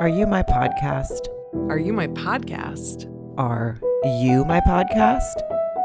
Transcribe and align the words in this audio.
Are 0.00 0.08
you 0.08 0.26
my 0.26 0.42
podcast? 0.42 1.28
Are 1.68 1.76
you 1.76 1.92
my 1.92 2.06
podcast? 2.06 3.04
Are 3.36 3.76
you 4.22 4.46
my 4.46 4.58
podcast? 4.60 5.42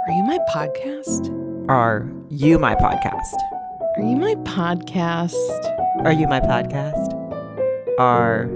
Are 0.08 0.14
you 0.14 0.24
my 0.24 0.40
podcast? 0.54 1.68
Are 1.68 2.14
you 2.32 2.58
my 2.58 2.76
podcast? 2.76 3.36
Are 3.98 4.02
you 4.02 4.16
my 4.16 4.36
podcast? 4.36 5.36
Are 6.06 6.14
you 6.14 6.28
my 6.30 6.40
podcast? 6.40 7.14
Are 8.00 8.50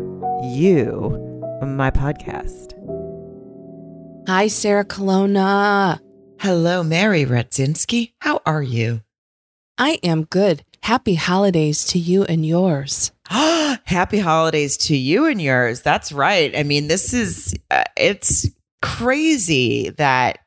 you 0.55 1.17
my 1.67 1.91
podcast? 1.91 2.73
Hi, 4.29 4.47
Sarah 4.47 4.85
Colonna. 4.85 5.99
Hello, 6.39 6.83
Mary 6.83 7.25
Radzinski. 7.25 8.13
How 8.21 8.39
are 8.45 8.63
you? 8.63 9.01
I 9.77 9.99
am 10.03 10.23
good. 10.23 10.63
Happy 10.83 11.15
holidays 11.15 11.83
to 11.87 11.99
you 11.99 12.23
and 12.23 12.45
yours. 12.45 13.11
Happy 13.89 14.19
holidays 14.19 14.77
to 14.77 14.95
you 14.95 15.25
and 15.25 15.41
yours. 15.41 15.81
That's 15.81 16.11
right. 16.11 16.55
I 16.55 16.63
mean, 16.63 16.87
this 16.87 17.13
is, 17.13 17.55
uh, 17.71 17.83
it's 17.97 18.47
crazy 18.81 19.89
that 19.97 20.39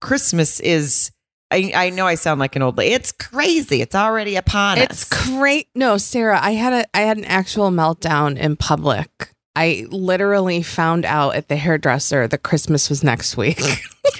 Christmas 0.00 0.60
is. 0.60 1.10
I, 1.50 1.72
I 1.74 1.90
know 1.90 2.06
I 2.06 2.14
sound 2.14 2.40
like 2.40 2.56
an 2.56 2.62
old 2.62 2.78
lady. 2.78 2.94
It's 2.94 3.12
crazy. 3.12 3.80
It's 3.80 3.94
already 3.94 4.36
upon 4.36 4.78
It's 4.78 5.10
us. 5.10 5.12
It's 5.12 5.30
great. 5.30 5.68
No, 5.74 5.98
Sarah, 5.98 6.38
I 6.40 6.52
had 6.52 6.72
a 6.72 6.96
I 6.96 7.02
had 7.02 7.16
an 7.16 7.24
actual 7.24 7.70
meltdown 7.70 8.36
in 8.38 8.56
public. 8.56 9.30
I 9.56 9.86
literally 9.90 10.62
found 10.62 11.04
out 11.04 11.36
at 11.36 11.48
the 11.48 11.56
hairdresser 11.56 12.26
that 12.26 12.42
Christmas 12.42 12.88
was 12.88 13.04
next 13.04 13.36
week. 13.36 13.60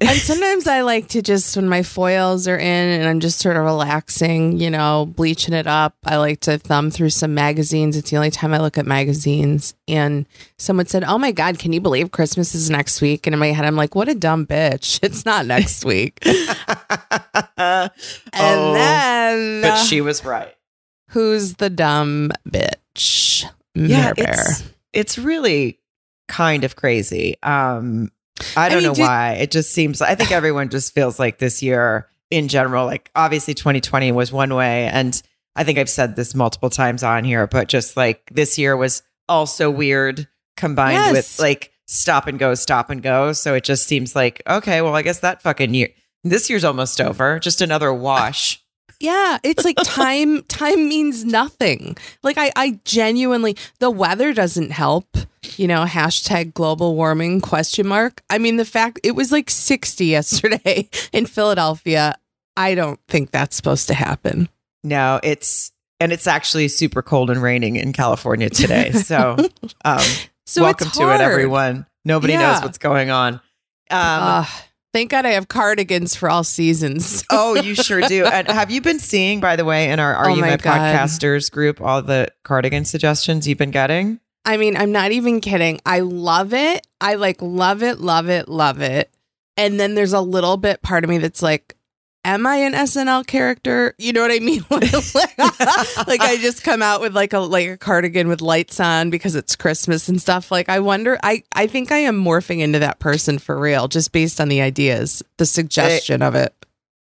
and 0.00 0.10
sometimes 0.18 0.66
I 0.66 0.82
like 0.82 1.08
to 1.08 1.22
just 1.22 1.56
when 1.56 1.68
my 1.68 1.82
foils 1.82 2.46
are 2.48 2.56
in 2.58 2.64
and 2.88 3.08
I'm 3.08 3.20
just 3.20 3.38
sort 3.40 3.56
of 3.56 3.64
relaxing, 3.64 4.58
you 4.58 4.70
know, 4.70 5.06
bleaching 5.16 5.54
it 5.54 5.66
up. 5.66 5.94
I 6.04 6.16
like 6.16 6.40
to 6.40 6.58
thumb 6.58 6.90
through 6.90 7.10
some 7.10 7.34
magazines. 7.34 7.96
It's 7.96 8.10
the 8.10 8.16
only 8.16 8.30
time 8.30 8.54
I 8.54 8.58
look 8.58 8.78
at 8.78 8.86
magazines. 8.86 9.74
And 9.86 10.26
someone 10.58 10.86
said, 10.86 11.04
"Oh 11.04 11.18
my 11.18 11.32
god, 11.32 11.58
can 11.58 11.72
you 11.72 11.80
believe 11.80 12.10
Christmas 12.10 12.54
is 12.54 12.70
next 12.70 13.00
week?" 13.00 13.26
And 13.26 13.34
in 13.34 13.40
my 13.40 13.48
head, 13.52 13.64
I'm 13.64 13.76
like, 13.76 13.94
"What 13.94 14.08
a 14.08 14.14
dumb 14.14 14.46
bitch! 14.46 15.00
It's 15.08 15.24
not 15.24 15.46
next 15.46 15.84
week." 15.84 16.18
and 17.56 17.90
Oh, 18.34 18.72
then, 18.74 19.62
but 19.62 19.76
she 19.84 20.00
was 20.00 20.24
right. 20.24 20.54
who's 21.10 21.54
the 21.54 21.70
dumb 21.70 22.30
bitch? 22.48 23.44
Yeah, 23.74 24.12
Mare 24.12 24.14
Bear. 24.14 24.32
it's 24.32 24.62
it's 24.92 25.18
really 25.18 25.78
kind 26.28 26.64
of 26.64 26.76
crazy. 26.76 27.36
Um, 27.42 28.10
I 28.56 28.68
don't 28.68 28.78
mean, 28.78 28.88
know 28.88 28.94
do- 28.94 29.02
why. 29.02 29.34
It 29.34 29.50
just 29.50 29.72
seems. 29.72 30.00
I 30.00 30.14
think 30.14 30.30
everyone 30.32 30.68
just 30.68 30.94
feels 30.94 31.18
like 31.18 31.38
this 31.38 31.62
year 31.62 32.08
in 32.30 32.48
general. 32.48 32.86
Like 32.86 33.10
obviously, 33.14 33.54
2020 33.54 34.12
was 34.12 34.32
one 34.32 34.54
way, 34.54 34.86
and 34.88 35.20
I 35.56 35.64
think 35.64 35.78
I've 35.78 35.90
said 35.90 36.16
this 36.16 36.34
multiple 36.34 36.70
times 36.70 37.02
on 37.02 37.24
here, 37.24 37.46
but 37.46 37.68
just 37.68 37.96
like 37.96 38.28
this 38.32 38.58
year 38.58 38.76
was 38.76 39.02
also 39.28 39.70
weird 39.70 40.28
combined 40.56 40.94
Yes. 40.94 41.12
with 41.12 41.40
like 41.40 41.72
stop 41.86 42.26
and 42.26 42.38
go, 42.38 42.54
stop 42.54 42.90
and 42.90 43.02
go. 43.02 43.32
So 43.32 43.54
it 43.54 43.64
just 43.64 43.86
seems 43.86 44.14
like 44.14 44.42
okay, 44.46 44.82
well, 44.82 44.94
I 44.94 45.02
guess 45.02 45.20
that 45.20 45.42
fucking 45.42 45.74
year. 45.74 45.88
This 46.24 46.50
year's 46.50 46.64
almost 46.64 47.00
over. 47.00 47.38
Just 47.38 47.60
another 47.60 47.92
wash. 47.92 48.62
Yeah, 49.00 49.38
it's 49.44 49.64
like 49.64 49.76
time 49.84 50.42
time 50.48 50.88
means 50.88 51.24
nothing. 51.24 51.96
Like 52.22 52.36
I 52.38 52.50
I 52.56 52.80
genuinely 52.84 53.56
the 53.78 53.90
weather 53.90 54.32
doesn't 54.32 54.70
help. 54.70 55.06
You 55.56 55.68
know, 55.68 55.84
hashtag 55.84 56.52
global 56.54 56.94
warming 56.96 57.40
question 57.40 57.86
mark. 57.86 58.22
I 58.28 58.38
mean 58.38 58.56
the 58.56 58.64
fact 58.64 59.00
it 59.04 59.12
was 59.12 59.30
like 59.32 59.50
60 59.50 60.04
yesterday 60.04 60.88
in 61.12 61.26
Philadelphia. 61.26 62.16
I 62.56 62.74
don't 62.74 62.98
think 63.08 63.30
that's 63.30 63.54
supposed 63.56 63.86
to 63.88 63.94
happen. 63.94 64.48
No, 64.82 65.20
it's 65.22 65.72
and 66.00 66.12
it's 66.12 66.26
actually 66.26 66.68
super 66.68 67.02
cold 67.02 67.30
and 67.30 67.40
raining 67.42 67.76
in 67.76 67.92
California 67.92 68.50
today. 68.50 68.90
So, 68.94 69.36
um, 69.84 70.00
So 70.46 70.62
welcome 70.62 70.90
to 70.90 71.12
it, 71.14 71.20
everyone. 71.20 71.86
Nobody 72.04 72.32
Yeah. 72.34 72.52
knows 72.52 72.62
what's 72.62 72.78
going 72.78 73.10
on. 73.10 73.40
Um, 73.90 74.46
thank 74.92 75.10
God 75.10 75.26
I 75.26 75.30
have 75.30 75.48
cardigans 75.48 76.14
for 76.14 76.30
all 76.30 76.44
seasons. 76.44 77.24
oh, 77.30 77.54
you 77.54 77.74
sure 77.74 78.00
do. 78.02 78.24
And 78.24 78.48
have 78.48 78.70
you 78.70 78.80
been 78.80 78.98
seeing, 78.98 79.40
by 79.40 79.56
the 79.56 79.64
way, 79.64 79.90
in 79.90 80.00
our 80.00 80.14
Are 80.14 80.30
Oh 80.30 80.34
You 80.34 80.40
my 80.40 80.50
My 80.50 80.56
Podcasters 80.56 81.50
group, 81.50 81.80
all 81.80 82.02
the 82.02 82.28
cardigan 82.44 82.84
suggestions 82.84 83.46
you've 83.46 83.58
been 83.58 83.70
getting? 83.70 84.20
I 84.44 84.56
mean, 84.56 84.76
I'm 84.76 84.92
not 84.92 85.12
even 85.12 85.40
kidding. 85.40 85.80
I 85.84 86.00
love 86.00 86.54
it. 86.54 86.86
I 87.00 87.14
like 87.14 87.42
love 87.42 87.82
it, 87.82 88.00
love 88.00 88.28
it, 88.28 88.48
love 88.48 88.80
it. 88.80 89.10
And 89.56 89.78
then 89.78 89.94
there's 89.94 90.12
a 90.12 90.20
little 90.20 90.56
bit 90.56 90.82
part 90.82 91.04
of 91.04 91.10
me 91.10 91.18
that's 91.18 91.42
like, 91.42 91.74
am 92.24 92.46
I 92.46 92.56
an 92.56 92.72
SNL 92.72 93.26
character? 93.26 93.94
You 93.98 94.12
know 94.12 94.22
what 94.22 94.30
I 94.30 94.38
mean? 94.38 94.64
like 94.70 96.20
I 96.20 96.38
just 96.40 96.62
come 96.62 96.82
out 96.82 97.00
with 97.00 97.14
like 97.14 97.32
a 97.32 97.38
like 97.38 97.68
a 97.68 97.76
cardigan 97.76 98.28
with 98.28 98.40
lights 98.40 98.80
on 98.80 99.10
because 99.10 99.34
it's 99.34 99.56
Christmas 99.56 100.08
and 100.08 100.20
stuff. 100.20 100.50
Like 100.50 100.68
I 100.68 100.80
wonder 100.80 101.18
I 101.22 101.42
I 101.54 101.66
think 101.66 101.90
I 101.92 101.98
am 101.98 102.22
morphing 102.22 102.60
into 102.60 102.78
that 102.80 102.98
person 102.98 103.38
for 103.38 103.58
real 103.58 103.88
just 103.88 104.12
based 104.12 104.40
on 104.40 104.48
the 104.48 104.60
ideas, 104.60 105.22
the 105.36 105.46
suggestion 105.46 106.22
of 106.22 106.34
it. 106.34 106.54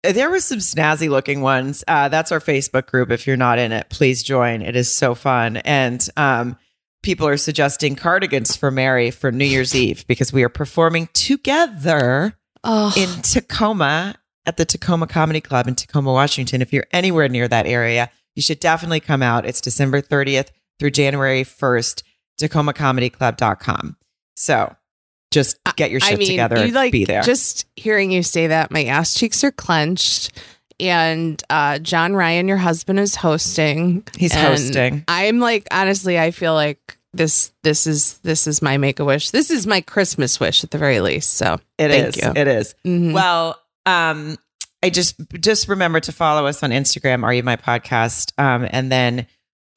There 0.03 0.29
were 0.29 0.41
some 0.41 0.59
snazzy 0.59 1.09
looking 1.09 1.39
ones. 1.39 1.81
Uh, 1.87 2.09
that's 2.09 2.33
our 2.33 2.41
Facebook 2.41 2.87
group. 2.87 3.09
If 3.09 3.25
you're 3.25 3.37
not 3.37 3.57
in 3.57 3.71
it, 3.71 3.89
please 3.89 4.21
join. 4.21 4.61
It 4.61 4.75
is 4.75 4.93
so 4.93 5.15
fun. 5.15 5.55
And 5.57 6.05
um, 6.17 6.57
people 7.03 7.25
are 7.25 7.37
suggesting 7.37 7.95
cardigans 7.95 8.53
for 8.53 8.69
Mary 8.69 9.11
for 9.11 9.31
New 9.31 9.45
Year's 9.45 9.73
Eve 9.73 10.05
because 10.07 10.33
we 10.33 10.43
are 10.43 10.49
performing 10.49 11.07
together 11.13 12.35
Oh, 12.65 12.93
in 12.97 13.21
Tacoma 13.21 14.15
at 14.45 14.57
the 14.57 14.65
Tacoma 14.65 15.07
Comedy 15.07 15.41
Club 15.41 15.67
in 15.67 15.75
Tacoma, 15.75 16.11
Washington. 16.11 16.61
If 16.61 16.73
you're 16.73 16.87
anywhere 16.91 17.27
near 17.29 17.47
that 17.47 17.65
area, 17.65 18.09
you 18.35 18.41
should 18.41 18.59
definitely 18.59 18.99
come 18.99 19.21
out. 19.21 19.45
It's 19.45 19.61
December 19.61 20.01
30th 20.01 20.49
through 20.79 20.91
January 20.91 21.43
1st, 21.43 22.03
tacomacomedyclub.com. 22.39 23.97
So 24.35 24.75
just 25.31 25.57
get 25.75 25.91
your 25.91 25.99
shit 25.99 26.13
I 26.13 26.15
mean, 26.17 26.27
together, 26.27 26.65
you 26.65 26.73
like 26.73 26.91
be 26.91 27.05
there. 27.05 27.21
just 27.23 27.65
hearing 27.75 28.11
you 28.11 28.23
say 28.23 28.47
that, 28.47 28.71
my 28.71 28.85
ass 28.85 29.13
cheeks 29.13 29.43
are 29.43 29.51
clenched. 29.51 30.31
And 30.79 31.41
uh, 31.49 31.79
John 31.79 32.13
Ryan, 32.15 32.47
your 32.47 32.57
husband, 32.57 32.99
is 32.99 33.15
hosting. 33.15 34.03
He's 34.17 34.33
and 34.35 34.47
hosting. 34.47 35.03
I'm 35.07 35.39
like, 35.39 35.67
honestly, 35.71 36.19
I 36.19 36.31
feel 36.31 36.53
like 36.55 36.97
this 37.13 37.53
this 37.61 37.85
is 37.85 38.17
this 38.19 38.47
is 38.47 38.61
my 38.61 38.77
make 38.77 38.99
a 38.99 39.05
wish. 39.05 39.29
This 39.29 39.51
is 39.51 39.67
my 39.67 39.81
Christmas 39.81 40.39
wish 40.39 40.63
at 40.63 40.71
the 40.71 40.79
very 40.79 40.99
least. 40.99 41.35
So 41.35 41.59
It 41.77 41.89
thank 41.89 42.17
is. 42.17 42.23
you. 42.23 42.33
It 42.35 42.47
is. 42.47 42.75
mhm. 42.85 43.13
Well, 43.13 43.59
um, 43.85 44.37
I 44.81 44.89
just 44.89 45.15
just 45.39 45.67
remember 45.67 45.99
to 46.01 46.11
follow 46.11 46.45
us 46.45 46.61
on 46.63 46.71
Instagram. 46.71 47.23
Are 47.23 47.33
you 47.33 47.43
my 47.43 47.55
podcast? 47.55 48.31
Um, 48.37 48.67
and 48.69 48.91
then 48.91 49.27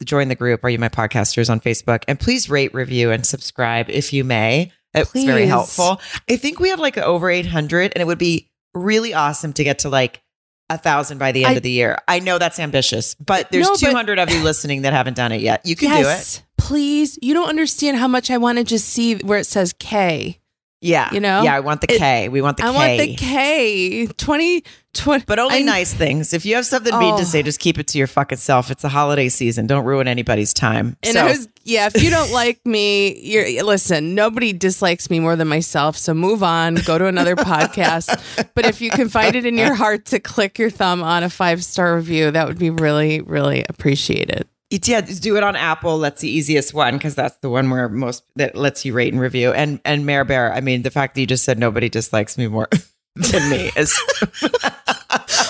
join 0.04 0.28
the 0.28 0.34
group. 0.34 0.64
Are 0.64 0.68
you 0.70 0.78
my 0.78 0.88
podcasters 0.88 1.48
on 1.48 1.60
Facebook? 1.60 2.02
And 2.08 2.18
please 2.18 2.50
rate, 2.50 2.74
review, 2.74 3.10
and 3.10 3.24
subscribe 3.24 3.88
if 3.88 4.12
you 4.12 4.24
may. 4.24 4.72
It's 4.94 5.12
very 5.12 5.46
helpful. 5.46 6.00
I 6.28 6.36
think 6.36 6.58
we 6.58 6.70
have 6.70 6.80
like 6.80 6.96
over 6.98 7.28
eight 7.30 7.46
hundred, 7.46 7.92
and 7.94 8.00
it 8.02 8.06
would 8.06 8.18
be 8.18 8.50
really 8.74 9.14
awesome 9.14 9.52
to 9.54 9.64
get 9.64 9.80
to 9.80 9.88
like 9.88 10.22
a 10.68 10.76
thousand 10.78 11.18
by 11.18 11.30
the 11.32 11.44
end 11.44 11.52
I- 11.54 11.56
of 11.58 11.62
the 11.62 11.70
year. 11.70 11.98
I 12.08 12.18
know 12.18 12.38
that's 12.38 12.58
ambitious, 12.58 13.14
but 13.14 13.50
there's 13.52 13.64
No, 13.66 13.72
but- 13.72 13.78
two 13.78 13.92
hundred 13.94 14.18
of 14.18 14.30
you 14.30 14.42
listening 14.42 14.82
that 14.82 14.92
haven't 14.92 15.14
done 15.14 15.32
it 15.32 15.40
yet. 15.40 15.64
You 15.64 15.76
can 15.76 16.02
do 16.02 16.08
it. 16.08 16.42
please. 16.58 17.18
You 17.22 17.34
don't 17.34 17.48
understand 17.48 17.98
how 17.98 18.08
much 18.08 18.30
I 18.30 18.38
want 18.38 18.58
to 18.58 18.64
just 18.64 18.88
see 18.88 19.14
where 19.16 19.38
it 19.38 19.44
says 19.46 19.72
K. 19.78 20.40
Yeah, 20.82 21.08
You 21.12 21.20
know? 21.20 21.42
Yeah, 21.42 21.54
I 21.54 21.60
want 21.60 21.80
the 21.80 21.92
It- 21.94 21.98
K. 21.98 22.28
We 22.28 22.42
want 22.42 22.58
the 22.58 22.64
I 22.64 22.70
K. 22.70 22.74
want 22.74 22.98
the 23.00 23.14
K. 23.16 24.06
20, 24.06 24.62
20 24.92 25.24
But 25.26 25.38
only 25.38 25.58
I- 25.58 25.62
nice 25.62 25.92
things. 25.92 26.32
If 26.34 26.44
you 26.44 26.54
have 26.56 26.66
something 26.66 26.96
mean 26.98 27.14
Oh. 27.14 27.18
to 27.18 27.24
say, 27.24 27.42
just 27.42 27.58
keep 27.60 27.78
it 27.78 27.86
to 27.88 27.98
your 27.98 28.06
fucking 28.06 28.38
self. 28.38 28.70
It's 28.70 28.84
a 28.84 28.90
holiday 28.90 29.28
season. 29.30 29.66
Don't 29.66 29.84
ruin 29.86 30.06
anybody's 30.06 30.52
time. 30.52 30.96
And 31.02 31.14
so, 31.14 31.20
I 31.20 31.28
was, 31.30 31.48
yeah, 31.64 31.88
if 31.92 32.02
you 32.02 32.10
don't 32.10 32.30
like 32.30 32.64
me, 32.66 33.18
you're, 33.20 33.64
listen, 33.64 34.14
nobody 34.14 34.52
dislikes 34.52 35.08
me 35.08 35.18
more 35.18 35.34
than 35.34 35.48
myself. 35.48 35.96
So 35.96 36.12
move 36.12 36.42
on, 36.42 36.74
go 36.76 36.98
to 36.98 37.06
another 37.06 37.36
podcast. 37.36 38.20
But 38.54 38.66
if 38.66 38.80
you 38.82 38.90
can 38.90 39.08
find 39.08 39.34
it 39.34 39.46
in 39.46 39.56
your 39.56 39.74
heart 39.74 40.04
to 40.06 40.20
click 40.20 40.58
your 40.58 40.70
thumb 40.70 41.02
on 41.02 41.22
a 41.22 41.30
five 41.30 41.64
star 41.64 41.96
review, 41.96 42.30
that 42.30 42.46
would 42.46 42.58
be 42.58 42.68
really, 42.70 43.22
really 43.22 43.64
appreciated. 43.68 44.46
Yeah, 44.70 45.00
do 45.00 45.36
it 45.36 45.44
on 45.44 45.54
Apple. 45.54 45.98
That's 46.00 46.20
the 46.20 46.28
easiest 46.28 46.74
one 46.74 46.94
because 46.94 47.14
that's 47.14 47.36
the 47.36 47.48
one 47.48 47.70
where 47.70 47.88
most 47.88 48.24
that 48.34 48.56
lets 48.56 48.84
you 48.84 48.92
rate 48.94 49.12
and 49.12 49.22
review. 49.22 49.52
And 49.52 49.80
and 49.84 50.04
Mare 50.04 50.24
Bear, 50.24 50.52
I 50.52 50.60
mean, 50.60 50.82
the 50.82 50.90
fact 50.90 51.14
that 51.14 51.20
you 51.20 51.26
just 51.26 51.44
said 51.44 51.58
nobody 51.58 51.88
dislikes 51.88 52.36
me 52.36 52.48
more 52.48 52.68
than 53.16 53.50
me 53.50 53.70
is 53.76 53.98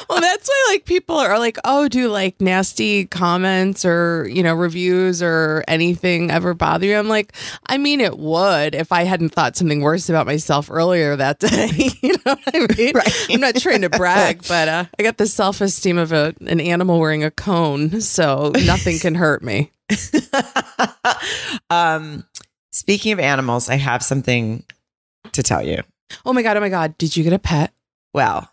Well, 0.08 0.20
that's 0.20 0.48
why 0.48 0.66
like 0.70 0.84
people 0.84 1.16
are 1.16 1.38
like, 1.38 1.58
oh, 1.64 1.88
do 1.88 2.08
like 2.08 2.40
nasty 2.40 3.06
comments 3.06 3.84
or, 3.84 4.26
you 4.30 4.42
know, 4.42 4.54
reviews 4.54 5.22
or 5.22 5.64
anything 5.68 6.30
ever 6.30 6.54
bother 6.54 6.86
you? 6.86 6.96
I'm 6.96 7.08
like, 7.08 7.34
I 7.66 7.76
mean, 7.76 8.00
it 8.00 8.18
would 8.18 8.74
if 8.74 8.92
I 8.92 9.02
hadn't 9.02 9.30
thought 9.30 9.56
something 9.56 9.80
worse 9.80 10.08
about 10.08 10.26
myself 10.26 10.70
earlier 10.70 11.16
that 11.16 11.38
day. 11.38 11.70
you 12.02 12.12
know 12.12 12.34
what 12.34 12.40
I 12.54 12.74
mean? 12.76 12.92
Right. 12.94 13.26
I'm 13.28 13.40
not 13.40 13.56
trying 13.56 13.82
to 13.82 13.90
brag, 13.90 14.46
but 14.48 14.68
uh, 14.68 14.84
I 14.98 15.02
got 15.02 15.18
the 15.18 15.26
self 15.26 15.60
esteem 15.60 15.98
of 15.98 16.12
a, 16.12 16.34
an 16.46 16.60
animal 16.60 16.98
wearing 16.98 17.24
a 17.24 17.30
cone, 17.30 18.00
so 18.00 18.52
nothing 18.64 18.98
can 18.98 19.14
hurt 19.14 19.42
me. 19.42 19.70
um 21.70 22.24
speaking 22.70 23.12
of 23.12 23.20
animals, 23.20 23.68
I 23.68 23.76
have 23.76 24.02
something 24.02 24.64
to 25.32 25.42
tell 25.42 25.62
you. 25.62 25.82
Oh 26.24 26.32
my 26.32 26.42
God. 26.42 26.56
Oh 26.56 26.60
my 26.60 26.68
God. 26.68 26.96
Did 26.98 27.16
you 27.16 27.24
get 27.24 27.32
a 27.32 27.38
pet? 27.38 27.72
Well, 28.12 28.50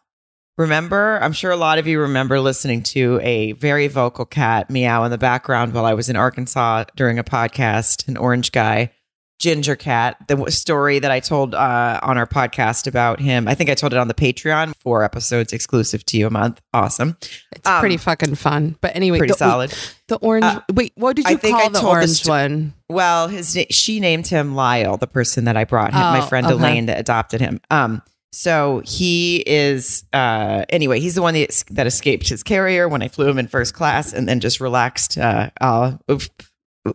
remember, 0.57 1.19
I'm 1.21 1.33
sure 1.33 1.51
a 1.51 1.57
lot 1.57 1.79
of 1.79 1.87
you 1.87 1.99
remember 1.99 2.39
listening 2.39 2.83
to 2.83 3.19
a 3.21 3.53
very 3.53 3.87
vocal 3.87 4.25
cat 4.25 4.69
meow 4.69 5.03
in 5.03 5.11
the 5.11 5.17
background 5.17 5.73
while 5.73 5.85
I 5.85 5.93
was 5.93 6.09
in 6.09 6.15
Arkansas 6.15 6.85
during 6.95 7.19
a 7.19 7.23
podcast, 7.23 8.07
an 8.07 8.17
orange 8.17 8.51
guy, 8.51 8.91
Ginger 9.39 9.75
Cat, 9.75 10.15
the 10.27 10.49
story 10.51 10.99
that 10.99 11.11
I 11.11 11.19
told 11.19 11.53
uh, 11.53 11.99
on 12.01 12.17
our 12.17 12.27
podcast 12.27 12.87
about 12.87 13.19
him. 13.19 13.47
I 13.47 13.55
think 13.55 13.69
I 13.69 13.75
told 13.75 13.93
it 13.93 13.97
on 13.97 14.07
the 14.07 14.13
Patreon, 14.13 14.73
four 14.77 15.03
episodes 15.03 15.51
exclusive 15.51 16.05
to 16.07 16.17
you 16.17 16.27
a 16.27 16.29
month. 16.29 16.61
Awesome. 16.73 17.17
It's 17.51 17.67
um, 17.67 17.81
pretty 17.81 17.97
fucking 17.97 18.35
fun. 18.35 18.77
But 18.79 18.95
anyway, 18.95 19.17
pretty 19.17 19.33
the, 19.33 19.37
solid. 19.37 19.73
The 20.07 20.15
orange. 20.17 20.45
Uh, 20.45 20.61
wait, 20.71 20.93
what 20.95 21.15
did 21.15 21.29
you 21.29 21.37
call 21.37 21.69
the 21.69 21.83
orange 21.85 22.23
the 22.23 22.29
one? 22.29 22.73
Well, 22.93 23.27
his 23.27 23.57
she 23.69 23.99
named 23.99 24.27
him 24.27 24.55
Lyle, 24.55 24.97
the 24.97 25.07
person 25.07 25.45
that 25.45 25.57
I 25.57 25.65
brought 25.65 25.93
him, 25.93 26.01
oh, 26.01 26.11
my 26.11 26.21
friend 26.21 26.45
okay. 26.45 26.55
Elaine 26.55 26.85
that 26.85 26.99
adopted 26.99 27.41
him. 27.41 27.59
Um, 27.71 28.01
so 28.31 28.81
he 28.85 29.43
is 29.45 30.03
uh 30.13 30.65
anyway, 30.69 30.99
he's 30.99 31.15
the 31.15 31.21
one 31.21 31.35
that, 31.35 31.63
that 31.71 31.87
escaped 31.87 32.27
his 32.29 32.41
carrier 32.41 32.87
when 32.87 33.01
I 33.01 33.07
flew 33.07 33.27
him 33.29 33.37
in 33.37 33.47
first 33.47 33.73
class 33.73 34.11
and 34.11 34.27
then 34.27 34.39
just 34.39 34.59
relaxed 34.59 35.17
uh, 35.17 35.49
uh 35.61 35.97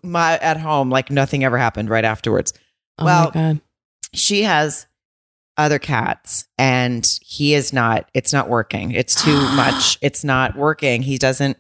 my 0.03 0.39
at 0.39 0.59
home 0.59 0.91
like 0.91 1.11
nothing 1.11 1.45
ever 1.45 1.59
happened 1.59 1.91
right 1.91 2.05
afterwards. 2.05 2.53
Oh 2.99 3.05
well, 3.05 3.61
she 4.13 4.43
has 4.43 4.87
other 5.57 5.79
cats 5.79 6.49
and 6.57 7.19
he 7.23 7.55
is 7.55 7.73
not 7.73 8.09
it's 8.15 8.33
not 8.33 8.49
working. 8.49 8.91
It's 8.91 9.23
too 9.23 9.37
much. 9.55 9.99
It's 10.01 10.25
not 10.25 10.57
working. 10.57 11.03
He 11.03 11.19
doesn't 11.19 11.57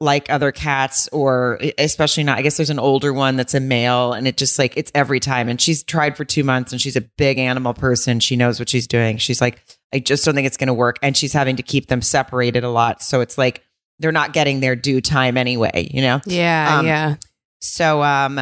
like 0.00 0.30
other 0.30 0.52
cats 0.52 1.08
or 1.10 1.58
especially 1.76 2.22
not 2.22 2.38
i 2.38 2.42
guess 2.42 2.56
there's 2.56 2.70
an 2.70 2.78
older 2.78 3.12
one 3.12 3.34
that's 3.34 3.54
a 3.54 3.60
male 3.60 4.12
and 4.12 4.28
it 4.28 4.36
just 4.36 4.58
like 4.58 4.76
it's 4.76 4.92
every 4.94 5.20
time. 5.20 5.48
And 5.48 5.60
she's 5.60 5.82
tried 5.82 6.16
for 6.16 6.24
two 6.24 6.44
months 6.44 6.72
and 6.72 6.80
she's 6.80 6.96
a 6.96 7.00
big 7.00 7.38
animal 7.38 7.74
person. 7.74 8.20
She 8.20 8.36
knows 8.36 8.58
what 8.58 8.68
she's 8.68 8.86
doing. 8.86 9.16
She's 9.16 9.40
like 9.40 9.62
i 9.94 9.98
just 9.98 10.24
don't 10.24 10.34
think 10.34 10.46
it's 10.46 10.58
going 10.58 10.68
to 10.68 10.74
work. 10.74 10.98
And 11.02 11.16
she's 11.16 11.32
having 11.32 11.56
to 11.56 11.62
keep 11.62 11.86
them 11.86 12.02
separated 12.02 12.64
a 12.64 12.70
lot. 12.70 13.02
So 13.02 13.20
it's 13.20 13.38
like 13.38 13.62
they're 13.98 14.12
not 14.12 14.32
getting 14.32 14.60
their 14.60 14.76
due 14.76 15.00
time 15.00 15.36
anyway 15.36 15.88
you 15.92 16.02
know? 16.02 16.20
Yeah 16.26 16.78
um, 16.78 16.86
yeah. 16.86 17.16
so 17.60 18.02
um 18.02 18.40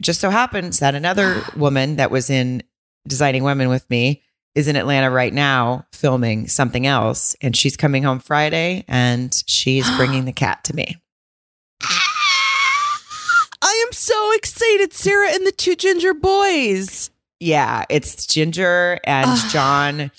just 0.00 0.20
so 0.20 0.30
happens 0.30 0.78
that 0.78 0.94
another 0.94 1.42
woman 1.56 1.96
that 1.96 2.10
was 2.10 2.30
in 2.30 2.62
designing 3.06 3.42
women 3.42 3.68
with 3.68 3.88
me 3.90 4.22
is 4.54 4.68
in 4.68 4.76
Atlanta 4.76 5.10
right 5.10 5.32
now 5.32 5.86
filming 5.92 6.48
something 6.48 6.86
else. 6.86 7.36
And 7.40 7.56
she's 7.56 7.76
coming 7.76 8.02
home 8.02 8.18
Friday 8.18 8.84
and 8.88 9.34
she's 9.46 9.88
bringing 9.96 10.24
the 10.24 10.32
cat 10.32 10.64
to 10.64 10.74
me. 10.74 10.96
I 13.62 13.84
am 13.86 13.92
so 13.92 14.32
excited. 14.32 14.92
Sarah 14.92 15.30
and 15.32 15.46
the 15.46 15.52
two 15.52 15.76
ginger 15.76 16.14
boys. 16.14 17.10
Yeah, 17.40 17.84
it's 17.88 18.26
Ginger 18.26 18.98
and 19.04 19.38
John 19.50 20.10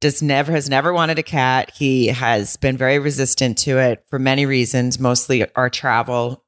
does 0.00 0.22
never 0.22 0.52
has 0.52 0.68
never 0.68 0.92
wanted 0.92 1.18
a 1.18 1.22
cat. 1.22 1.70
He 1.74 2.08
has 2.08 2.56
been 2.56 2.76
very 2.76 2.98
resistant 2.98 3.58
to 3.58 3.78
it 3.78 4.04
for 4.08 4.18
many 4.18 4.46
reasons, 4.46 4.98
mostly 4.98 5.46
our 5.54 5.70
travel, 5.70 6.44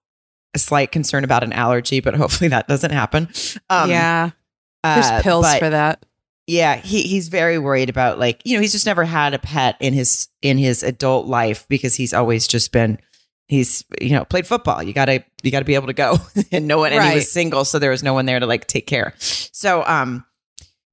a 0.55 0.59
slight 0.59 0.93
concern 0.93 1.25
about 1.25 1.45
an 1.45 1.53
allergy, 1.53 2.01
but 2.01 2.15
hopefully 2.15 2.49
that 2.49 2.69
doesn't 2.69 2.91
happen. 2.91 3.29
Um, 3.71 3.91
yeah. 3.91 4.31
There's 4.83 5.07
uh, 5.07 5.23
pills 5.23 5.55
for 5.57 5.71
that. 5.71 6.05
Yeah, 6.47 6.77
he 6.77 7.03
he's 7.03 7.29
very 7.29 7.59
worried 7.59 7.89
about 7.89 8.19
like, 8.19 8.43
you 8.45 8.57
know, 8.57 8.61
he's 8.61 8.73
just 8.73 8.87
never 8.87 9.05
had 9.05 9.33
a 9.35 9.39
pet 9.39 9.77
in 9.81 9.95
his 9.95 10.29
in 10.43 10.59
his 10.59 10.83
adult 10.83 11.27
life 11.27 11.67
because 11.69 11.95
he's 11.95 12.13
always 12.13 12.47
just 12.47 12.71
been 12.71 12.99
he's 13.49 13.85
you 14.01 14.11
know, 14.11 14.25
played 14.25 14.47
football. 14.47 14.83
You 14.83 14.93
got 14.93 15.07
to 15.07 15.25
you 15.43 15.51
got 15.51 15.61
to 15.61 15.65
be 15.65 15.75
able 15.75 15.87
to 15.87 15.95
go 15.95 16.19
and 16.53 16.67
no 16.67 16.79
one 16.79 16.93
and 16.93 17.03
he 17.05 17.15
was 17.15 17.31
single 17.31 17.65
so 17.65 17.79
there 17.79 17.91
was 17.91 18.03
no 18.03 18.13
one 18.15 18.27
there 18.27 18.41
to 18.41 18.47
like 18.47 18.67
take 18.67 18.87
care. 18.87 19.15
So, 19.19 19.85
um 19.87 20.25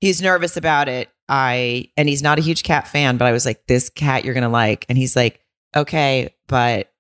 he's 0.02 0.22
nervous 0.22 0.58
about 0.58 0.90
it. 0.90 1.10
I 1.30 1.90
and 1.96 2.10
he's 2.10 2.22
not 2.22 2.40
a 2.40 2.42
huge 2.42 2.64
cat 2.64 2.88
fan, 2.88 3.18
but 3.18 3.26
I 3.26 3.32
was 3.32 3.46
like, 3.46 3.66
"This 3.68 3.90
cat 3.90 4.26
you're 4.26 4.34
going 4.34 4.44
to 4.44 4.50
like." 4.50 4.86
And 4.90 4.98
he's 4.98 5.16
like, 5.16 5.40
"Okay, 5.74 6.36
but 6.48 6.92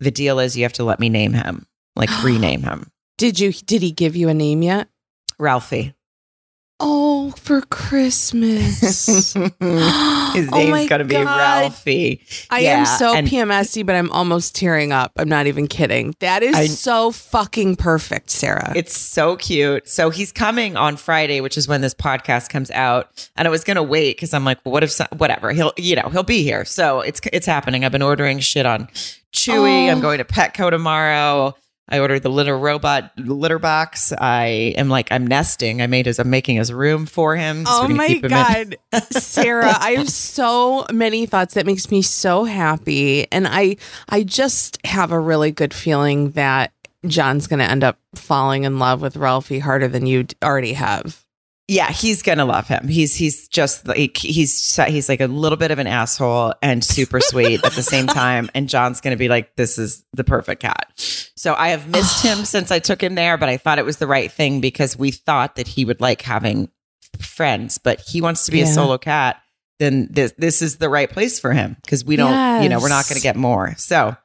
the 0.00 0.10
deal 0.10 0.38
is 0.38 0.56
you 0.56 0.62
have 0.62 0.72
to 0.74 0.84
let 0.84 1.00
me 1.00 1.10
name 1.10 1.34
him, 1.34 1.66
like 1.94 2.08
rename 2.24 2.62
him." 2.62 2.90
Did 3.18 3.38
you 3.38 3.52
did 3.52 3.82
he 3.82 3.90
give 3.90 4.16
you 4.16 4.30
a 4.30 4.34
name 4.34 4.62
yet? 4.62 4.88
Ralphie. 5.38 5.94
Oh, 6.80 7.30
for 7.32 7.60
Christmas. 7.62 8.80
His 9.34 9.36
oh 9.36 10.34
name's 10.52 10.88
going 10.88 10.98
to 10.98 11.04
be 11.04 11.16
Ralphie. 11.16 12.20
I 12.50 12.60
yeah, 12.60 12.80
am 12.80 12.86
so 12.86 13.14
and- 13.14 13.28
PMSy, 13.28 13.86
but 13.86 13.94
I'm 13.94 14.10
almost 14.10 14.56
tearing 14.56 14.92
up. 14.92 15.12
I'm 15.16 15.28
not 15.28 15.46
even 15.46 15.68
kidding. 15.68 16.14
That 16.18 16.42
is 16.42 16.56
I, 16.56 16.66
so 16.66 17.12
fucking 17.12 17.76
perfect, 17.76 18.30
Sarah. 18.30 18.72
It's 18.74 18.96
so 18.98 19.36
cute. 19.36 19.88
So 19.88 20.10
he's 20.10 20.32
coming 20.32 20.76
on 20.76 20.96
Friday, 20.96 21.40
which 21.40 21.56
is 21.56 21.68
when 21.68 21.80
this 21.80 21.94
podcast 21.94 22.48
comes 22.48 22.70
out. 22.72 23.28
And 23.36 23.46
I 23.46 23.50
was 23.50 23.62
going 23.62 23.76
to 23.76 23.82
wait 23.82 24.16
because 24.16 24.34
I'm 24.34 24.44
like, 24.44 24.58
well, 24.64 24.72
what 24.72 24.82
if, 24.82 24.90
some, 24.90 25.08
whatever, 25.16 25.52
he'll, 25.52 25.72
you 25.76 25.94
know, 25.94 26.08
he'll 26.10 26.24
be 26.24 26.42
here. 26.42 26.64
So 26.64 27.00
it's, 27.00 27.20
it's 27.32 27.46
happening. 27.46 27.84
I've 27.84 27.92
been 27.92 28.02
ordering 28.02 28.40
shit 28.40 28.66
on 28.66 28.88
Chewy. 29.32 29.86
Oh. 29.88 29.90
I'm 29.92 30.00
going 30.00 30.18
to 30.18 30.24
Petco 30.24 30.70
tomorrow. 30.70 31.54
I 31.88 31.98
ordered 31.98 32.20
the 32.20 32.30
litter 32.30 32.56
robot 32.56 33.12
litter 33.18 33.58
box. 33.58 34.12
I 34.12 34.74
am 34.76 34.88
like 34.88 35.10
I'm 35.10 35.26
nesting. 35.26 35.82
I 35.82 35.86
made 35.86 36.06
his 36.06 36.18
I'm 36.18 36.30
making 36.30 36.56
his 36.56 36.72
room 36.72 37.04
for 37.06 37.36
him. 37.36 37.66
So 37.66 37.82
oh 37.82 37.88
my 37.88 38.14
god, 38.14 38.76
Sarah! 39.10 39.76
I 39.78 39.92
have 39.92 40.08
so 40.08 40.86
many 40.92 41.26
thoughts 41.26 41.54
that 41.54 41.66
makes 41.66 41.90
me 41.90 42.00
so 42.00 42.44
happy, 42.44 43.30
and 43.30 43.46
I 43.46 43.76
I 44.08 44.22
just 44.22 44.84
have 44.86 45.12
a 45.12 45.20
really 45.20 45.50
good 45.50 45.74
feeling 45.74 46.30
that 46.30 46.72
John's 47.06 47.46
going 47.46 47.58
to 47.58 47.70
end 47.70 47.84
up 47.84 47.98
falling 48.14 48.64
in 48.64 48.78
love 48.78 49.02
with 49.02 49.16
Ralphie 49.16 49.58
harder 49.58 49.88
than 49.88 50.06
you 50.06 50.26
already 50.42 50.72
have. 50.72 51.24
Yeah, 51.66 51.90
he's 51.90 52.22
gonna 52.22 52.44
love 52.44 52.68
him. 52.68 52.88
He's 52.88 53.14
he's 53.14 53.48
just 53.48 53.88
like 53.88 54.18
he's 54.18 54.76
he's 54.86 55.08
like 55.08 55.22
a 55.22 55.26
little 55.26 55.56
bit 55.56 55.70
of 55.70 55.78
an 55.78 55.86
asshole 55.86 56.52
and 56.60 56.84
super 56.84 57.20
sweet 57.20 57.64
at 57.64 57.72
the 57.72 57.82
same 57.82 58.06
time. 58.08 58.50
And 58.54 58.68
John's 58.68 59.00
gonna 59.00 59.16
be 59.16 59.28
like, 59.28 59.56
this 59.56 59.78
is 59.78 60.04
the 60.12 60.24
perfect 60.24 60.60
cat. 60.60 60.92
So 61.36 61.54
I 61.54 61.68
have 61.68 61.88
missed 61.88 62.22
him 62.22 62.38
since 62.44 62.70
I 62.70 62.80
took 62.80 63.02
him 63.02 63.14
there, 63.14 63.38
but 63.38 63.48
I 63.48 63.56
thought 63.56 63.78
it 63.78 63.84
was 63.86 63.96
the 63.96 64.06
right 64.06 64.30
thing 64.30 64.60
because 64.60 64.98
we 64.98 65.10
thought 65.10 65.56
that 65.56 65.66
he 65.66 65.86
would 65.86 66.02
like 66.02 66.20
having 66.20 66.68
friends, 67.18 67.78
but 67.78 67.98
he 68.00 68.20
wants 68.20 68.44
to 68.44 68.50
be 68.50 68.58
yeah. 68.58 68.64
a 68.64 68.68
solo 68.68 68.98
cat. 68.98 69.40
Then 69.78 70.08
this 70.10 70.34
this 70.36 70.60
is 70.60 70.76
the 70.76 70.90
right 70.90 71.10
place 71.10 71.40
for 71.40 71.52
him 71.52 71.76
because 71.82 72.04
we 72.04 72.16
don't, 72.16 72.30
yes. 72.30 72.62
you 72.62 72.68
know, 72.68 72.78
we're 72.78 72.88
not 72.90 73.08
gonna 73.08 73.20
get 73.20 73.36
more. 73.36 73.74
So 73.78 74.16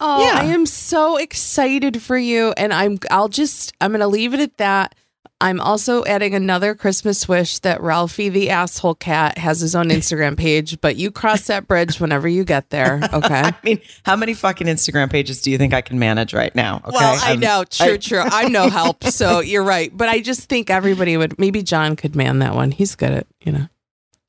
Oh, 0.00 0.24
yeah. 0.24 0.40
I 0.40 0.44
am 0.46 0.66
so 0.66 1.16
excited 1.16 2.00
for 2.00 2.16
you. 2.16 2.52
And 2.56 2.72
I'm 2.72 2.98
I'll 3.10 3.28
just 3.28 3.72
I'm 3.80 3.92
gonna 3.92 4.08
leave 4.08 4.34
it 4.34 4.40
at 4.40 4.56
that. 4.58 4.94
I'm 5.40 5.60
also 5.60 6.04
adding 6.04 6.34
another 6.34 6.74
Christmas 6.74 7.28
wish 7.28 7.60
that 7.60 7.80
Ralphie 7.80 8.28
the 8.28 8.50
asshole 8.50 8.96
cat 8.96 9.38
has 9.38 9.60
his 9.60 9.76
own 9.76 9.88
Instagram 9.88 10.36
page, 10.36 10.80
but 10.80 10.96
you 10.96 11.12
cross 11.12 11.46
that 11.46 11.68
bridge 11.68 12.00
whenever 12.00 12.26
you 12.26 12.44
get 12.44 12.70
there. 12.70 13.00
Okay. 13.18 13.42
I 13.42 13.54
mean, 13.64 13.80
how 14.04 14.16
many 14.16 14.34
fucking 14.34 14.66
Instagram 14.66 15.10
pages 15.10 15.42
do 15.42 15.50
you 15.50 15.58
think 15.58 15.74
I 15.74 15.80
can 15.80 15.98
manage 15.98 16.34
right 16.34 16.54
now? 16.54 16.76
Okay. 16.76 16.90
Well, 16.92 17.18
I 17.20 17.32
um, 17.32 17.40
know. 17.40 17.64
True, 17.68 17.94
I- 17.94 17.96
true. 17.96 18.20
I'm 18.20 18.52
no 18.52 18.68
help. 18.68 19.02
So 19.04 19.40
you're 19.40 19.64
right. 19.64 19.90
But 19.96 20.08
I 20.08 20.20
just 20.20 20.48
think 20.48 20.70
everybody 20.70 21.16
would, 21.16 21.38
maybe 21.38 21.62
John 21.62 21.96
could 21.96 22.14
man 22.14 22.38
that 22.40 22.54
one. 22.54 22.70
He's 22.70 22.94
good 22.94 23.10
at, 23.10 23.26
you 23.40 23.52
know. 23.52 23.68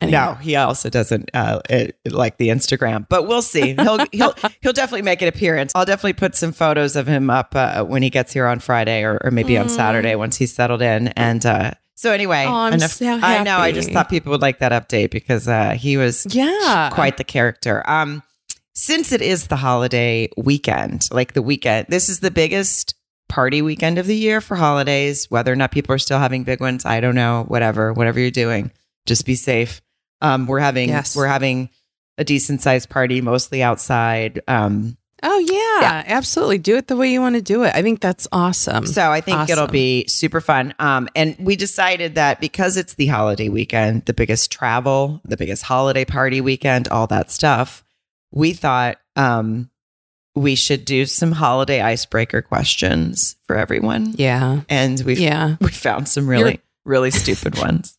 Anyway. 0.01 0.17
No, 0.17 0.33
he 0.35 0.55
also 0.55 0.89
doesn't 0.89 1.29
uh, 1.33 1.59
it, 1.69 1.97
like 2.05 2.37
the 2.37 2.49
Instagram, 2.49 3.05
but 3.09 3.27
we'll 3.27 3.41
see. 3.41 3.73
He'll 3.73 3.99
he'll 4.13 4.33
he'll 4.61 4.73
definitely 4.73 5.01
make 5.01 5.21
an 5.21 5.27
appearance. 5.27 5.73
I'll 5.75 5.85
definitely 5.85 6.13
put 6.13 6.35
some 6.35 6.53
photos 6.53 6.95
of 6.95 7.05
him 7.05 7.29
up 7.29 7.53
uh, 7.53 7.83
when 7.83 8.01
he 8.01 8.09
gets 8.09 8.31
here 8.31 8.47
on 8.47 8.59
Friday 8.59 9.03
or, 9.03 9.19
or 9.21 9.31
maybe 9.31 9.53
mm. 9.53 9.61
on 9.61 9.69
Saturday 9.69 10.15
once 10.15 10.37
he's 10.37 10.53
settled 10.53 10.81
in. 10.81 11.09
And 11.09 11.45
uh, 11.45 11.71
so 11.95 12.13
anyway, 12.13 12.45
oh, 12.47 12.67
enough, 12.67 12.91
so 12.91 13.19
I 13.21 13.43
know. 13.43 13.57
I 13.57 13.73
just 13.73 13.91
thought 13.91 14.09
people 14.09 14.31
would 14.31 14.41
like 14.41 14.59
that 14.59 14.71
update 14.71 15.11
because 15.11 15.49
uh, 15.49 15.71
he 15.71 15.97
was 15.97 16.25
yeah 16.29 16.89
quite 16.93 17.17
the 17.17 17.25
character. 17.25 17.83
Um, 17.89 18.23
since 18.73 19.11
it 19.11 19.21
is 19.21 19.47
the 19.47 19.57
holiday 19.57 20.29
weekend, 20.37 21.09
like 21.11 21.33
the 21.33 21.41
weekend, 21.41 21.87
this 21.89 22.07
is 22.07 22.21
the 22.21 22.31
biggest 22.31 22.95
party 23.27 23.61
weekend 23.61 23.97
of 23.97 24.07
the 24.07 24.15
year 24.15 24.39
for 24.39 24.55
holidays. 24.55 25.29
Whether 25.29 25.51
or 25.51 25.57
not 25.57 25.73
people 25.73 25.93
are 25.93 25.99
still 25.99 26.19
having 26.19 26.45
big 26.45 26.61
ones, 26.61 26.85
I 26.85 27.01
don't 27.01 27.15
know. 27.15 27.43
Whatever, 27.49 27.91
whatever 27.91 28.17
you're 28.17 28.31
doing, 28.31 28.71
just 29.05 29.25
be 29.25 29.35
safe. 29.35 29.81
Um, 30.21 30.47
we're 30.47 30.59
having 30.59 30.89
yes. 30.89 31.15
we're 31.15 31.27
having 31.27 31.69
a 32.17 32.23
decent 32.23 32.61
sized 32.61 32.89
party, 32.89 33.21
mostly 33.21 33.63
outside. 33.63 34.41
Um, 34.47 34.97
oh 35.23 35.39
yeah, 35.39 35.81
yeah, 35.81 36.03
absolutely. 36.07 36.57
Do 36.57 36.75
it 36.75 36.87
the 36.87 36.97
way 36.97 37.11
you 37.11 37.21
want 37.21 37.35
to 37.35 37.41
do 37.41 37.63
it. 37.63 37.73
I 37.73 37.81
think 37.81 38.01
that's 38.01 38.27
awesome. 38.31 38.85
So 38.85 39.09
I 39.11 39.21
think 39.21 39.37
awesome. 39.37 39.53
it'll 39.53 39.67
be 39.67 40.05
super 40.07 40.41
fun. 40.41 40.73
Um, 40.79 41.07
and 41.15 41.35
we 41.39 41.55
decided 41.55 42.15
that 42.15 42.41
because 42.41 42.77
it's 42.77 42.95
the 42.95 43.07
holiday 43.07 43.49
weekend, 43.49 44.05
the 44.05 44.13
biggest 44.13 44.51
travel, 44.51 45.21
the 45.23 45.37
biggest 45.37 45.63
holiday 45.63 46.05
party 46.05 46.41
weekend, 46.41 46.89
all 46.89 47.07
that 47.07 47.31
stuff, 47.31 47.83
we 48.31 48.53
thought 48.53 48.97
um, 49.15 49.69
we 50.35 50.55
should 50.55 50.85
do 50.85 51.05
some 51.05 51.31
holiday 51.31 51.81
icebreaker 51.81 52.41
questions 52.41 53.35
for 53.47 53.55
everyone. 53.55 54.13
Yeah, 54.17 54.61
and 54.69 55.01
we 55.01 55.15
yeah 55.15 55.55
we 55.61 55.69
found 55.69 56.07
some 56.07 56.27
really 56.27 56.51
You're- 56.51 56.63
really 56.85 57.11
stupid 57.11 57.57
ones. 57.57 57.97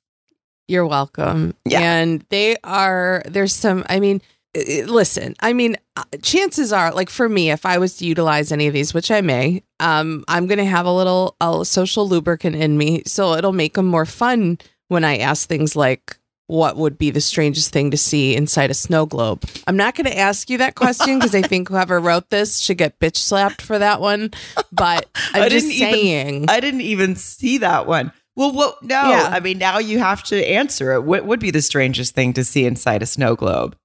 You're 0.70 0.86
welcome. 0.86 1.54
Yeah. 1.64 1.80
And 1.80 2.24
they 2.28 2.56
are, 2.62 3.22
there's 3.26 3.54
some, 3.54 3.84
I 3.88 3.98
mean, 3.98 4.22
listen, 4.54 5.34
I 5.40 5.52
mean, 5.52 5.76
uh, 5.96 6.04
chances 6.22 6.72
are, 6.72 6.92
like 6.92 7.10
for 7.10 7.28
me, 7.28 7.50
if 7.50 7.66
I 7.66 7.78
was 7.78 7.96
to 7.96 8.06
utilize 8.06 8.52
any 8.52 8.68
of 8.68 8.72
these, 8.72 8.94
which 8.94 9.10
I 9.10 9.20
may, 9.20 9.64
um, 9.80 10.24
I'm 10.28 10.46
going 10.46 10.58
to 10.58 10.64
have 10.64 10.86
a 10.86 10.92
little 10.92 11.34
a 11.40 11.64
social 11.64 12.08
lubricant 12.08 12.54
in 12.56 12.78
me. 12.78 13.02
So 13.04 13.34
it'll 13.34 13.52
make 13.52 13.74
them 13.74 13.86
more 13.86 14.06
fun 14.06 14.58
when 14.88 15.04
I 15.04 15.18
ask 15.18 15.48
things 15.48 15.74
like, 15.74 16.16
what 16.46 16.76
would 16.76 16.98
be 16.98 17.10
the 17.12 17.20
strangest 17.20 17.72
thing 17.72 17.92
to 17.92 17.96
see 17.96 18.34
inside 18.34 18.72
a 18.72 18.74
snow 18.74 19.06
globe. 19.06 19.44
I'm 19.68 19.76
not 19.76 19.94
going 19.94 20.06
to 20.06 20.18
ask 20.18 20.50
you 20.50 20.58
that 20.58 20.74
question 20.74 21.20
because 21.20 21.32
I 21.32 21.42
think 21.42 21.68
whoever 21.68 22.00
wrote 22.00 22.28
this 22.30 22.58
should 22.58 22.76
get 22.76 22.98
bitch 22.98 23.18
slapped 23.18 23.62
for 23.62 23.78
that 23.78 24.00
one. 24.00 24.32
But 24.72 25.08
I'm 25.32 25.44
I 25.44 25.48
just 25.48 25.66
didn't 25.68 25.80
even- 25.80 25.92
saying. 25.94 26.46
I 26.48 26.58
didn't 26.58 26.80
even 26.80 27.14
see 27.14 27.58
that 27.58 27.86
one. 27.86 28.10
Well, 28.37 28.52
what? 28.52 28.82
No, 28.82 29.10
Yeah. 29.10 29.28
I 29.32 29.40
mean 29.40 29.58
now 29.58 29.78
you 29.78 29.99
have 29.99 30.22
to 30.25 30.44
answer 30.49 30.92
it. 30.92 31.04
What 31.04 31.25
would 31.26 31.40
be 31.40 31.50
the 31.50 31.62
strangest 31.62 32.14
thing 32.14 32.32
to 32.34 32.44
see 32.44 32.64
inside 32.64 33.02
a 33.02 33.06
snow 33.06 33.34
globe? 33.37 33.76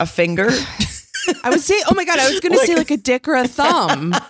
A 0.00 0.06
finger? 0.06 0.48
I 1.42 1.50
would 1.50 1.60
say, 1.60 1.74
oh 1.90 1.94
my 1.94 2.04
God, 2.04 2.18
I 2.20 2.28
was 2.30 2.38
going 2.40 2.52
to 2.52 2.58
Like- 2.58 2.66
say 2.68 2.76
like 2.76 2.90
a 2.92 2.96
dick 2.96 3.26
or 3.26 3.34
a 3.34 3.48
thumb. 3.48 4.14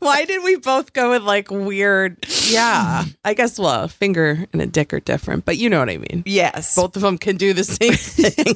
Why 0.00 0.24
did 0.24 0.44
we 0.44 0.56
both 0.56 0.92
go 0.92 1.10
with 1.10 1.22
like 1.22 1.50
weird? 1.50 2.16
Yeah, 2.48 3.04
I 3.24 3.34
guess, 3.34 3.58
well, 3.58 3.82
a 3.84 3.88
finger 3.88 4.46
and 4.52 4.62
a 4.62 4.66
dick 4.66 4.94
are 4.94 5.00
different, 5.00 5.44
but 5.44 5.56
you 5.58 5.68
know 5.68 5.80
what 5.80 5.90
I 5.90 5.98
mean. 5.98 6.22
yes. 6.24 6.76
Both 6.76 6.94
of 6.96 7.02
them 7.02 7.18
can 7.18 7.36
do 7.36 7.52
the 7.52 7.64
same 7.64 7.92
thing. 7.94 8.54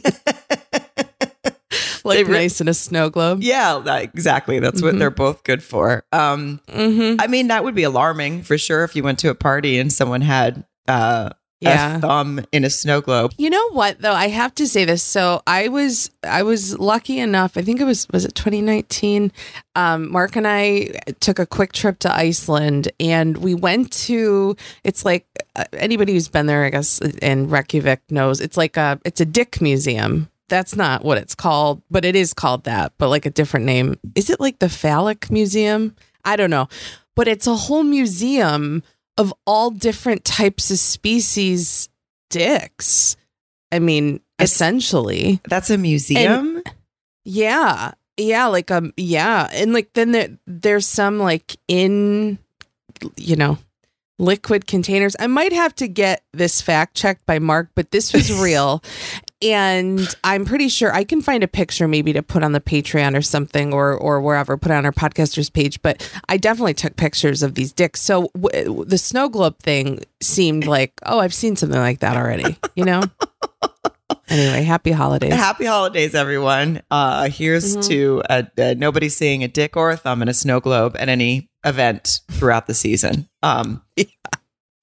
They 2.17 2.25
re- 2.25 2.33
nice 2.33 2.61
in 2.61 2.69
a 2.69 2.75
snow 2.75 3.11
globe. 3.11 3.43
yeah, 3.43 3.81
that- 3.85 4.03
exactly. 4.03 4.59
That's 4.59 4.83
what 4.83 4.95
Mhm. 4.95 4.99
they're 4.99 5.11
both 5.11 5.45
good 5.45 5.63
for. 5.63 6.05
Um, 6.13 6.61
Mm-hmm. 6.69 7.21
I 7.21 7.27
mean, 7.27 7.49
that 7.49 7.65
would 7.65 7.75
be 7.75 7.83
alarming 7.85 8.43
for 8.43 8.57
sure 8.59 8.85
if 8.85 8.95
you 8.97 9.03
went 9.03 9.19
to 9.21 9.31
a 9.31 9.35
party 9.35 9.79
and 9.79 9.93
someone 9.93 10.21
had 10.23 10.65
uh, 10.89 11.31
Yeah. 11.61 11.99
a 11.99 12.01
thumb 12.01 12.41
in 12.51 12.65
a 12.65 12.71
snow 12.71 13.01
globe. 13.01 13.33
You 13.39 13.49
know 13.49 13.71
what 13.71 14.01
though? 14.01 14.13
I 14.13 14.27
have 14.27 14.53
to 14.57 14.67
say 14.67 14.85
this. 14.85 15.01
So 15.01 15.43
I 15.47 15.69
was 15.69 16.11
I 16.25 16.43
was 16.43 16.77
lucky 16.77 17.21
enough. 17.21 17.57
I 17.57 17.63
think 17.63 17.81
it 17.81 17.85
was 17.85 18.09
was 18.13 18.25
it 18.25 18.35
2019. 18.35 19.31
Um, 19.77 20.11
Mark 20.11 20.35
and 20.35 20.47
I 20.49 20.91
took 21.21 21.39
a 21.39 21.47
quick 21.47 21.73
trip 21.73 22.01
to 22.01 22.13
Iceland, 22.13 22.91
and 22.99 23.37
we 23.39 23.55
went 23.55 23.93
to. 24.09 24.57
It's 24.83 25.05
like 25.05 25.25
uh, 25.55 25.65
anybody 25.75 26.15
who's 26.15 26.29
been 26.29 26.47
there, 26.47 26.65
I 26.65 26.71
guess, 26.71 26.99
in 27.23 27.49
Reykjavik 27.49 28.01
knows. 28.11 28.41
It's 28.41 28.57
like 28.57 28.77
a 28.77 28.99
it's 29.05 29.21
a 29.21 29.25
dick 29.25 29.61
museum. 29.61 30.29
That's 30.53 30.77
not 30.77 31.03
what 31.03 31.17
it's 31.17 31.35
called, 31.35 31.81
but 31.91 32.05
it 32.05 32.15
is 32.15 32.35
called 32.35 32.65
that, 32.65 32.93
but 32.99 33.09
like 33.09 33.25
a 33.25 33.31
different 33.31 33.65
name. 33.65 33.99
Is 34.15 34.29
it 34.29 34.39
like 34.39 34.59
the 34.59 34.69
phallic 34.69 35.31
museum? 35.31 35.97
I 36.27 36.37
don't 36.37 36.51
know, 36.51 36.69
but 37.17 37.27
it's 37.27 37.47
a 37.47 37.57
whole 37.57 37.83
museum 37.85 38.83
of 39.17 39.33
all 39.47 39.71
different 39.71 40.27
types 40.27 40.71
of 40.71 40.79
species 40.79 41.89
dicks. 42.29 43.17
I 43.73 43.79
mean, 43.79 44.17
It's- 44.39 44.53
essentially. 44.53 45.41
That's 45.49 45.71
a 45.71 45.79
museum. 45.79 46.63
Yeah. 47.25 47.93
Yeah, 48.19 48.47
like 48.49 48.71
um 48.71 48.93
yeah, 48.99 49.49
and 49.55 49.73
like 49.73 49.95
then 49.95 50.13
there 50.13 50.29
there's 50.47 50.87
some 50.87 51.19
like 51.19 51.57
in 51.67 52.39
you 53.17 53.37
know, 53.37 53.57
liquid 54.19 54.67
containers. 54.67 55.17
I 55.19 55.29
might 55.29 55.55
have 55.55 55.75
to 55.77 55.89
get 55.89 56.23
this 56.35 56.61
fact 56.61 56.95
checked 56.95 57.25
by 57.25 57.39
Mark, 57.39 57.71
but 57.75 57.91
this 57.91 58.13
was 58.13 58.31
real. 58.43 58.83
And 59.43 60.15
I'm 60.25 60.45
pretty 60.45 60.69
sure 60.69 60.93
I 60.95 61.05
can 61.05 61.21
find 61.21 61.43
a 61.43 61.49
picture 61.49 61.89
maybe 61.89 62.13
to 62.13 62.23
put 62.23 62.43
on 62.43 62.53
the 62.53 62.61
Patreon 62.61 63.17
or 63.17 63.23
something 63.23 63.73
or 63.73 63.93
or 63.95 64.21
wherever, 64.21 64.57
put 64.57 64.71
on 64.71 64.85
our 64.87 64.93
podcasters 64.93 65.53
page, 65.53 65.81
but 65.83 66.09
I 66.29 66.37
definitely 66.37 66.75
took 66.75 66.97
pictures 66.97 67.43
of 67.43 67.55
these 67.55 67.73
dicks. 67.73 68.01
So 68.01 68.31
w- 68.41 68.85
the 68.85 68.99
snow 68.99 69.29
globe 69.29 69.59
thing 69.59 70.01
seemed 70.21 70.67
like, 70.67 70.93
oh, 71.05 71.19
I've 71.19 71.35
seen 71.35 71.57
something 71.57 71.79
like 71.79 72.01
that 72.01 72.17
already, 72.17 72.57
you 72.77 72.85
know? 72.85 73.03
anyway, 74.29 74.63
happy 74.63 74.93
holidays. 74.93 75.33
Happy 75.33 75.65
holidays, 75.67 76.15
everyone. 76.15 76.83
Uh, 76.91 77.29
here's 77.29 77.77
Mhm. 77.77 77.87
to 77.89 78.23
uh, 78.31 78.43
uh, 78.59 78.75
nobody 78.77 79.09
seeing 79.09 79.43
a 79.45 79.49
dick 79.49 79.77
or 79.77 79.91
a 79.91 79.97
thumb 79.97 80.23
in 80.23 80.29
a 80.29 80.35
snow 80.35 80.61
globe 80.61 80.97
at 80.99 81.09
any 81.09 81.51
event 81.65 82.21
throughout 82.31 82.67
the 82.67 82.75
season. 82.75 83.29
Um, 83.43 83.83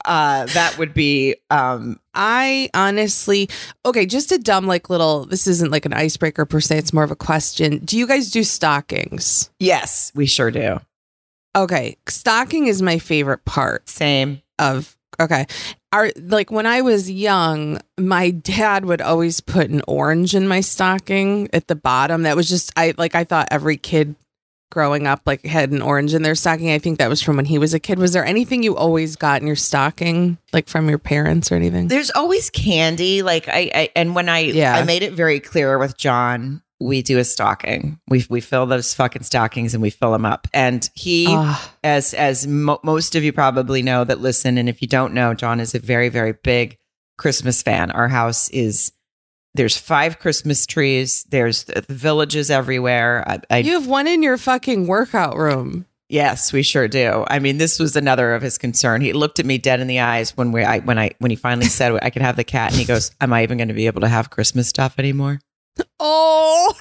uh, 0.05 0.45
that 0.47 0.77
would 0.77 0.93
be 0.93 1.35
um, 1.49 1.99
I 2.13 2.69
honestly, 2.73 3.49
okay, 3.85 4.05
just 4.05 4.31
a 4.31 4.37
dumb, 4.37 4.67
like 4.67 4.89
little, 4.89 5.25
this 5.25 5.47
isn't 5.47 5.71
like 5.71 5.85
an 5.85 5.93
icebreaker 5.93 6.45
per 6.45 6.59
se, 6.59 6.77
it's 6.77 6.93
more 6.93 7.03
of 7.03 7.11
a 7.11 7.15
question. 7.15 7.79
Do 7.79 7.97
you 7.97 8.07
guys 8.07 8.31
do 8.31 8.43
stockings? 8.43 9.49
yes, 9.59 10.11
we 10.15 10.25
sure 10.25 10.51
do. 10.51 10.79
Okay, 11.55 11.97
stocking 12.07 12.67
is 12.67 12.81
my 12.81 12.99
favorite 12.99 13.43
part 13.43 13.89
Same. 13.89 14.41
of, 14.59 14.95
okay. 15.19 15.45
Are 15.91 16.11
like 16.17 16.51
when 16.51 16.67
I 16.67 16.81
was 16.81 17.09
young, 17.09 17.79
my 17.97 18.29
dad 18.29 18.85
would 18.85 19.01
always 19.01 19.41
put 19.41 19.71
an 19.71 19.81
orange 19.87 20.35
in 20.35 20.47
my 20.47 20.61
stocking 20.61 21.49
at 21.51 21.67
the 21.67 21.75
bottom. 21.75 22.23
That 22.23 22.35
was 22.35 22.47
just, 22.47 22.71
I 22.77 22.93
like, 22.97 23.15
I 23.15 23.23
thought 23.23 23.47
every 23.49 23.77
kid 23.77 24.15
growing 24.71 25.07
up 25.07 25.21
like 25.25 25.45
had 25.45 25.71
an 25.71 25.81
orange 25.81 26.13
in 26.13 26.21
their 26.21 26.35
stocking. 26.35 26.71
I 26.71 26.79
think 26.79 26.99
that 26.99 27.09
was 27.09 27.21
from 27.21 27.35
when 27.37 27.45
he 27.45 27.57
was 27.57 27.73
a 27.73 27.79
kid. 27.79 27.99
Was 27.99 28.13
there 28.13 28.25
anything 28.25 28.63
you 28.63 28.75
always 28.75 29.15
got 29.15 29.41
in 29.41 29.47
your 29.47 29.55
stocking, 29.55 30.37
like 30.53 30.67
from 30.67 30.89
your 30.89 30.99
parents 30.99 31.51
or 31.51 31.55
anything? 31.55 31.87
There's 31.87 32.11
always 32.11 32.49
candy. 32.49 33.21
Like 33.23 33.47
I, 33.47 33.71
I 33.73 33.89
and 33.95 34.15
when 34.15 34.29
I 34.29 34.39
Yeah. 34.39 34.75
I 34.75 34.83
made 34.83 35.03
it 35.03 35.13
very 35.13 35.39
clear 35.39 35.77
with 35.77 35.97
John, 35.97 36.61
we 36.79 37.01
do 37.01 37.17
a 37.17 37.23
stocking. 37.23 37.99
We 38.07 38.25
we 38.29 38.41
fill 38.41 38.65
those 38.65 38.93
fucking 38.93 39.23
stockings 39.23 39.73
and 39.73 39.81
we 39.81 39.89
fill 39.89 40.11
them 40.11 40.25
up. 40.25 40.47
And 40.53 40.89
he, 40.95 41.25
Ah. 41.29 41.73
as 41.83 42.13
as 42.13 42.47
mo- 42.47 42.79
most 42.83 43.15
of 43.15 43.23
you 43.23 43.33
probably 43.33 43.81
know 43.81 44.03
that 44.03 44.21
listen, 44.21 44.57
and 44.57 44.69
if 44.69 44.81
you 44.81 44.87
don't 44.87 45.13
know, 45.13 45.33
John 45.33 45.59
is 45.59 45.73
a 45.75 45.79
very 45.79 46.09
very 46.09 46.33
big 46.43 46.77
Christmas 47.17 47.61
fan. 47.61 47.91
Our 47.91 48.07
house 48.07 48.49
is 48.51 48.93
there's 49.55 49.77
five 49.77 50.19
Christmas 50.19 50.65
trees. 50.65 51.25
There's 51.29 51.63
the 51.65 51.83
villages 51.89 52.49
everywhere. 52.51 53.23
I, 53.27 53.39
I 53.49 53.57
You 53.59 53.73
have 53.73 53.87
one 53.87 54.07
in 54.07 54.23
your 54.23 54.37
fucking 54.37 54.87
workout 54.87 55.37
room. 55.37 55.85
Yes, 56.07 56.51
we 56.51 56.63
sure 56.63 56.87
do. 56.87 57.23
I 57.27 57.37
mean, 57.37 57.57
this 57.59 57.77
was 57.77 57.95
another 57.95 58.33
of 58.33 58.41
his 58.41 58.57
concern. 58.57 59.01
He 59.01 59.13
looked 59.13 59.39
at 59.39 59.45
me 59.45 59.59
dead 59.59 59.79
in 59.79 59.85
the 59.85 59.99
eyes 59.99 60.35
when 60.35 60.51
we, 60.51 60.63
I, 60.63 60.79
when 60.79 60.97
I, 60.97 61.11
when 61.19 61.29
he 61.29 61.35
finally 61.37 61.67
said 61.67 61.99
I 62.01 62.09
could 62.09 62.23
have 62.23 62.35
the 62.35 62.43
cat, 62.43 62.71
and 62.71 62.79
he 62.79 62.85
goes, 62.85 63.11
"Am 63.21 63.31
I 63.31 63.43
even 63.43 63.59
going 63.59 63.67
to 63.67 63.75
be 63.75 63.85
able 63.85 64.01
to 64.01 64.07
have 64.07 64.31
Christmas 64.31 64.67
stuff 64.67 64.95
anymore?" 64.97 65.39
Oh. 65.99 66.73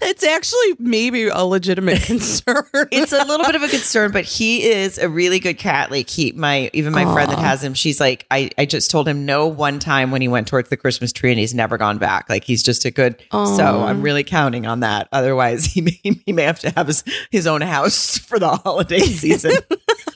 It's 0.00 0.24
actually 0.24 0.76
maybe 0.78 1.26
a 1.28 1.44
legitimate 1.44 2.02
concern. 2.06 2.64
It's 2.90 3.12
a 3.12 3.24
little 3.24 3.46
bit 3.46 3.54
of 3.54 3.62
a 3.62 3.68
concern, 3.68 4.12
but 4.12 4.24
he 4.24 4.64
is 4.70 4.98
a 4.98 5.08
really 5.08 5.38
good 5.40 5.58
cat. 5.58 5.90
Like 5.90 6.08
he, 6.08 6.32
my, 6.32 6.70
even 6.72 6.92
my 6.92 7.04
friend 7.12 7.30
that 7.30 7.38
has 7.38 7.62
him, 7.62 7.74
she's 7.74 8.00
like, 8.00 8.26
I, 8.30 8.50
I 8.58 8.64
just 8.64 8.90
told 8.90 9.08
him 9.08 9.26
no 9.26 9.46
one 9.46 9.78
time 9.78 10.10
when 10.10 10.22
he 10.22 10.28
went 10.28 10.48
towards 10.48 10.68
the 10.68 10.76
Christmas 10.76 11.12
tree, 11.12 11.30
and 11.30 11.38
he's 11.38 11.54
never 11.54 11.78
gone 11.78 11.98
back. 11.98 12.28
Like 12.28 12.44
he's 12.44 12.62
just 12.62 12.84
a 12.84 12.90
good. 12.90 13.22
So 13.32 13.82
I'm 13.82 14.02
really 14.02 14.24
counting 14.24 14.66
on 14.66 14.80
that. 14.80 15.08
Otherwise, 15.12 15.64
he 15.72 15.80
may, 15.80 16.00
he 16.02 16.32
may 16.32 16.42
have 16.44 16.60
to 16.60 16.70
have 16.70 16.86
his 16.86 17.04
his 17.30 17.46
own 17.46 17.60
house 17.60 18.18
for 18.18 18.38
the 18.38 18.48
holiday 18.48 19.00
season. 19.00 19.52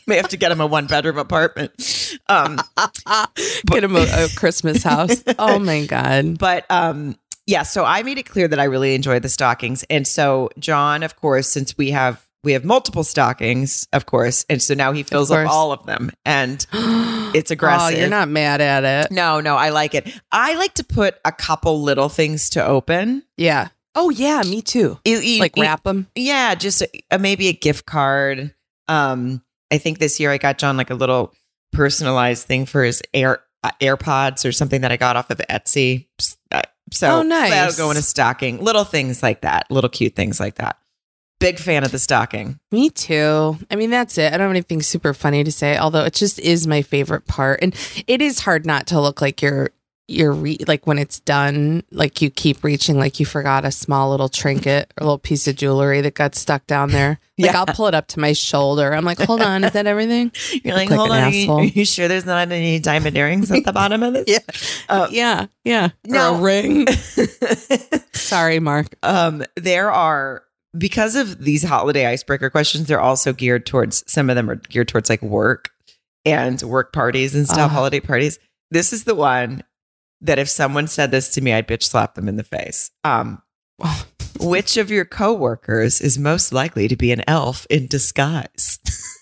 may 0.06 0.16
have 0.16 0.28
to 0.28 0.36
get 0.36 0.52
him 0.52 0.60
a 0.60 0.66
one 0.66 0.86
bedroom 0.86 1.18
apartment. 1.18 1.72
Um, 2.28 2.58
Get 3.66 3.84
him 3.84 3.96
a, 3.96 4.02
a 4.02 4.28
Christmas 4.36 4.82
house. 4.82 5.22
Oh 5.38 5.58
my 5.58 5.84
God. 5.86 6.38
but 6.38 6.64
um 6.70 7.16
yeah 7.46 7.62
so 7.62 7.84
i 7.84 8.02
made 8.02 8.18
it 8.18 8.24
clear 8.28 8.48
that 8.48 8.58
i 8.58 8.64
really 8.64 8.94
enjoy 8.94 9.18
the 9.18 9.28
stockings 9.28 9.84
and 9.90 10.06
so 10.06 10.48
john 10.58 11.02
of 11.02 11.16
course 11.16 11.48
since 11.48 11.76
we 11.78 11.90
have 11.90 12.24
we 12.44 12.52
have 12.52 12.64
multiple 12.64 13.02
stockings 13.04 13.88
of 13.92 14.06
course 14.06 14.44
and 14.48 14.62
so 14.62 14.74
now 14.74 14.92
he 14.92 15.02
fills 15.02 15.30
up 15.30 15.48
all 15.48 15.72
of 15.72 15.84
them 15.86 16.10
and 16.24 16.66
it's 17.34 17.50
Oh, 17.50 17.54
aggressive 17.54 17.98
you're 17.98 18.08
not 18.08 18.28
mad 18.28 18.60
at 18.60 18.84
it. 18.84 19.10
no 19.12 19.40
no 19.40 19.56
i 19.56 19.70
like 19.70 19.94
it 19.94 20.08
i 20.32 20.54
like 20.54 20.74
to 20.74 20.84
put 20.84 21.16
a 21.24 21.32
couple 21.32 21.82
little 21.82 22.08
things 22.08 22.50
to 22.50 22.64
open 22.64 23.22
Yeah. 23.36 23.68
Oh, 23.98 24.10
yeah. 24.10 24.42
Me 24.44 24.60
too. 24.60 24.98
You- 25.06 25.20
you- 25.20 25.40
Like 25.40 25.56
wrap 25.56 25.82
them. 25.84 26.06
yeah 26.14 26.54
just 26.54 26.82
a, 26.82 26.88
a- 27.10 27.18
maybe 27.18 27.48
a 27.48 27.52
gift 27.54 27.86
card 27.86 28.54
um 28.88 29.42
i 29.72 29.78
think 29.78 29.98
this 29.98 30.20
year 30.20 30.30
i 30.30 30.38
got 30.38 30.58
john 30.58 30.76
like 30.76 30.90
a 30.90 30.94
little 30.94 31.32
personalized 31.72 32.46
thing 32.46 32.66
for 32.66 32.84
his 32.84 33.02
air 33.14 33.40
uh, 33.64 33.70
airpods 33.80 34.46
or 34.48 34.52
something 34.52 34.82
that 34.82 34.92
i 34.92 34.96
got 34.96 35.16
off 35.16 35.30
of 35.30 35.38
etsy 35.50 36.06
Uh, 36.52 36.62
so 36.92 37.18
Oh, 37.18 37.22
nice. 37.22 37.50
that'll 37.50 37.76
go 37.76 37.90
in 37.90 37.96
a 37.96 38.02
stocking 38.02 38.62
little 38.62 38.84
things 38.84 39.22
like 39.22 39.40
that 39.42 39.70
little 39.70 39.90
cute 39.90 40.14
things 40.14 40.38
like 40.40 40.56
that 40.56 40.78
big 41.38 41.58
fan 41.58 41.84
of 41.84 41.90
the 41.92 41.98
stocking 41.98 42.58
Me 42.72 42.88
too. 42.88 43.58
I 43.70 43.76
mean, 43.76 43.90
that's 43.90 44.16
it. 44.16 44.28
I 44.32 44.38
don't 44.38 44.46
have 44.46 44.50
anything 44.50 44.80
super 44.80 45.12
funny 45.12 45.44
to 45.44 45.52
say, 45.52 45.76
although 45.76 46.04
it 46.04 46.14
just 46.14 46.38
is 46.38 46.66
my 46.66 46.80
favorite 46.80 47.26
part. 47.26 47.58
And 47.62 47.74
it 48.06 48.22
is 48.22 48.40
hard 48.40 48.64
not 48.64 48.86
to 48.88 49.00
look 49.00 49.20
like 49.20 49.42
you're 49.42 49.70
you're 50.08 50.32
re- 50.32 50.58
like 50.68 50.86
when 50.86 50.98
it's 50.98 51.18
done, 51.20 51.82
like 51.90 52.22
you 52.22 52.30
keep 52.30 52.62
reaching, 52.62 52.96
like 52.98 53.18
you 53.18 53.26
forgot 53.26 53.64
a 53.64 53.72
small 53.72 54.10
little 54.10 54.28
trinket 54.28 54.92
or 54.96 55.02
a 55.02 55.04
little 55.04 55.18
piece 55.18 55.48
of 55.48 55.56
jewelry 55.56 56.00
that 56.00 56.14
got 56.14 56.34
stuck 56.34 56.66
down 56.66 56.90
there. 56.90 57.18
Like 57.38 57.52
Yeah. 57.52 57.58
I'll 57.58 57.66
pull 57.66 57.86
it 57.86 57.94
up 57.94 58.06
to 58.08 58.18
my 58.20 58.32
shoulder. 58.32 58.94
I'm 58.94 59.04
like, 59.04 59.18
hold 59.20 59.42
on, 59.42 59.62
is 59.62 59.72
that 59.72 59.86
everything? 59.86 60.32
you're 60.64 60.74
like 60.74 60.88
like 60.88 60.98
hold 60.98 61.10
on 61.10 61.24
are 61.24 61.28
you, 61.30 61.52
are 61.52 61.64
you 61.64 61.84
sure 61.84 62.08
there's 62.08 62.24
not 62.24 62.50
any 62.50 62.78
diamond 62.78 63.14
earrings 63.14 63.50
at 63.50 63.62
the 63.62 63.72
bottom 63.74 64.02
of 64.02 64.14
this 64.14 64.24
Yeah. 64.26 64.38
Uh, 64.88 65.06
yeah, 65.10 65.46
yeah. 65.62 65.90
No. 66.06 66.32
Or 66.34 66.38
a 66.38 66.40
ring. 66.40 66.86
Sorry, 68.14 68.58
Mark. 68.58 68.86
um, 69.02 69.44
there 69.56 69.90
are 69.92 70.44
because 70.78 71.14
of 71.14 71.42
these 71.42 71.62
holiday 71.62 72.06
icebreaker 72.06 72.48
questions, 72.50 72.86
they're 72.86 73.00
also 73.00 73.32
geared 73.32 73.66
towards 73.66 74.02
some 74.10 74.28
of 74.30 74.36
them 74.36 74.48
are 74.50 74.56
geared 74.56 74.88
towards 74.88 75.08
like 75.10 75.22
work 75.22 75.70
and 76.24 76.60
work 76.62 76.92
parties 76.92 77.34
and 77.34 77.46
stuff, 77.46 77.70
Ah. 77.70 77.74
holiday 77.74 78.00
parties. 78.00 78.38
This 78.70 78.92
is 78.92 79.04
the 79.04 79.14
one 79.14 79.62
that 80.20 80.38
if 80.38 80.48
someone 80.48 80.86
said 80.88 81.10
this 81.10 81.32
to 81.34 81.40
me, 81.40 81.52
I'd 81.52 81.68
bitch 81.68 81.84
slap 81.84 82.14
them 82.14 82.28
in 82.28 82.36
the 82.36 82.44
face. 82.44 82.90
Um, 83.04 83.42
which 84.40 84.76
of 84.76 84.90
your 84.90 85.04
coworkers 85.04 86.00
is 86.00 86.18
most 86.18 86.52
likely 86.52 86.88
to 86.88 86.96
be 86.96 87.12
an 87.12 87.22
elf 87.26 87.66
in 87.70 87.86
disguise? 87.86 88.78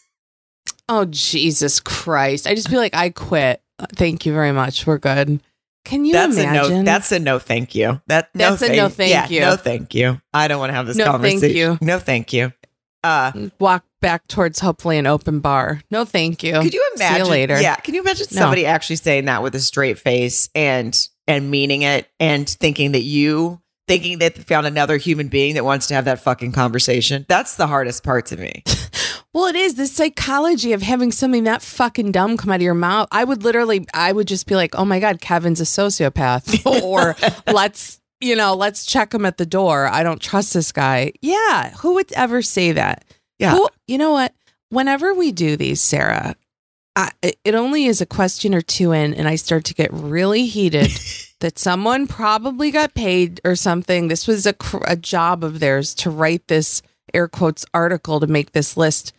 Oh 0.86 1.06
Jesus 1.06 1.80
Christ! 1.80 2.46
I 2.46 2.54
just 2.54 2.68
feel 2.68 2.78
like 2.78 2.94
I 2.94 3.08
quit. 3.08 3.62
thank 3.94 4.26
you 4.26 4.34
very 4.34 4.52
much. 4.52 4.86
We're 4.86 4.98
good. 4.98 5.40
Can 5.84 6.04
you 6.04 6.12
that's 6.12 6.36
imagine? 6.36 6.72
a 6.72 6.76
no. 6.76 6.82
That's 6.82 7.12
a 7.12 7.18
no. 7.18 7.38
Thank 7.38 7.74
you. 7.74 8.00
That 8.06 8.30
That's 8.34 8.62
a 8.62 8.74
no 8.74 8.88
thank 8.88 9.10
yeah, 9.10 9.28
you. 9.28 9.40
No, 9.40 9.56
thank 9.56 9.94
you. 9.94 10.20
I 10.32 10.48
don't 10.48 10.58
want 10.58 10.70
to 10.70 10.74
have 10.74 10.86
this 10.86 11.02
conversation. 11.02 11.40
No, 11.40 11.40
thank 11.40 11.54
you. 11.54 11.86
No, 11.86 11.98
thank 11.98 12.32
you. 12.32 12.52
Uh, 13.02 13.48
walk 13.58 13.84
back 14.04 14.28
towards 14.28 14.60
hopefully 14.60 14.98
an 14.98 15.06
open 15.06 15.40
bar. 15.40 15.80
No, 15.90 16.04
thank 16.04 16.42
you. 16.42 16.52
could 16.60 16.74
you 16.74 16.86
imagine? 16.94 17.16
See 17.16 17.22
you 17.24 17.30
later. 17.30 17.60
Yeah. 17.60 17.76
Can 17.76 17.94
you 17.94 18.02
imagine 18.02 18.26
No. 18.32 18.40
somebody 18.42 18.66
actually 18.66 18.96
saying 18.96 19.24
that 19.24 19.42
with 19.42 19.54
a 19.54 19.60
straight 19.60 19.98
face 19.98 20.48
and 20.54 20.96
and 21.26 21.50
meaning 21.50 21.82
it 21.82 22.06
and 22.20 22.48
thinking 22.48 22.92
that 22.92 23.02
you 23.02 23.60
thinking 23.88 24.18
that 24.18 24.34
they 24.34 24.42
found 24.42 24.66
another 24.66 24.96
human 24.98 25.28
being 25.28 25.54
that 25.54 25.64
wants 25.64 25.86
to 25.88 25.94
have 25.94 26.04
that 26.04 26.20
fucking 26.20 26.52
conversation? 26.52 27.24
That's 27.28 27.56
the 27.56 27.66
hardest 27.66 28.04
part 28.04 28.26
to 28.26 28.36
me. 28.36 28.62
Well, 29.34 29.46
it 29.46 29.56
is 29.56 29.74
the 29.74 29.88
psychology 29.88 30.74
of 30.74 30.82
having 30.82 31.10
something 31.10 31.42
that 31.42 31.60
fucking 31.60 32.12
dumb 32.12 32.36
come 32.36 32.52
out 32.52 32.56
of 32.56 32.62
your 32.62 32.72
mouth. 32.72 33.08
I 33.10 33.24
would 33.24 33.42
literally, 33.42 33.84
I 33.92 34.12
would 34.12 34.28
just 34.28 34.46
be 34.46 34.54
like, 34.54 34.76
oh 34.76 34.84
my 34.84 35.00
God, 35.00 35.20
Kevin's 35.20 35.60
a 35.60 35.64
sociopath. 35.64 36.64
or 36.84 37.16
let's, 37.52 38.00
you 38.20 38.36
know, 38.36 38.54
let's 38.54 38.86
check 38.86 39.12
him 39.12 39.26
at 39.26 39.36
the 39.36 39.44
door. 39.44 39.88
I 39.88 40.04
don't 40.04 40.22
trust 40.22 40.54
this 40.54 40.70
guy. 40.70 41.14
Yeah. 41.20 41.70
Who 41.78 41.94
would 41.94 42.12
ever 42.12 42.42
say 42.42 42.70
that? 42.72 43.04
Yeah. 43.44 43.52
Who, 43.56 43.68
you 43.86 43.98
know 43.98 44.12
what? 44.12 44.34
Whenever 44.70 45.14
we 45.14 45.32
do 45.32 45.56
these, 45.56 45.80
Sarah, 45.80 46.34
I, 46.96 47.10
it- 47.22 47.38
it 47.44 47.54
only 47.54 47.84
is 47.86 48.00
a 48.00 48.06
question 48.06 48.54
or 48.54 48.60
two 48.62 48.92
in, 48.92 49.14
and 49.14 49.28
I 49.28 49.36
start 49.36 49.64
to 49.66 49.74
get 49.74 49.92
really 49.92 50.46
heated 50.46 50.90
that 51.40 51.58
someone 51.58 52.06
probably 52.06 52.70
got 52.70 52.94
paid 52.94 53.40
or 53.44 53.54
something. 53.56 54.08
This 54.08 54.26
was 54.26 54.46
a, 54.46 54.52
cr- 54.52 54.78
a 54.86 54.96
job 54.96 55.44
of 55.44 55.60
theirs 55.60 55.94
to 55.96 56.10
write 56.10 56.48
this 56.48 56.82
air 57.12 57.28
quotes 57.28 57.64
article 57.74 58.20
to 58.20 58.26
make 58.26 58.52
this 58.52 58.76
list. 58.76 59.12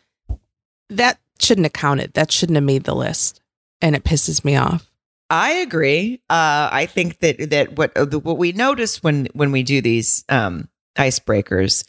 That 0.90 1.20
shouldn't 1.40 1.66
have 1.66 1.74
counted. 1.74 2.14
That 2.14 2.32
shouldn't 2.32 2.56
have 2.56 2.64
made 2.64 2.84
the 2.84 2.96
list. 2.96 3.42
And 3.82 3.96
it 3.96 4.04
pisses 4.04 4.44
me 4.44 4.56
off. 4.56 4.90
I 5.30 5.52
agree. 5.54 6.22
Uh, 6.30 6.70
I 6.72 6.86
think 6.86 7.20
that 7.20 7.50
that 7.50 7.78
what 7.78 7.96
uh, 7.98 8.06
the, 8.06 8.20
what 8.20 8.38
we 8.38 8.52
notice 8.52 9.02
when 9.02 9.28
when 9.34 9.52
we 9.52 9.64
do 9.64 9.82
these 9.82 10.24
um, 10.30 10.70
icebreakers 10.98 11.84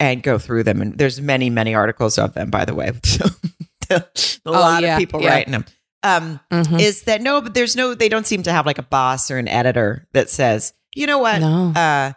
and 0.00 0.22
go 0.22 0.38
through 0.38 0.62
them, 0.64 0.80
and 0.82 0.96
there's 0.98 1.20
many 1.20 1.50
many 1.50 1.74
articles 1.74 2.18
of 2.18 2.34
them, 2.34 2.50
by 2.50 2.64
the 2.64 2.74
way. 2.74 2.88
a 3.90 3.94
lot 3.94 4.04
Oh, 4.46 4.78
yeah, 4.78 4.94
of 4.94 4.98
people 4.98 5.22
yeah. 5.22 5.30
writing 5.30 5.52
them. 5.52 5.64
Um, 6.02 6.40
Mhm. 6.52 6.80
Is 6.80 7.02
that 7.04 7.20
no? 7.22 7.40
But 7.40 7.54
there's 7.54 7.74
no. 7.76 7.94
They 7.94 8.08
don't 8.08 8.26
seem 8.26 8.42
to 8.44 8.52
have 8.52 8.66
like 8.66 8.78
a 8.78 8.82
boss 8.82 9.30
or 9.30 9.38
an 9.38 9.48
editor 9.48 10.06
that 10.12 10.30
says, 10.30 10.72
you 10.94 11.06
know 11.06 11.18
what? 11.18 11.40
No. 11.40 11.72
Uh, 11.74 12.12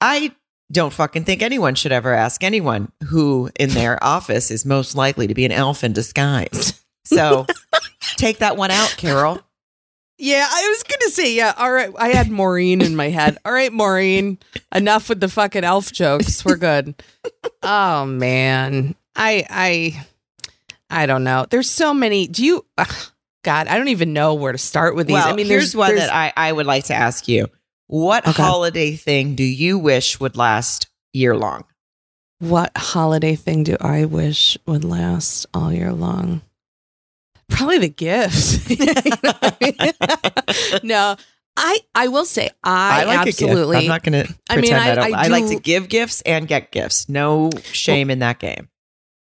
I 0.00 0.32
don't 0.72 0.92
fucking 0.92 1.24
think 1.24 1.42
anyone 1.42 1.74
should 1.74 1.92
ever 1.92 2.12
ask 2.14 2.42
anyone 2.44 2.92
who 3.08 3.50
in 3.58 3.70
their 3.70 4.02
office 4.04 4.50
is 4.50 4.64
most 4.64 4.94
likely 4.94 5.26
to 5.26 5.34
be 5.34 5.44
an 5.44 5.52
elf 5.52 5.82
in 5.84 5.92
disguise. 5.92 6.82
So 7.04 7.46
take 8.16 8.38
that 8.38 8.56
one 8.56 8.70
out, 8.70 8.94
Carol. 8.98 9.40
Yeah, 10.18 10.46
I 10.50 10.68
was 10.68 10.82
gonna 10.82 11.10
say, 11.12 11.32
yeah, 11.34 11.54
all 11.56 11.70
right. 11.72 11.92
I 11.96 12.08
had 12.08 12.28
Maureen 12.28 12.82
in 12.82 12.96
my 12.96 13.08
head. 13.08 13.38
All 13.44 13.52
right, 13.52 13.72
Maureen. 13.72 14.38
Enough 14.74 15.08
with 15.08 15.20
the 15.20 15.28
fucking 15.28 15.62
elf 15.64 15.92
jokes. 15.92 16.44
We're 16.44 16.56
good. 16.56 17.00
Oh 17.62 18.04
man. 18.04 18.94
I 19.14 19.44
I 19.48 20.06
I 20.90 21.06
don't 21.06 21.22
know. 21.24 21.46
There's 21.48 21.70
so 21.70 21.94
many. 21.94 22.26
Do 22.26 22.44
you 22.44 22.64
ugh, 22.76 22.92
God, 23.44 23.68
I 23.68 23.78
don't 23.78 23.88
even 23.88 24.12
know 24.12 24.34
where 24.34 24.52
to 24.52 24.58
start 24.58 24.96
with 24.96 25.06
these. 25.06 25.14
Well, 25.14 25.28
I 25.28 25.32
mean, 25.36 25.46
here's 25.46 25.72
there's 25.72 25.76
one 25.76 25.94
that 25.96 26.12
I, 26.12 26.32
I 26.36 26.52
would 26.52 26.66
like 26.66 26.84
to 26.86 26.94
ask 26.94 27.28
you. 27.28 27.46
What 27.86 28.26
Okay. 28.26 28.42
holiday 28.42 28.96
thing 28.96 29.34
do 29.36 29.44
you 29.44 29.78
wish 29.78 30.18
would 30.20 30.36
last 30.36 30.88
year 31.12 31.36
long? 31.36 31.64
What 32.40 32.70
holiday 32.76 33.34
thing 33.36 33.62
do 33.64 33.76
I 33.80 34.04
wish 34.04 34.58
would 34.66 34.84
last 34.84 35.46
all 35.54 35.72
year 35.72 35.92
long? 35.92 36.42
Probably 37.48 37.78
the 37.78 37.88
gifts. 37.88 38.68
You 38.78 38.86
know 38.86 39.32
I 39.42 39.56
mean? 39.60 40.80
no, 40.88 41.16
I 41.56 41.80
I 41.94 42.08
will 42.08 42.24
say 42.24 42.50
I, 42.62 43.04
like 43.04 43.26
absolutely. 43.26 43.78
I'm 43.78 43.86
not 43.86 44.02
going 44.02 44.24
to 44.24 44.34
I 44.48 44.56
mean, 44.60 44.74
I, 44.74 44.90
I-. 44.90 45.10
I 45.10 45.24
I, 45.24 45.26
like 45.28 45.48
to 45.48 45.56
give 45.58 45.88
gifts 45.88 46.20
and 46.22 46.46
get 46.46 46.70
gifts. 46.70 47.08
No 47.08 47.50
shame 47.72 48.10
in 48.10 48.20
that 48.20 48.38
game. 48.38 48.68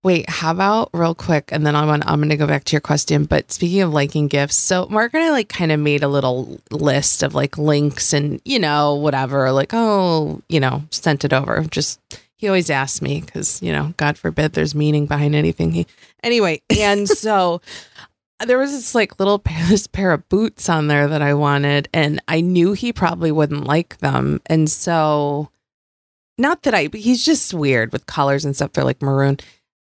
Wait, 0.04 0.30
how 0.30 0.52
about 0.52 0.90
real 0.92 1.14
quick, 1.14 1.50
and 1.50 1.66
then 1.66 1.74
I'm 1.74 1.88
gonna, 1.88 2.04
I'm 2.06 2.20
going 2.20 2.28
to 2.28 2.36
go 2.36 2.46
back 2.46 2.62
to 2.64 2.72
your 2.72 2.80
question. 2.80 3.24
But 3.24 3.50
speaking 3.50 3.82
of 3.82 3.92
liking 3.92 4.28
gifts, 4.28 4.54
so 4.54 4.86
Mark 4.86 5.12
and 5.12 5.24
I 5.24 5.30
like 5.30 5.48
kind 5.48 5.72
of 5.72 5.80
made 5.80 6.04
a 6.04 6.08
little 6.08 6.60
list 6.70 7.24
of 7.24 7.34
like 7.34 7.58
links 7.58 8.12
and 8.12 8.40
you 8.44 8.60
know 8.60 8.94
whatever, 8.94 9.50
like 9.50 9.70
oh 9.72 10.40
you 10.48 10.60
know 10.60 10.84
sent 10.90 11.24
it 11.24 11.32
over. 11.32 11.64
Just 11.64 12.00
he 12.36 12.46
always 12.46 12.70
asks 12.70 13.02
me 13.02 13.20
because 13.20 13.60
you 13.60 13.72
know 13.72 13.92
God 13.96 14.16
forbid 14.16 14.52
there's 14.52 14.74
meaning 14.74 15.06
behind 15.06 15.34
anything 15.34 15.72
he. 15.72 15.86
Anyway, 16.22 16.62
and 16.78 17.08
so 17.08 17.60
there 18.46 18.58
was 18.58 18.72
this 18.72 18.94
like 18.94 19.18
little 19.18 19.38
pair, 19.38 19.66
this 19.66 19.86
pair 19.86 20.12
of 20.12 20.28
boots 20.28 20.68
on 20.68 20.88
there 20.88 21.08
that 21.08 21.22
I 21.22 21.34
wanted, 21.34 21.88
and 21.92 22.22
I 22.28 22.40
knew 22.40 22.72
he 22.72 22.92
probably 22.92 23.32
wouldn't 23.32 23.66
like 23.66 23.98
them, 23.98 24.40
and 24.46 24.70
so 24.70 25.50
not 26.38 26.62
that 26.62 26.74
I, 26.74 26.88
but 26.88 27.00
he's 27.00 27.24
just 27.24 27.52
weird 27.52 27.92
with 27.92 28.06
colors 28.06 28.44
and 28.44 28.54
stuff. 28.54 28.72
They're 28.72 28.84
like 28.84 29.02
maroon. 29.02 29.38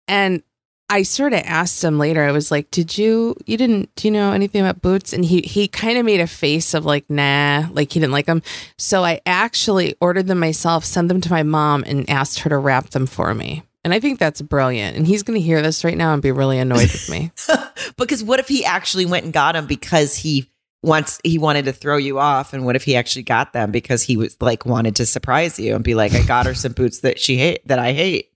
And 0.06 0.42
I 0.88 1.02
sort 1.02 1.32
of 1.32 1.40
asked 1.44 1.82
him 1.82 1.98
later, 1.98 2.22
I 2.22 2.30
was 2.30 2.50
like, 2.50 2.70
Did 2.70 2.96
you, 2.96 3.36
you 3.46 3.56
didn't, 3.56 3.94
do 3.96 4.06
you 4.06 4.12
know 4.12 4.32
anything 4.32 4.60
about 4.60 4.82
boots? 4.82 5.12
And 5.12 5.24
he, 5.24 5.40
he 5.40 5.66
kind 5.66 5.98
of 5.98 6.04
made 6.06 6.20
a 6.20 6.26
face 6.26 6.72
of 6.74 6.84
like, 6.84 7.08
nah, 7.10 7.66
like 7.72 7.92
he 7.92 8.00
didn't 8.00 8.12
like 8.12 8.26
them. 8.26 8.42
So 8.78 9.04
I 9.04 9.20
actually 9.26 9.96
ordered 10.00 10.28
them 10.28 10.38
myself, 10.38 10.84
sent 10.84 11.08
them 11.08 11.20
to 11.22 11.30
my 11.30 11.42
mom, 11.42 11.84
and 11.86 12.08
asked 12.08 12.40
her 12.40 12.50
to 12.50 12.58
wrap 12.58 12.90
them 12.90 13.06
for 13.06 13.34
me. 13.34 13.62
And 13.84 13.92
I 13.92 14.00
think 14.00 14.18
that's 14.18 14.40
brilliant. 14.40 14.96
And 14.96 15.06
he's 15.06 15.22
going 15.22 15.38
to 15.38 15.44
hear 15.44 15.60
this 15.60 15.84
right 15.84 15.96
now 15.96 16.14
and 16.14 16.22
be 16.22 16.32
really 16.32 16.58
annoyed 16.58 16.90
with 16.90 17.10
me. 17.10 17.30
because 17.98 18.24
what 18.24 18.40
if 18.40 18.48
he 18.48 18.64
actually 18.64 19.04
went 19.06 19.24
and 19.24 19.32
got 19.32 19.52
them 19.52 19.66
because 19.66 20.16
he 20.16 20.50
wants 20.82 21.20
he 21.24 21.38
wanted 21.38 21.66
to 21.66 21.72
throw 21.72 21.96
you 21.96 22.18
off, 22.18 22.52
and 22.52 22.64
what 22.64 22.76
if 22.76 22.84
he 22.84 22.96
actually 22.96 23.22
got 23.22 23.52
them 23.52 23.70
because 23.70 24.02
he 24.02 24.16
was 24.16 24.36
like 24.40 24.64
wanted 24.66 24.96
to 24.96 25.06
surprise 25.06 25.58
you 25.58 25.74
and 25.74 25.84
be 25.84 25.94
like, 25.94 26.14
I 26.14 26.22
got 26.22 26.46
her 26.46 26.54
some 26.54 26.72
boots 26.72 27.00
that 27.00 27.18
she 27.18 27.36
hate 27.36 27.66
that 27.68 27.78
I 27.78 27.92
hate. 27.92 28.30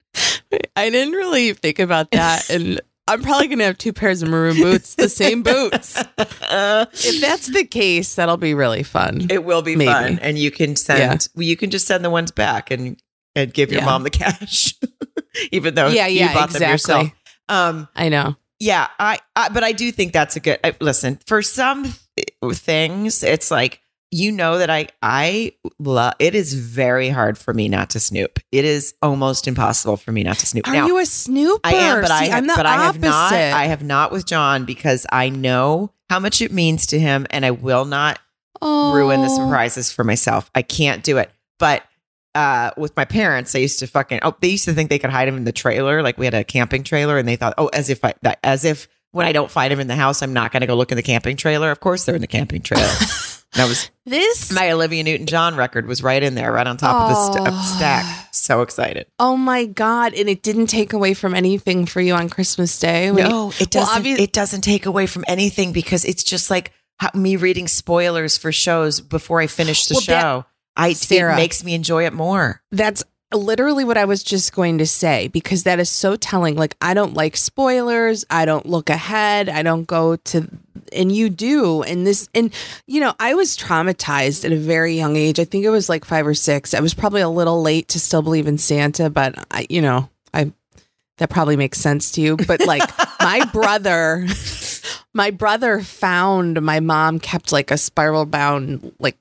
I 0.76 0.90
didn't 0.90 1.14
really 1.14 1.52
think 1.52 1.78
about 1.78 2.10
that. 2.12 2.48
And 2.50 2.80
I'm 3.06 3.22
probably 3.22 3.46
going 3.48 3.58
to 3.58 3.64
have 3.64 3.78
two 3.78 3.92
pairs 3.92 4.22
of 4.22 4.28
maroon 4.28 4.56
boots, 4.56 4.94
the 4.96 5.08
same 5.08 5.42
boots. 5.42 6.02
If 6.20 7.20
that's 7.20 7.46
the 7.46 7.64
case, 7.64 8.14
that'll 8.14 8.36
be 8.36 8.54
really 8.54 8.82
fun. 8.82 9.26
It 9.30 9.44
will 9.44 9.62
be 9.62 9.76
Maybe. 9.76 9.90
fun, 9.90 10.18
and 10.18 10.38
you 10.38 10.50
can 10.50 10.76
send. 10.76 11.28
well, 11.34 11.44
You 11.44 11.56
can 11.56 11.70
just 11.70 11.86
send 11.86 12.04
the 12.04 12.10
ones 12.10 12.30
back 12.30 12.70
and 12.70 13.00
and 13.38 13.52
give 13.54 13.70
your 13.70 13.80
Yeah. 13.80 13.86
mom 13.86 14.02
the 14.02 14.10
cash, 14.10 14.74
even 15.52 15.74
though 15.74 15.88
Yeah, 15.88 16.06
you 16.06 16.20
yeah, 16.20 16.34
bought 16.34 16.50
them 16.50 16.62
yourself. 16.62 17.02
exactly. 17.04 17.18
Um, 17.48 17.88
I 17.96 18.08
know. 18.08 18.36
yeah, 18.60 18.88
I, 18.98 19.18
I. 19.36 19.48
But 19.48 19.64
I 19.64 19.72
do 19.72 19.90
think 19.92 20.12
that's 20.12 20.36
a 20.36 20.40
good. 20.40 20.58
I, 20.62 20.74
listen, 20.80 21.18
for 21.26 21.40
some 21.42 21.84
th- 22.16 22.56
things, 22.56 23.22
it's 23.22 23.50
like 23.50 23.80
you 24.10 24.32
know 24.32 24.58
that 24.58 24.68
I 24.70 24.88
I 25.02 25.52
love. 25.78 26.14
It 26.18 26.34
is 26.34 26.52
very 26.54 27.08
hard 27.08 27.38
for 27.38 27.54
me 27.54 27.68
not 27.68 27.90
to 27.90 28.00
snoop. 28.00 28.38
It 28.52 28.64
is 28.64 28.94
almost 29.02 29.46
impossible 29.48 29.96
for 29.96 30.12
me 30.12 30.24
not 30.24 30.38
to 30.38 30.46
snoop. 30.46 30.66
Are 30.68 30.72
now, 30.74 30.86
you 30.86 30.98
a 30.98 31.06
snooper? 31.06 31.60
I 31.64 31.72
am, 31.74 32.00
but 32.02 32.10
I 32.10 32.24
See, 32.24 32.28
have, 32.30 32.38
I'm 32.38 32.46
the 32.46 32.54
but 32.56 32.66
I 32.66 32.76
have 32.84 33.00
not. 33.00 33.32
I 33.32 33.64
have 33.66 33.82
not 33.82 34.12
with 34.12 34.26
John 34.26 34.64
because 34.66 35.06
I 35.10 35.28
know 35.30 35.92
how 36.10 36.18
much 36.20 36.42
it 36.42 36.52
means 36.52 36.86
to 36.88 36.98
him, 36.98 37.26
and 37.30 37.46
I 37.46 37.50
will 37.52 37.84
not 37.84 38.18
ruin 38.60 39.20
the 39.22 39.28
Oh. 39.30 39.36
surprises 39.36 39.92
for 39.92 40.04
myself. 40.04 40.50
I 40.54 40.62
can't 40.62 41.02
do 41.04 41.16
it. 41.18 41.30
But 41.58 41.82
uh, 42.38 42.70
with 42.76 42.94
my 42.96 43.04
parents, 43.04 43.54
I 43.54 43.58
used 43.58 43.78
to 43.80 43.86
fucking 43.86 44.20
oh, 44.22 44.34
they 44.40 44.48
used 44.48 44.64
to 44.66 44.72
think 44.74 44.90
they 44.90 44.98
could 44.98 45.10
hide 45.10 45.28
him 45.28 45.36
in 45.36 45.44
the 45.44 45.52
trailer. 45.52 46.02
Like 46.02 46.18
we 46.18 46.24
had 46.26 46.34
a 46.34 46.44
camping 46.44 46.82
trailer, 46.84 47.18
and 47.18 47.26
they 47.28 47.36
thought, 47.36 47.54
oh, 47.58 47.66
as 47.68 47.90
if 47.90 48.04
I 48.04 48.14
that, 48.22 48.38
as 48.44 48.64
if 48.64 48.88
when 49.12 49.26
I 49.26 49.32
don't 49.32 49.50
find 49.50 49.72
him 49.72 49.80
in 49.80 49.86
the 49.88 49.96
house, 49.96 50.22
I'm 50.22 50.32
not 50.34 50.52
going 50.52 50.60
to 50.60 50.66
go 50.66 50.74
look 50.76 50.92
in 50.92 50.96
the 50.96 51.02
camping 51.02 51.36
trailer. 51.36 51.70
Of 51.70 51.80
course, 51.80 52.04
they're 52.04 52.14
in 52.14 52.20
the 52.20 52.26
camping 52.26 52.60
trailer. 52.62 52.84
and 53.54 53.62
I 53.62 53.64
was 53.66 53.90
This. 54.04 54.52
my 54.52 54.70
Olivia 54.70 55.02
Newton 55.02 55.26
John 55.26 55.56
record 55.56 55.86
was 55.86 56.02
right 56.02 56.22
in 56.22 56.34
there, 56.34 56.52
right 56.52 56.66
on 56.66 56.76
top 56.76 56.94
of 57.02 57.08
the 57.08 57.32
st- 57.38 57.48
Oh. 57.54 57.74
stack. 57.76 58.28
So 58.32 58.62
excited. 58.62 59.06
oh 59.18 59.36
my 59.36 59.64
god! 59.66 60.14
And 60.14 60.28
it 60.28 60.42
didn't 60.42 60.68
take 60.68 60.92
away 60.92 61.14
from 61.14 61.34
anything 61.34 61.86
for 61.86 62.00
you 62.00 62.14
on 62.14 62.28
Christmas 62.28 62.78
Day. 62.78 63.10
when 63.10 63.28
No, 63.28 63.52
it 63.58 63.70
doesn't. 63.70 64.02
obvi- 64.04 64.18
it 64.20 64.32
doesn't 64.32 64.60
take 64.62 64.86
away 64.86 65.06
from 65.06 65.24
anything 65.26 65.72
because 65.72 66.04
it's 66.04 66.22
just 66.22 66.50
like 66.50 66.72
how, 66.98 67.10
me 67.14 67.36
reading 67.36 67.66
spoilers 67.68 68.36
for 68.38 68.52
shows 68.52 69.00
before 69.00 69.40
I 69.40 69.46
finish 69.48 69.86
the 69.86 69.94
Well, 69.94 70.02
that- 70.08 70.20
show. 70.22 70.44
I 70.78 70.94
Sarah. 70.94 71.34
it 71.34 71.36
makes 71.36 71.62
me 71.64 71.74
enjoy 71.74 72.06
it 72.06 72.12
more. 72.12 72.62
That's 72.70 73.04
literally 73.34 73.84
what 73.84 73.98
I 73.98 74.06
was 74.06 74.22
just 74.22 74.54
going 74.54 74.78
to 74.78 74.86
say 74.86 75.28
because 75.28 75.64
that 75.64 75.78
is 75.78 75.90
so 75.90 76.16
telling. 76.16 76.56
Like, 76.56 76.76
I 76.80 76.94
don't 76.94 77.14
like 77.14 77.36
spoilers. 77.36 78.24
I 78.30 78.44
don't 78.44 78.64
look 78.64 78.88
ahead. 78.88 79.48
I 79.48 79.62
don't 79.62 79.84
go 79.84 80.16
to, 80.16 80.48
and 80.92 81.14
you 81.14 81.28
do. 81.28 81.82
And 81.82 82.06
this, 82.06 82.28
and 82.34 82.52
you 82.86 83.00
know, 83.00 83.14
I 83.18 83.34
was 83.34 83.56
traumatized 83.56 84.44
at 84.44 84.52
a 84.52 84.56
very 84.56 84.94
young 84.94 85.16
age. 85.16 85.38
I 85.38 85.44
think 85.44 85.64
it 85.64 85.70
was 85.70 85.88
like 85.88 86.04
five 86.04 86.26
or 86.26 86.34
six. 86.34 86.72
I 86.72 86.80
was 86.80 86.94
probably 86.94 87.20
a 87.20 87.28
little 87.28 87.60
late 87.60 87.88
to 87.88 88.00
still 88.00 88.22
believe 88.22 88.46
in 88.46 88.56
Santa, 88.56 89.10
but 89.10 89.34
I, 89.50 89.66
you 89.68 89.82
know, 89.82 90.08
I, 90.32 90.52
that 91.18 91.28
probably 91.28 91.56
makes 91.56 91.78
sense 91.78 92.12
to 92.12 92.20
you. 92.20 92.36
But 92.36 92.64
like, 92.66 92.88
my 93.20 93.44
brother, 93.52 94.26
my 95.18 95.30
brother 95.30 95.80
found 95.80 96.62
my 96.62 96.78
mom 96.78 97.18
kept 97.18 97.52
like 97.52 97.72
a 97.72 97.76
spiral 97.76 98.24
bound, 98.24 98.94
like, 99.00 99.18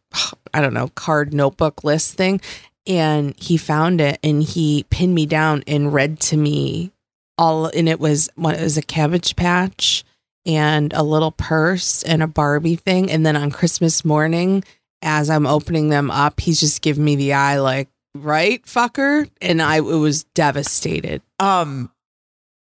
I 0.53 0.62
don't 0.62 0.75
know, 0.75 0.89
card 0.89 1.33
notebook 1.33 1.83
list 1.83 2.13
thing 2.13 2.39
and 2.86 3.36
he 3.38 3.57
found 3.57 3.99
it 3.99 4.19
and 4.23 4.41
he 4.41 4.86
pinned 4.89 5.13
me 5.13 5.25
down 5.25 5.63
and 5.67 5.91
read 5.91 6.19
to 6.21 6.38
me 6.38 6.91
all 7.38 7.65
and 7.67 7.89
it 7.89 7.99
was 7.99 8.29
what 8.36 8.55
it 8.55 8.62
was 8.62 8.77
a 8.77 8.81
cabbage 8.81 9.36
patch 9.36 10.05
and 10.45 10.93
a 10.93 11.03
little 11.03 11.31
purse 11.31 12.03
and 12.03 12.23
a 12.23 12.27
Barbie 12.27 12.77
thing. 12.77 13.12
And 13.12 13.25
then 13.25 13.36
on 13.36 13.51
Christmas 13.51 14.05
morning, 14.05 14.63
as 15.01 15.29
I'm 15.29 15.45
opening 15.45 15.89
them 15.89 16.10
up, 16.10 16.39
he's 16.39 16.60
just 16.60 16.81
giving 16.81 17.03
me 17.03 17.15
the 17.15 17.33
eye 17.33 17.60
like, 17.60 17.89
right, 18.15 18.63
fucker. 18.65 19.29
And 19.41 19.62
I 19.62 19.77
it 19.77 19.81
was 19.81 20.23
devastated. 20.36 21.21
Um, 21.39 21.91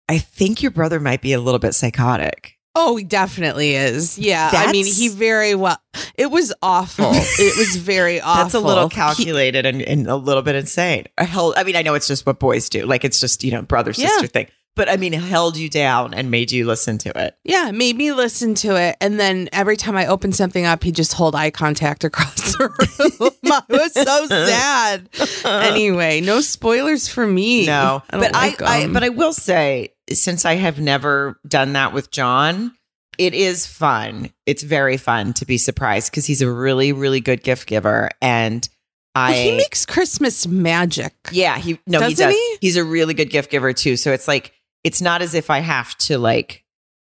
I 0.09 0.17
think 0.17 0.61
your 0.61 0.71
brother 0.71 0.99
might 0.99 1.21
be 1.21 1.33
a 1.33 1.39
little 1.39 1.59
bit 1.59 1.75
psychotic. 1.75 2.56
Oh, 2.79 2.95
he 2.95 3.03
definitely 3.03 3.75
is. 3.75 4.17
Yeah. 4.19 4.49
I 4.53 4.71
mean, 4.71 4.85
he 4.85 5.07
very 5.09 5.55
well. 5.55 5.77
It 6.15 6.29
was 6.31 6.53
awful. 6.61 7.09
it 7.13 7.57
was 7.57 7.75
very 7.75 8.21
awful. 8.21 8.43
That's 8.43 8.53
a 8.53 8.59
little 8.59 8.87
He- 8.89 8.95
calculated 8.95 9.65
and, 9.65 9.81
and 9.81 10.07
a 10.07 10.15
little 10.15 10.43
bit 10.43 10.55
insane. 10.55 11.05
I 11.17 11.23
held. 11.23 11.55
I 11.57 11.63
mean, 11.63 11.75
I 11.75 11.81
know 11.81 11.95
it's 11.95 12.07
just 12.07 12.25
what 12.25 12.39
boys 12.39 12.69
do. 12.69 12.85
Like 12.85 13.03
it's 13.03 13.19
just 13.19 13.43
you 13.43 13.51
know 13.51 13.61
brother 13.63 13.91
Yeah. 13.95 14.07
sister 14.09 14.27
thing. 14.27 14.47
But 14.75 14.89
I 14.89 14.97
mean, 14.97 15.15
it 15.15 15.21
held 15.21 15.57
you 15.57 15.71
down 15.71 16.13
and 16.13 16.29
made 16.29 16.51
you 16.51 16.67
listen 16.67 16.99
to 16.99 17.11
it. 17.19 17.35
Yeah, 17.43 17.71
made 17.71 17.95
me 17.97 18.11
listen 18.11 18.53
to 18.55 18.75
it. 18.79 18.95
And 19.01 19.19
then 19.19 19.49
every 19.51 19.75
time 19.75 19.97
I 19.97 20.05
opened 20.05 20.35
something 20.35 20.65
up, 20.67 20.83
he'd 20.83 20.93
just 20.93 21.13
hold 21.13 21.33
eye 21.33 21.49
contact 21.49 22.03
across 22.03 22.55
the 22.55 22.69
room. 23.19 23.31
I 23.51 23.63
was 23.69 23.93
so 23.93 24.27
sad. 24.27 25.09
Anyway, 25.45 26.21
no 26.21 26.41
spoilers 26.41 27.07
for 27.07 27.25
me. 27.25 27.65
No, 27.65 28.03
I 28.11 28.19
but 28.19 28.33
like 28.33 28.61
I, 28.61 28.83
I, 28.83 28.87
but 28.87 29.03
I 29.03 29.09
will 29.09 29.33
say, 29.33 29.93
since 30.11 30.45
I 30.45 30.55
have 30.55 30.79
never 30.79 31.39
done 31.47 31.73
that 31.73 31.93
with 31.93 32.11
John, 32.11 32.73
it 33.17 33.33
is 33.33 33.65
fun. 33.65 34.31
It's 34.45 34.63
very 34.63 34.97
fun 34.97 35.33
to 35.33 35.45
be 35.45 35.57
surprised 35.57 36.11
because 36.11 36.25
he's 36.25 36.41
a 36.41 36.51
really, 36.51 36.93
really 36.93 37.19
good 37.19 37.43
gift 37.43 37.67
giver, 37.67 38.09
and 38.21 38.67
I. 39.15 39.31
Well, 39.31 39.43
he 39.43 39.57
makes 39.57 39.85
Christmas 39.85 40.45
magic. 40.47 41.13
yeah, 41.31 41.57
he 41.57 41.79
no, 41.87 41.99
he 41.99 42.13
Doesn't 42.13 42.27
does. 42.27 42.35
he? 42.35 42.57
He's 42.61 42.77
a 42.77 42.83
really 42.83 43.13
good 43.13 43.29
gift 43.29 43.49
giver 43.51 43.73
too. 43.73 43.97
So 43.97 44.11
it's 44.13 44.27
like 44.27 44.53
it's 44.83 45.01
not 45.01 45.21
as 45.21 45.33
if 45.33 45.49
I 45.49 45.59
have 45.59 45.97
to 45.99 46.17
like 46.19 46.63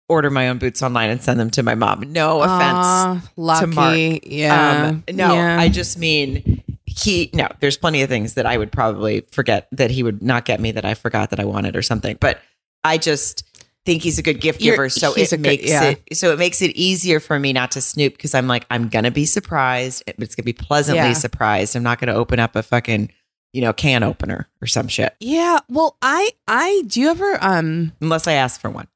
order 0.08 0.30
my 0.30 0.48
own 0.48 0.58
boots 0.58 0.82
online 0.84 1.10
and 1.10 1.20
send 1.20 1.40
them 1.40 1.50
to 1.50 1.64
my 1.64 1.74
mom. 1.74 2.12
No 2.12 2.40
offense. 2.40 2.86
Aw, 2.86 3.22
lucky. 3.36 3.66
Mark. 3.66 4.20
Yeah. 4.24 4.86
Um, 4.90 5.04
no, 5.12 5.34
Yeah. 5.34 5.58
I 5.60 5.68
just 5.68 5.98
mean 5.98 6.62
he. 6.84 7.28
No, 7.34 7.48
there's 7.58 7.76
plenty 7.76 8.02
of 8.02 8.08
things 8.08 8.34
that 8.34 8.46
I 8.46 8.56
would 8.56 8.70
probably 8.70 9.22
forget 9.32 9.66
that 9.72 9.90
he 9.90 10.04
would 10.04 10.22
not 10.22 10.44
get 10.44 10.60
me 10.60 10.70
that 10.70 10.84
I 10.84 10.94
forgot 10.94 11.30
that 11.30 11.40
I 11.40 11.44
wanted 11.44 11.74
or 11.74 11.82
something. 11.82 12.16
But 12.20 12.38
I 12.86 12.98
just 12.98 13.42
think 13.84 14.02
he's 14.02 14.18
a 14.18 14.22
good 14.22 14.40
gift 14.40 14.60
You're- 14.60 14.74
giver, 14.76 14.88
so 14.88 15.12
it 15.14 15.32
a 15.32 15.36
good- 15.36 15.42
makes 15.42 15.68
yeah. 15.68 15.94
it 16.08 16.16
so 16.16 16.32
it 16.32 16.38
makes 16.38 16.60
it 16.62 16.72
easier 16.76 17.20
for 17.20 17.38
me 17.38 17.52
not 17.52 17.70
to 17.72 17.80
snoop 17.80 18.14
because 18.14 18.34
I'm 18.34 18.46
like 18.48 18.66
I'm 18.70 18.88
gonna 18.88 19.10
be 19.10 19.24
surprised, 19.26 20.02
but 20.06 20.22
it's 20.22 20.34
gonna 20.34 20.44
be 20.44 20.52
pleasantly 20.52 21.08
Yeah. 21.08 21.12
surprised. 21.12 21.76
I'm 21.76 21.82
not 21.82 21.98
gonna 22.00 22.14
open 22.14 22.38
up 22.40 22.56
a 22.56 22.62
fucking 22.62 23.10
you 23.52 23.60
know 23.62 23.72
can 23.72 24.02
opener 24.02 24.48
or 24.60 24.66
some 24.66 24.88
shit 24.88 25.14
yeah. 25.20 25.60
Well, 25.68 25.96
I, 26.02 26.30
I, 26.48 26.82
do 26.86 27.00
you 27.00 27.10
ever, 27.10 27.38
um, 27.42 27.92
unless 28.00 28.26
I 28.26 28.32
ask 28.34 28.60
for 28.60 28.68
one. 28.70 28.88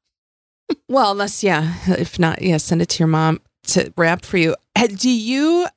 well, 0.87 1.11
unless, 1.13 1.43
yeah, 1.43 1.75
if 1.87 2.19
not, 2.19 2.41
yeah, 2.41 2.57
send 2.57 2.81
it 2.81 2.89
to 2.89 2.99
your 2.99 3.07
mom 3.07 3.39
to 3.67 3.91
wrap 3.97 4.23
for 4.25 4.37
you. 4.37 4.55
Uh, 4.75 4.87
Do 4.87 5.09
you, 5.09 5.67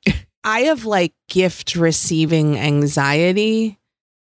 I 0.43 0.61
have 0.61 0.85
like 0.85 1.13
gift 1.29 1.75
receiving 1.75 2.57
anxiety. 2.59 3.79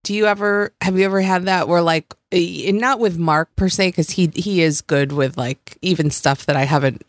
Do 0.06 0.14
you 0.14 0.28
ever, 0.28 0.72
have 0.82 0.98
you 0.98 1.04
ever 1.06 1.20
had 1.20 1.46
that 1.46 1.68
where 1.68 1.82
like, 1.82 2.14
eh, 2.32 2.72
not 2.72 3.00
with 3.00 3.18
Mark 3.18 3.54
per 3.56 3.70
se, 3.70 3.90
because 3.90 4.12
he, 4.12 4.32
he 4.36 4.62
is 4.62 4.82
good 4.82 5.12
with 5.12 5.36
like 5.36 5.78
even 5.82 6.12
stuff 6.12 6.46
that 6.46 6.56
I 6.56 6.64
haven't 6.64 7.02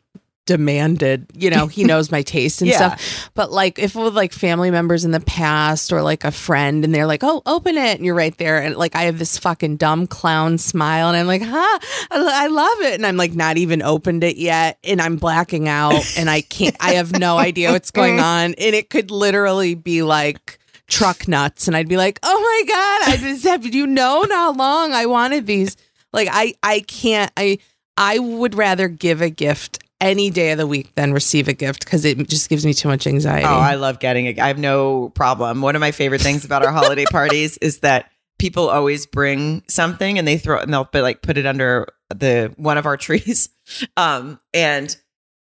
demanded, 0.47 1.27
you 1.35 1.51
know, 1.51 1.67
he 1.67 1.85
knows 1.91 2.11
my 2.11 2.23
taste 2.23 2.63
and 2.63 2.71
Yeah. 2.71 2.95
stuff. 2.97 3.31
But 3.35 3.53
like 3.53 3.79
if 3.79 3.95
with 3.95 4.15
like 4.15 4.33
family 4.33 4.71
members 4.71 5.05
in 5.05 5.11
the 5.11 5.21
past 5.21 5.93
or 5.93 6.03
like 6.03 6.25
a 6.25 6.31
friend 6.31 6.85
and 6.85 6.95
they're 6.95 7.07
like, 7.07 7.23
oh, 7.23 7.43
open 7.45 7.77
it. 7.77 7.97
And 7.97 8.05
you're 8.07 8.15
right 8.15 8.37
there. 8.39 8.63
And 8.63 8.77
like 8.77 8.95
I 8.97 9.03
have 9.03 9.19
this 9.19 9.37
fucking 9.39 9.77
dumb 9.77 10.07
clown 10.07 10.57
smile 10.57 11.09
and 11.09 11.17
I'm 11.17 11.27
like, 11.27 11.43
huh, 11.43 11.79
I, 12.11 12.45
I 12.45 12.47
love 12.47 12.81
it. 12.83 12.95
And 12.95 13.05
I'm 13.05 13.17
like, 13.17 13.35
not 13.35 13.59
even 13.59 13.83
opened 13.83 14.25
it 14.25 14.37
yet. 14.37 14.79
And 14.85 15.03
I'm 15.03 15.17
blacking 15.17 15.69
out 15.69 16.05
and 16.17 16.31
I 16.31 16.41
can't, 16.41 16.77
I 16.81 16.95
have 16.95 17.13
no 17.13 17.37
idea 17.51 17.73
what's 17.73 17.91
going 17.91 18.21
on. 18.21 18.55
And 18.55 18.75
it 18.75 18.89
could 18.89 19.11
literally 19.11 19.75
be 19.75 20.03
like, 20.03 20.59
truck 20.89 21.27
nuts 21.29 21.67
and 21.67 21.77
I'd 21.77 21.89
be 21.89 21.97
like, 21.97 22.19
"Oh 22.23 22.41
my 22.41 22.75
god, 22.75 23.15
I 23.15 23.17
just 23.19 23.45
have 23.45 23.67
you 23.75 23.87
known 23.87 24.31
how 24.31 24.53
long 24.53 24.93
I 24.93 25.07
wanted 25.07 25.47
these." 25.47 25.77
Like 26.13 26.29
I 26.31 26.55
I 26.63 26.81
can't 26.81 27.31
I 27.37 27.59
I 27.97 28.19
would 28.19 28.55
rather 28.55 28.89
give 28.89 29.21
a 29.21 29.31
gift 29.31 29.83
any 30.01 30.29
day 30.31 30.51
of 30.53 30.59
the 30.59 30.67
week 30.67 30.95
than 30.95 31.13
receive 31.13 31.49
a 31.49 31.53
gift 31.55 31.87
cuz 31.87 32.05
it 32.05 32.29
just 32.29 32.49
gives 32.49 32.67
me 32.67 32.75
too 32.75 32.89
much 32.89 33.07
anxiety. 33.07 33.47
Oh, 33.47 33.59
I 33.59 33.75
love 33.77 33.99
getting 33.99 34.27
it. 34.27 34.39
I 34.39 34.49
have 34.49 34.59
no 34.59 35.11
problem. 35.11 35.63
One 35.63 35.75
of 35.75 35.81
my 35.81 35.91
favorite 35.91 36.21
things 36.21 36.45
about 36.45 36.65
our 36.65 36.73
holiday 36.73 37.05
parties 37.11 37.57
is 37.59 37.79
that 37.81 38.11
people 38.39 38.69
always 38.69 39.07
bring 39.07 39.63
something 39.69 40.19
and 40.19 40.29
they 40.29 40.37
throw 40.37 40.59
and 40.59 40.73
they'll 40.73 40.85
put, 40.85 41.03
like 41.03 41.23
put 41.23 41.39
it 41.39 41.47
under 41.47 41.87
the 42.15 42.53
one 42.57 42.77
of 42.79 42.85
our 42.87 42.97
trees. 42.99 43.49
Um, 43.97 44.39
and 44.53 44.95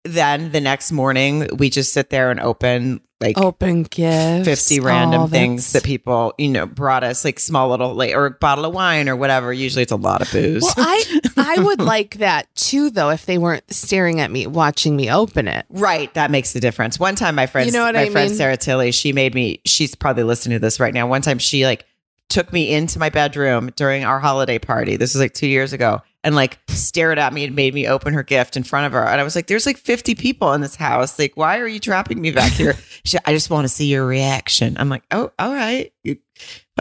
then 0.04 0.52
the 0.52 0.62
next 0.62 0.92
morning 0.92 1.50
we 1.58 1.70
just 1.72 1.92
sit 1.92 2.12
there 2.12 2.30
and 2.30 2.40
open 2.40 3.02
like 3.22 3.38
Open 3.38 3.84
gifts. 3.84 4.46
50 4.48 4.80
random 4.82 5.22
Oh, 5.22 5.28
things 5.28 5.72
that 5.72 5.84
people, 5.84 6.34
you 6.38 6.50
know, 6.50 6.66
brought 6.66 7.04
us 7.04 7.24
like 7.24 7.40
small 7.40 7.70
little 7.70 7.94
like 7.94 8.14
or 8.14 8.26
a 8.26 8.32
bottle 8.32 8.66
of 8.66 8.74
wine 8.74 9.08
or 9.08 9.16
whatever. 9.16 9.54
Usually 9.54 9.84
it's 9.84 9.92
a 9.92 9.96
lot 9.96 10.22
of 10.22 10.32
booze. 10.32 10.62
Well, 10.64 10.74
I 10.78 11.20
I 11.38 11.60
would 11.64 11.80
like 11.80 12.16
that 12.16 12.54
too 12.56 12.90
though 12.90 13.10
if 13.12 13.26
they 13.26 13.38
weren't 13.38 13.64
staring 13.74 14.20
at 14.20 14.32
me 14.32 14.48
watching 14.48 14.96
me 14.96 15.10
open 15.10 15.48
it. 15.48 15.66
Right, 15.70 16.14
that 16.14 16.30
makes 16.30 16.52
the 16.54 16.60
difference. 16.60 17.00
One 17.00 17.16
time, 17.16 17.36
my 17.36 17.46
friend, 17.48 17.66
You 17.68 17.72
know 17.74 17.84
what 17.84 17.96
my 17.96 18.02
I 18.02 18.10
friend 18.10 18.30
mean? 18.32 18.38
Sarah 18.38 18.58
Tilly, 18.58 18.92
she 18.92 19.14
made 19.14 19.34
me. 19.34 19.62
She's 19.66 19.96
probably 19.96 20.24
listening 20.24 20.58
to 20.58 20.60
this 20.62 20.80
right 20.80 20.94
now. 20.94 21.08
One 21.08 21.22
time, 21.22 21.40
she 21.40 21.66
like 21.66 21.86
took 22.28 22.52
me 22.52 22.74
into 22.74 23.00
my 23.00 23.10
bedroom 23.10 23.72
during 23.76 24.04
our 24.04 24.20
holiday 24.20 24.60
party. 24.60 24.98
This 24.98 25.14
was 25.14 25.22
like 25.22 25.34
two 25.34 25.48
years 25.48 25.74
ago, 25.74 26.02
and 26.26 26.36
like 26.36 26.60
stared 26.68 27.18
at 27.18 27.32
me 27.32 27.46
and 27.46 27.56
made 27.56 27.74
me 27.74 27.88
open 27.88 28.14
her 28.14 28.24
gift 28.24 28.58
in 28.58 28.64
front 28.64 28.86
of 28.88 28.92
her. 28.92 29.06
And 29.08 29.22
I 29.22 29.24
was 29.24 29.36
like, 29.36 29.48
"There's 29.48 29.66
like 29.66 29.78
50 29.78 30.16
people 30.16 30.52
in 30.52 30.60
this 30.60 30.76
house. 30.76 31.18
Like, 31.18 31.38
why 31.38 31.60
are 31.60 31.68
you 31.68 31.80
trapping 31.80 32.20
me 32.20 32.32
back 32.32 32.52
here?" 32.52 32.76
she, 33.06 33.18
I 33.26 33.32
just 33.32 33.50
want 33.50 33.64
to 33.66 33.70
see 33.70 33.86
your 33.86 34.06
reaction. 34.06 34.76
I'm 34.78 34.90
like, 34.90 35.04
"Oh, 35.12 35.32
all 35.40 35.54
right, 35.54 35.94
you 36.04 36.18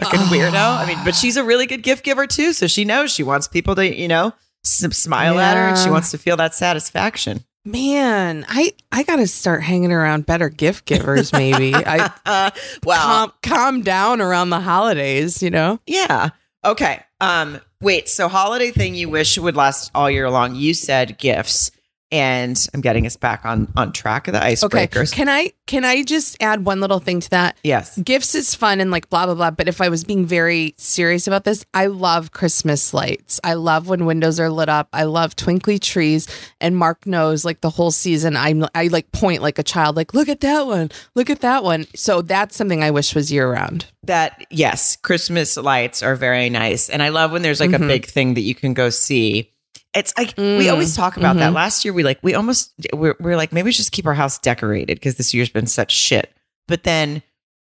fucking 0.01 0.19
Oh. 0.19 0.29
weirdo." 0.31 0.77
I 0.79 0.85
mean, 0.85 0.97
but 1.05 1.15
she's 1.15 1.37
a 1.37 1.43
really 1.43 1.67
good 1.67 1.83
gift 1.83 2.03
giver 2.03 2.27
too, 2.27 2.51
so 2.51 2.67
she 2.67 2.83
knows 2.83 3.11
she 3.11 3.23
wants 3.23 3.47
people 3.47 3.75
to, 3.75 3.95
you 3.95 4.07
know. 4.09 4.33
Smile 4.67 5.37
at 5.39 5.55
her, 5.57 5.63
and 5.63 5.77
she 5.77 5.91
wants 5.91 6.09
to 6.09 6.17
feel 6.17 6.37
that 6.37 6.55
satisfaction. 6.55 7.45
Man, 7.65 8.45
I 8.49 8.73
I 8.91 9.03
got 9.03 9.17
to 9.17 9.27
start 9.27 9.61
hanging 9.61 9.91
around 9.91 10.25
better 10.25 10.49
gift 10.49 10.85
givers 10.85 11.31
maybe. 11.33 11.73
I 11.75 12.11
wow. 12.83 12.97
calm, 12.97 13.33
calm 13.43 13.81
down 13.83 14.21
around 14.21 14.49
the 14.49 14.59
holidays, 14.59 15.43
you 15.43 15.51
know? 15.51 15.79
Yeah. 15.85 16.29
Okay. 16.65 17.01
Um. 17.21 17.61
Wait. 17.81 18.09
So 18.09 18.27
holiday 18.27 18.71
thing 18.71 18.95
you 18.95 19.09
wish 19.09 19.37
would 19.37 19.55
last 19.55 19.91
all 19.93 20.09
year 20.09 20.29
long. 20.29 20.55
You 20.55 20.73
said 20.73 21.17
gifts, 21.17 21.71
and 22.15 22.67
I'm 22.73 22.79
getting 22.81 23.05
us 23.05 23.17
back 23.17 23.45
on 23.45 23.71
on 23.75 23.91
track 23.91 24.27
of 24.29 24.33
the 24.33 24.39
Okay. 24.39 24.53
icebreakers. 24.87 25.11
Can 25.11 25.27
I 25.27 25.51
can 25.67 25.83
I 25.83 26.03
just 26.03 26.37
add 26.41 26.63
one 26.63 26.79
little 26.79 26.99
thing 26.99 27.19
to 27.19 27.29
that? 27.31 27.57
Yes. 27.63 27.97
Gifts 27.99 28.35
is 28.35 28.55
fun 28.55 28.79
and 28.79 28.89
like 28.91 29.09
blah 29.09 29.25
blah 29.25 29.35
blah, 29.35 29.51
but 29.51 29.67
if 29.67 29.81
I 29.81 29.89
was 29.89 30.03
being 30.03 30.25
very 30.25 30.73
serious 30.77 31.27
about 31.27 31.43
this, 31.43 31.65
I 31.73 31.87
love 31.87 32.31
Christmas 32.31 32.93
lights. 32.93 33.39
I 33.43 33.55
love 33.55 33.87
when 33.89 34.05
windows 34.05 34.39
are 34.39 34.49
lit 34.49 34.69
up. 34.69 34.87
I 34.93 35.03
love 35.03 35.35
twinkly 35.35 35.77
trees 35.79 36.27
and 36.61 36.77
Mark 36.77 37.05
knows 37.05 37.43
like 37.43 37.59
the 37.61 37.69
whole 37.69 37.91
season 37.91 38.37
I'm 38.37 38.65
I 38.73 38.87
like 38.87 39.11
point 39.11 39.41
like 39.41 39.59
a 39.59 39.63
child 39.63 39.95
like 39.97 40.13
look 40.13 40.29
at 40.29 40.39
that 40.41 40.65
one. 40.67 40.91
Look 41.15 41.29
at 41.29 41.41
that 41.41 41.63
one. 41.63 41.85
So 41.95 42.21
that's 42.21 42.55
something 42.55 42.81
I 42.83 42.91
wish 42.91 43.13
was 43.13 43.31
year 43.31 43.51
round. 43.51 43.85
That 44.03 44.45
yes, 44.49 44.95
Christmas 44.97 45.57
lights 45.57 46.03
are 46.03 46.15
very 46.15 46.49
nice, 46.49 46.89
and 46.89 47.01
I 47.01 47.09
love 47.09 47.31
when 47.31 47.41
there's 47.41 47.59
like 47.59 47.73
a 47.73 47.79
Mhm. 47.79 47.87
big 47.87 48.05
thing 48.05 48.35
that 48.35 48.41
you 48.41 48.53
can 48.55 48.73
go 48.73 48.89
see. 48.91 49.51
It's 49.95 50.13
like 50.17 50.33
we 50.37 50.43
Mm, 50.43 50.71
always 50.71 50.95
talk 50.95 51.15
about 51.17 51.37
that. 51.37 51.51
mhm. 51.51 51.55
Last 51.55 51.85
year, 51.85 51.93
we 51.93 52.03
like 52.03 52.19
we 52.21 52.35
almost 52.35 52.73
we're, 52.93 53.15
we're 53.19 53.37
like 53.37 53.53
maybe 53.53 53.65
we 53.67 53.71
should 53.71 53.77
just 53.83 53.91
keep 53.91 54.05
our 54.05 54.13
house 54.13 54.37
decorated 54.39 54.95
because 54.95 55.15
this 55.15 55.33
year's 55.33 55.49
been 55.49 55.67
such 55.67 55.91
shit. 55.91 56.31
But 56.67 56.83
then 56.83 57.21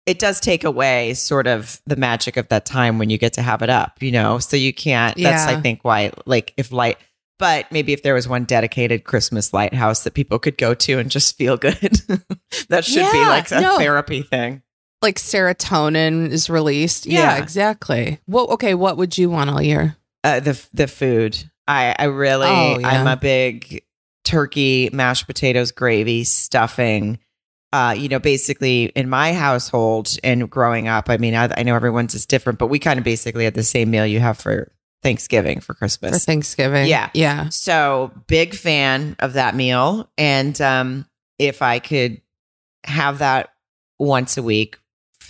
it 0.05 0.19
does 0.19 0.39
take 0.39 0.63
away 0.63 1.13
sort 1.13 1.47
of 1.47 1.81
the 1.85 1.95
magic 1.97 2.37
of 2.37 2.47
that 2.47 2.65
time 2.65 2.97
when 2.97 3.09
you 3.09 3.17
get 3.17 3.33
to 3.33 3.41
have 3.41 3.61
it 3.61 3.69
up, 3.69 4.01
you 4.01 4.11
know. 4.11 4.39
So 4.39 4.55
you 4.57 4.73
can't. 4.73 5.15
That's 5.17 5.45
I 5.45 5.59
think 5.61 5.81
why 5.83 6.11
like 6.25 6.53
if 6.57 6.71
light. 6.71 6.97
But 7.39 7.71
maybe 7.71 7.93
if 7.93 8.01
there 8.01 8.15
was 8.15 8.27
one 8.27 8.45
dedicated 8.45 9.03
Christmas 9.03 9.53
lighthouse 9.53 10.03
that 10.05 10.15
people 10.15 10.39
could 10.39 10.57
go 10.57 10.73
to 10.73 10.97
and 10.97 11.11
just 11.11 11.37
feel 11.37 11.55
good, 11.55 11.77
that 12.69 12.83
should 12.83 13.11
be 13.11 13.19
like 13.25 13.51
a 13.51 13.61
no. 13.61 13.77
therapy 13.77 14.23
thing. 14.23 14.63
Like 15.03 15.19
serotonin 15.19 16.31
is 16.31 16.49
released. 16.49 17.05
Yeah, 17.05 17.35
Yeah. 17.35 17.43
exactly. 17.43 18.19
Well, 18.27 18.47
okay, 18.53 18.73
what 18.73 18.97
would 18.97 19.17
you 19.19 19.29
want 19.29 19.51
all 19.51 19.61
year? 19.61 19.97
Uh, 20.23 20.39
the 20.39 20.59
the 20.73 20.87
food. 20.87 21.49
I 21.67 21.95
I 21.97 22.05
really 22.05 22.47
Oh, 22.47 22.79
yeah. 22.79 22.87
I'm 22.87 23.07
a 23.07 23.17
big 23.17 23.83
turkey, 24.23 24.89
mashed 24.91 25.25
potatoes, 25.27 25.71
gravy, 25.71 26.23
stuffing. 26.23 27.19
Uh, 27.73 27.93
you 27.97 28.07
know, 28.07 28.19
basically 28.19 28.85
in 28.95 29.09
my 29.09 29.33
household 29.33 30.09
and 30.23 30.49
growing 30.49 30.87
up, 30.87 31.09
I 31.09 31.17
mean, 31.17 31.35
I, 31.35 31.49
I 31.57 31.63
know 31.63 31.75
everyone's 31.75 32.15
is 32.15 32.25
different, 32.25 32.59
but 32.59 32.67
we 32.67 32.79
kind 32.79 32.97
of 32.97 33.03
basically 33.03 33.43
had 33.43 33.55
the 33.55 33.63
same 33.63 33.91
meal 33.91 34.05
you 34.05 34.21
have 34.21 34.37
for 34.37 34.71
Thanksgiving 35.03 35.59
for 35.59 35.73
Christmas. 35.73 36.11
For 36.11 36.19
Thanksgiving. 36.19 36.87
Yeah. 36.87 37.09
Yeah. 37.13 37.49
So 37.49 38.11
big 38.27 38.55
fan 38.55 39.15
of 39.19 39.33
that 39.33 39.53
meal. 39.53 40.09
And 40.17 40.59
um, 40.61 41.05
if 41.37 41.61
I 41.61 41.79
could 41.79 42.21
have 42.85 43.19
that 43.19 43.49
once 43.99 44.37
a 44.37 44.43
week, 44.43 44.79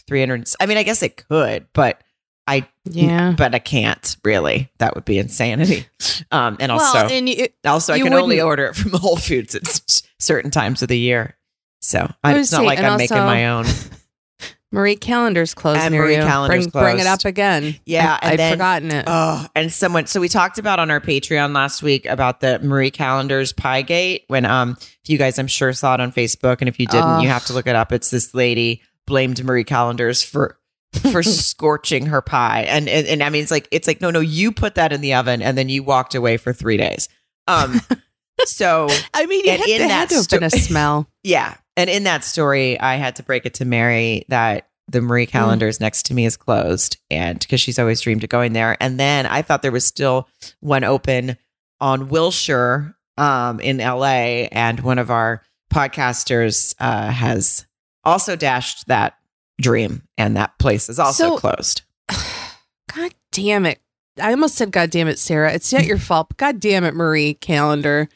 300, 0.08 0.48
I 0.60 0.68
mean, 0.68 0.78
I 0.78 0.84
guess 0.84 1.02
it 1.02 1.28
could, 1.28 1.66
but 1.74 2.02
I 2.48 2.68
Yeah. 2.86 3.34
but 3.38 3.54
I 3.54 3.60
can't 3.60 4.16
really. 4.24 4.72
That 4.78 4.96
would 4.96 5.06
be 5.06 5.18
insanity. 5.20 5.86
Um, 6.32 6.58
and 6.60 6.72
also, 6.72 6.94
well, 7.00 7.12
and 7.12 7.28
you, 7.28 7.48
also 7.66 7.94
I 7.94 8.00
can 8.00 8.14
only 8.14 8.40
order 8.42 8.66
it 8.68 8.76
from 8.76 8.92
Whole 8.94 9.18
Foods 9.18 9.54
at 9.56 10.02
certain 10.20 10.52
times 10.52 10.82
of 10.82 10.88
the 10.88 10.98
year. 10.98 11.36
So 11.82 12.00
I 12.24 12.34
I, 12.34 12.40
it's 12.40 12.52
not 12.52 12.64
like 12.66 12.80
I'm 12.80 12.98
making 12.98 13.18
my 13.18 13.48
own. 13.50 13.66
Marie 14.72 14.98
Callender's 14.98 15.54
closed 15.54 15.80
And 15.80 15.96
Marie. 15.96 16.16
Callender's 16.18 16.68
bring, 16.68 16.84
bring 16.84 17.00
it 17.00 17.08
up 17.08 17.24
again. 17.24 17.78
Yeah, 17.86 18.20
I, 18.22 18.36
then- 18.36 18.54
forgotten 18.54 18.92
it. 18.92 19.06
Oh, 19.08 19.46
and 19.56 19.72
someone. 19.72 20.08
So 20.08 20.20
we 20.20 20.28
talked 20.28 20.58
about 20.58 20.80
on 20.80 20.92
our 20.92 21.00
Patreon 21.00 21.56
last 21.56 21.82
week 21.82 22.06
about 22.06 22.42
the 22.42 22.60
Marie 22.60 22.92
Callender's 22.92 23.54
Pie 23.54 23.84
Gate. 23.84 24.26
When 24.28 24.44
um, 24.44 24.76
if 24.82 25.10
you 25.10 25.18
guys, 25.18 25.40
I'm 25.40 25.48
sure 25.48 25.72
saw 25.72 25.94
it 25.94 26.02
on 26.02 26.12
Facebook, 26.12 26.58
and 26.60 26.68
if 26.68 26.80
you 26.80 26.86
didn't, 26.88 27.22
you 27.22 27.30
have 27.30 27.46
to 27.46 27.54
look 27.54 27.68
it 27.68 27.76
up. 27.78 27.94
It's 27.94 28.10
this 28.10 28.34
lady 28.34 28.82
blamed 29.06 29.42
Marie 29.44 29.64
Callender's 29.64 30.22
for 30.22 30.60
for 31.00 31.24
scorching 31.24 32.08
her 32.08 32.22
pie, 32.22 32.62
and, 32.62 32.88
and 32.88 33.08
and 33.08 33.24
I 33.24 33.30
mean, 33.30 33.44
it's 33.44 33.52
like 33.52 33.68
it's 33.72 33.88
like 33.88 34.02
no, 34.02 34.10
no, 34.10 34.20
you 34.20 34.52
put 34.52 34.76
that 34.76 34.92
in 34.92 35.02
the 35.02 35.14
oven, 35.14 35.42
and 35.42 35.58
then 35.58 35.70
you 35.70 35.84
walked 35.84 36.16
away 36.16 36.38
for 36.38 36.54
three 36.54 36.78
days. 36.78 37.10
Um, 37.48 37.82
so 38.46 38.88
I 39.14 39.26
mean, 39.26 39.46
you 39.46 39.52
had, 39.52 39.62
in 39.62 39.70
it 39.70 39.80
that 39.80 39.92
had 39.92 40.10
to 40.10 40.16
have 40.16 40.30
been 40.30 40.44
a 40.44 40.50
smell. 40.50 41.08
yeah, 41.24 41.56
and 41.76 41.90
in 41.90 42.04
that 42.04 42.24
story, 42.24 42.80
I 42.80 42.96
had 42.96 43.16
to 43.18 43.24
break 43.24 43.46
it 43.46 43.56
to 43.56 43.66
Mary 43.66 44.26
that 44.30 44.68
the 44.88 45.02
Marie 45.02 45.26
Callender's 45.26 45.80
next 45.80 46.06
to 46.08 46.14
me 46.14 46.26
is 46.26 46.38
closed, 46.38 46.98
and 47.10 47.40
because 47.40 47.62
she's 47.62 47.80
always 47.80 48.02
dreamed 48.02 48.24
of 48.24 48.30
going 48.30 48.54
there. 48.54 48.78
And 48.80 49.00
then 49.00 49.26
I 49.26 49.42
thought 49.42 49.62
there 49.62 49.72
was 49.72 49.86
still 49.86 50.28
one 50.60 50.84
open 50.84 51.38
on 51.80 52.10
Wilshire, 52.10 52.96
um, 53.18 53.60
in 53.60 53.78
LA, 53.78 54.48
and 54.52 54.80
one 54.80 55.00
of 55.00 55.12
our 55.12 55.44
podcasters 55.74 56.74
uh, 56.80 57.12
has 57.12 57.66
also 58.04 58.36
dashed 58.36 58.88
that 58.88 59.17
dream, 59.60 60.04
and 60.18 60.36
that 60.38 60.58
place 60.60 60.90
is 60.90 61.00
also 61.00 61.30
So- 61.30 61.38
closed. 61.38 61.82
God 62.10 63.14
damn 63.32 63.66
it. 63.66 63.80
I 64.20 64.32
almost 64.32 64.56
said, 64.56 64.72
God 64.72 64.90
damn 64.90 65.08
it, 65.08 65.20
Sarah. 65.20 65.54
It's 65.54 65.72
not 65.72 65.86
your 65.86 65.98
fault. 66.00 66.30
But 66.30 66.38
God 66.38 66.60
damn 66.60 66.84
it, 66.84 66.94
Marie 66.96 67.36
Callender, 67.36 68.10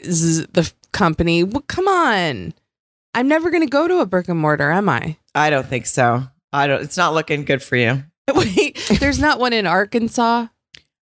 is 0.00 0.46
the 0.46 0.70
company. 0.92 1.44
Well, 1.44 1.64
come 1.68 1.88
on. 1.88 2.54
I'm 3.14 3.28
never 3.28 3.50
going 3.50 3.62
to 3.62 3.68
go 3.70 3.86
to 3.88 3.98
a 4.00 4.06
brick 4.06 4.28
and 4.28 4.38
mortar, 4.38 4.70
am 4.70 4.88
I? 4.88 5.16
I 5.34 5.50
don't 5.50 5.66
think 5.66 5.86
so. 5.86 6.22
I 6.52 6.66
don't. 6.66 6.82
It's 6.82 6.96
not 6.96 7.12
looking 7.14 7.44
good 7.44 7.62
for 7.62 7.76
you. 7.76 8.04
Wait, 8.34 8.78
there's 9.00 9.18
not 9.18 9.38
one 9.38 9.52
in 9.52 9.66
Arkansas. 9.66 10.46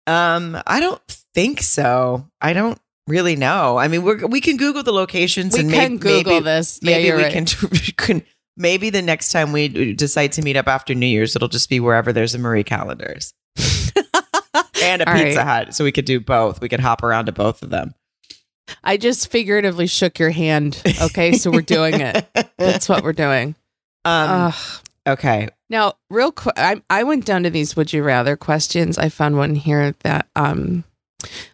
Um, 0.07 0.59
I 0.67 0.81
don't 0.81 1.01
think 1.35 1.61
so. 1.63 2.27
I 2.41 2.53
don't 2.53 2.79
really 3.07 3.37
know. 3.37 3.77
I 3.79 3.89
mean, 3.89 4.03
we're 4.03 4.27
we 4.27 4.41
can 4.41 4.57
Google 4.57 4.83
the 4.83 4.93
locations 4.93 5.55
We 5.55 5.61
and 5.61 5.71
can 5.71 5.93
may- 5.95 5.99
Google 5.99 6.33
maybe 6.35 6.45
this. 6.45 6.79
Yeah, 6.83 6.97
maybe 6.97 7.17
we 7.17 7.23
right. 7.25 7.33
can, 7.33 7.47
can 7.97 8.23
maybe 8.57 8.91
the 8.91 9.03
next 9.03 9.33
time 9.33 9.53
we 9.53 9.95
decide 9.95 10.33
to 10.33 10.43
meet 10.43 10.57
up 10.57 10.69
after 10.69 10.95
New 10.95 11.07
Year's, 11.07 11.35
it'll 11.37 11.49
just 11.49 11.69
be 11.69 11.81
wherever 11.81 12.13
there's 12.13 12.35
a 12.35 12.39
Marie 12.39 12.65
Callender's 12.65 13.33
and 14.83 15.03
a 15.03 15.09
All 15.09 15.15
Pizza 15.17 15.39
right. 15.39 15.47
Hut, 15.67 15.75
so 15.75 15.85
we 15.85 15.93
could 15.93 16.05
do 16.05 16.21
both. 16.21 16.61
We 16.61 16.69
could 16.69 16.81
hop 16.81 17.03
around 17.03 17.27
to 17.27 17.33
both 17.33 17.63
of 17.63 17.71
them. 17.71 17.95
I 18.83 18.97
just 18.97 19.31
figuratively 19.31 19.87
shook 19.87 20.19
your 20.19 20.31
hand. 20.31 20.81
Okay, 21.03 21.33
so 21.33 21.51
we're 21.51 21.61
doing 21.61 22.01
it. 22.01 22.27
That's 22.59 22.89
what 22.89 23.05
we're 23.05 23.13
doing. 23.13 23.55
um, 24.05 24.31
Ugh. 24.31 24.55
okay. 25.07 25.49
Now, 25.69 25.95
real 26.09 26.33
quick, 26.33 26.55
I, 26.57 26.81
I 26.89 27.03
went 27.03 27.27
down 27.27 27.43
to 27.43 27.51
these 27.51 27.77
would 27.77 27.93
you 27.93 28.03
rather 28.03 28.37
questions. 28.37 28.97
I 28.97 29.09
found 29.09 29.37
one 29.37 29.55
here 29.55 29.95
that 30.03 30.29
um, 30.37 30.85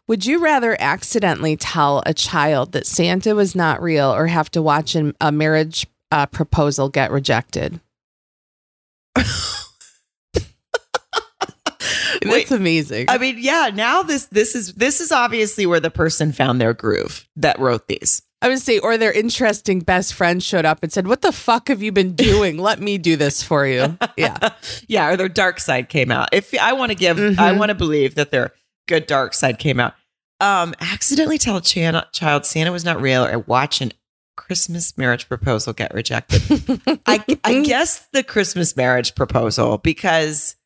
would 0.06 0.24
you 0.26 0.38
rather 0.40 0.76
accidentally 0.80 1.56
tell 1.56 2.02
a 2.06 2.14
child 2.14 2.72
that 2.72 2.86
Santa 2.86 3.34
was 3.34 3.54
not 3.54 3.82
real 3.82 4.12
or 4.12 4.26
have 4.26 4.50
to 4.52 4.62
watch 4.62 4.94
an, 4.94 5.14
a 5.20 5.32
marriage 5.32 5.86
uh, 6.10 6.26
proposal 6.26 6.88
get 6.88 7.10
rejected? 7.10 7.80
That's 12.22 12.50
amazing. 12.50 13.06
I 13.08 13.18
mean, 13.18 13.36
yeah. 13.38 13.70
Now 13.72 14.02
this 14.02 14.26
this 14.26 14.54
is 14.54 14.74
this 14.74 15.00
is 15.00 15.10
obviously 15.10 15.64
where 15.66 15.80
the 15.80 15.90
person 15.90 16.32
found 16.32 16.60
their 16.60 16.74
groove 16.74 17.26
that 17.36 17.58
wrote 17.58 17.88
these. 17.88 18.22
I 18.42 18.48
would 18.48 18.58
say, 18.60 18.78
or 18.78 18.96
their 18.96 19.12
interesting 19.12 19.80
best 19.80 20.14
friend 20.14 20.42
showed 20.42 20.64
up 20.64 20.80
and 20.82 20.92
said, 20.92 21.06
"What 21.06 21.22
the 21.22 21.32
fuck 21.32 21.68
have 21.68 21.82
you 21.82 21.92
been 21.92 22.14
doing? 22.14 22.58
Let 22.58 22.80
me 22.80 22.98
do 22.98 23.16
this 23.16 23.42
for 23.42 23.66
you." 23.66 23.96
Yeah, 24.16 24.50
yeah, 24.86 25.08
or 25.08 25.16
their 25.16 25.28
dark 25.30 25.60
side 25.60 25.88
came 25.88 26.10
out. 26.10 26.28
If 26.32 26.52
I 26.60 26.74
want 26.74 26.90
to 26.90 26.94
give, 26.96 27.18
I 27.18 27.52
Mhm. 27.52 27.58
want 27.58 27.70
to 27.70 27.74
believe 27.74 28.16
that 28.16 28.30
their 28.30 28.52
good 28.86 29.06
dark 29.06 29.32
side 29.32 29.58
came 29.58 29.80
out. 29.80 29.94
Um, 30.40 30.74
accidentally 30.80 31.38
tell 31.38 31.56
a 31.56 31.62
chan- 31.62 32.04
child 32.12 32.44
Santa 32.44 32.70
was 32.72 32.84
not 32.84 33.00
real, 33.00 33.24
or 33.24 33.38
watch 33.38 33.80
an 33.80 33.92
Christmas 34.40 34.96
marriage 34.96 35.28
proposal 35.28 35.74
get 35.74 35.92
rejected. 35.92 36.42
I, 37.06 37.22
I 37.44 37.60
guess 37.64 38.08
the 38.12 38.22
Christmas 38.22 38.74
marriage 38.74 39.14
proposal 39.14 39.76
because 39.76 40.56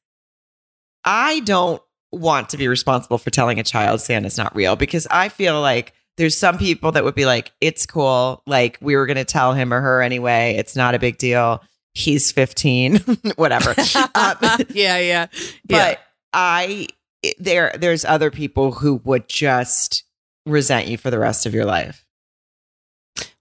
I 1.05 1.41
don't 1.41 1.83
want 2.13 2.51
to 2.51 2.57
be 2.57 2.69
responsible 2.69 3.19
for 3.19 3.31
telling 3.31 3.59
a 3.59 3.65
child 3.65 4.01
Santa's 4.01 4.39
not 4.39 4.55
real 4.55 4.77
because 4.77 5.09
I 5.11 5.29
feel 5.29 5.61
like 5.61 5.93
there's 6.17 6.39
some 6.39 6.57
people 6.57 6.93
that 6.93 7.03
would 7.03 7.17
be 7.17 7.27
like, 7.27 7.51
it's 7.61 7.85
cool. 7.85 8.43
Like 8.47 8.79
we 8.81 8.95
were 8.95 9.07
going 9.07 9.17
to 9.17 9.25
tell 9.25 9.55
him 9.55 9.75
or 9.75 9.81
her 9.81 10.01
anyway. 10.01 10.55
It's 10.57 10.77
not 10.77 10.95
a 10.95 11.01
big 11.01 11.19
deal. 11.19 11.61
He's 11.95 12.31
15, 12.31 12.99
whatever. 13.37 13.75
Um, 14.15 14.37
yeah, 14.71 14.99
yeah, 14.99 15.27
but 15.69 15.99
I 16.33 16.87
there 17.39 17.73
there's 17.77 18.05
other 18.05 18.31
people 18.31 18.71
who 18.71 19.01
would 19.05 19.29
just 19.29 20.05
resent 20.47 20.87
you 20.87 20.97
for 20.97 21.11
the 21.11 21.19
rest 21.19 21.47
of 21.47 21.55
your 21.55 21.65
life. 21.65 22.04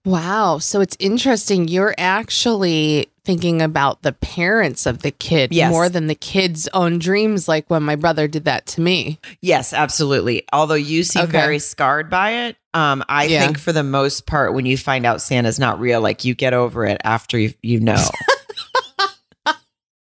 Wow. 0.04 0.58
So 0.58 0.80
it's 0.80 0.96
interesting. 1.00 1.66
You're 1.68 1.94
actually 1.96 3.08
thinking 3.24 3.62
about 3.62 4.02
the 4.02 4.12
parents 4.12 4.84
of 4.84 5.00
the 5.00 5.10
kid 5.10 5.50
Yes. 5.52 5.70
more 5.70 5.88
than 5.88 6.08
the 6.08 6.14
kid's 6.14 6.68
own 6.74 6.98
dreams, 6.98 7.48
like 7.48 7.64
when 7.70 7.82
my 7.82 7.96
brother 7.96 8.28
did 8.28 8.44
that 8.44 8.66
to 8.66 8.82
me. 8.82 9.18
Yes, 9.40 9.72
absolutely. 9.72 10.44
Although 10.52 10.74
you 10.74 11.04
seem 11.04 11.22
Okay. 11.22 11.32
very 11.32 11.58
scarred 11.58 12.10
by 12.10 12.30
it, 12.48 12.56
um, 12.74 13.02
I 13.08 13.24
Yeah. 13.24 13.46
think 13.46 13.58
for 13.58 13.72
the 13.72 13.82
most 13.82 14.26
part, 14.26 14.52
when 14.52 14.66
you 14.66 14.76
find 14.76 15.06
out 15.06 15.22
Santa's 15.22 15.58
not 15.58 15.80
real, 15.80 16.02
like 16.02 16.24
you 16.26 16.34
get 16.34 16.52
over 16.52 16.84
it 16.84 17.00
after 17.02 17.38
you 17.38 17.54
you 17.62 17.80
know. 17.80 17.96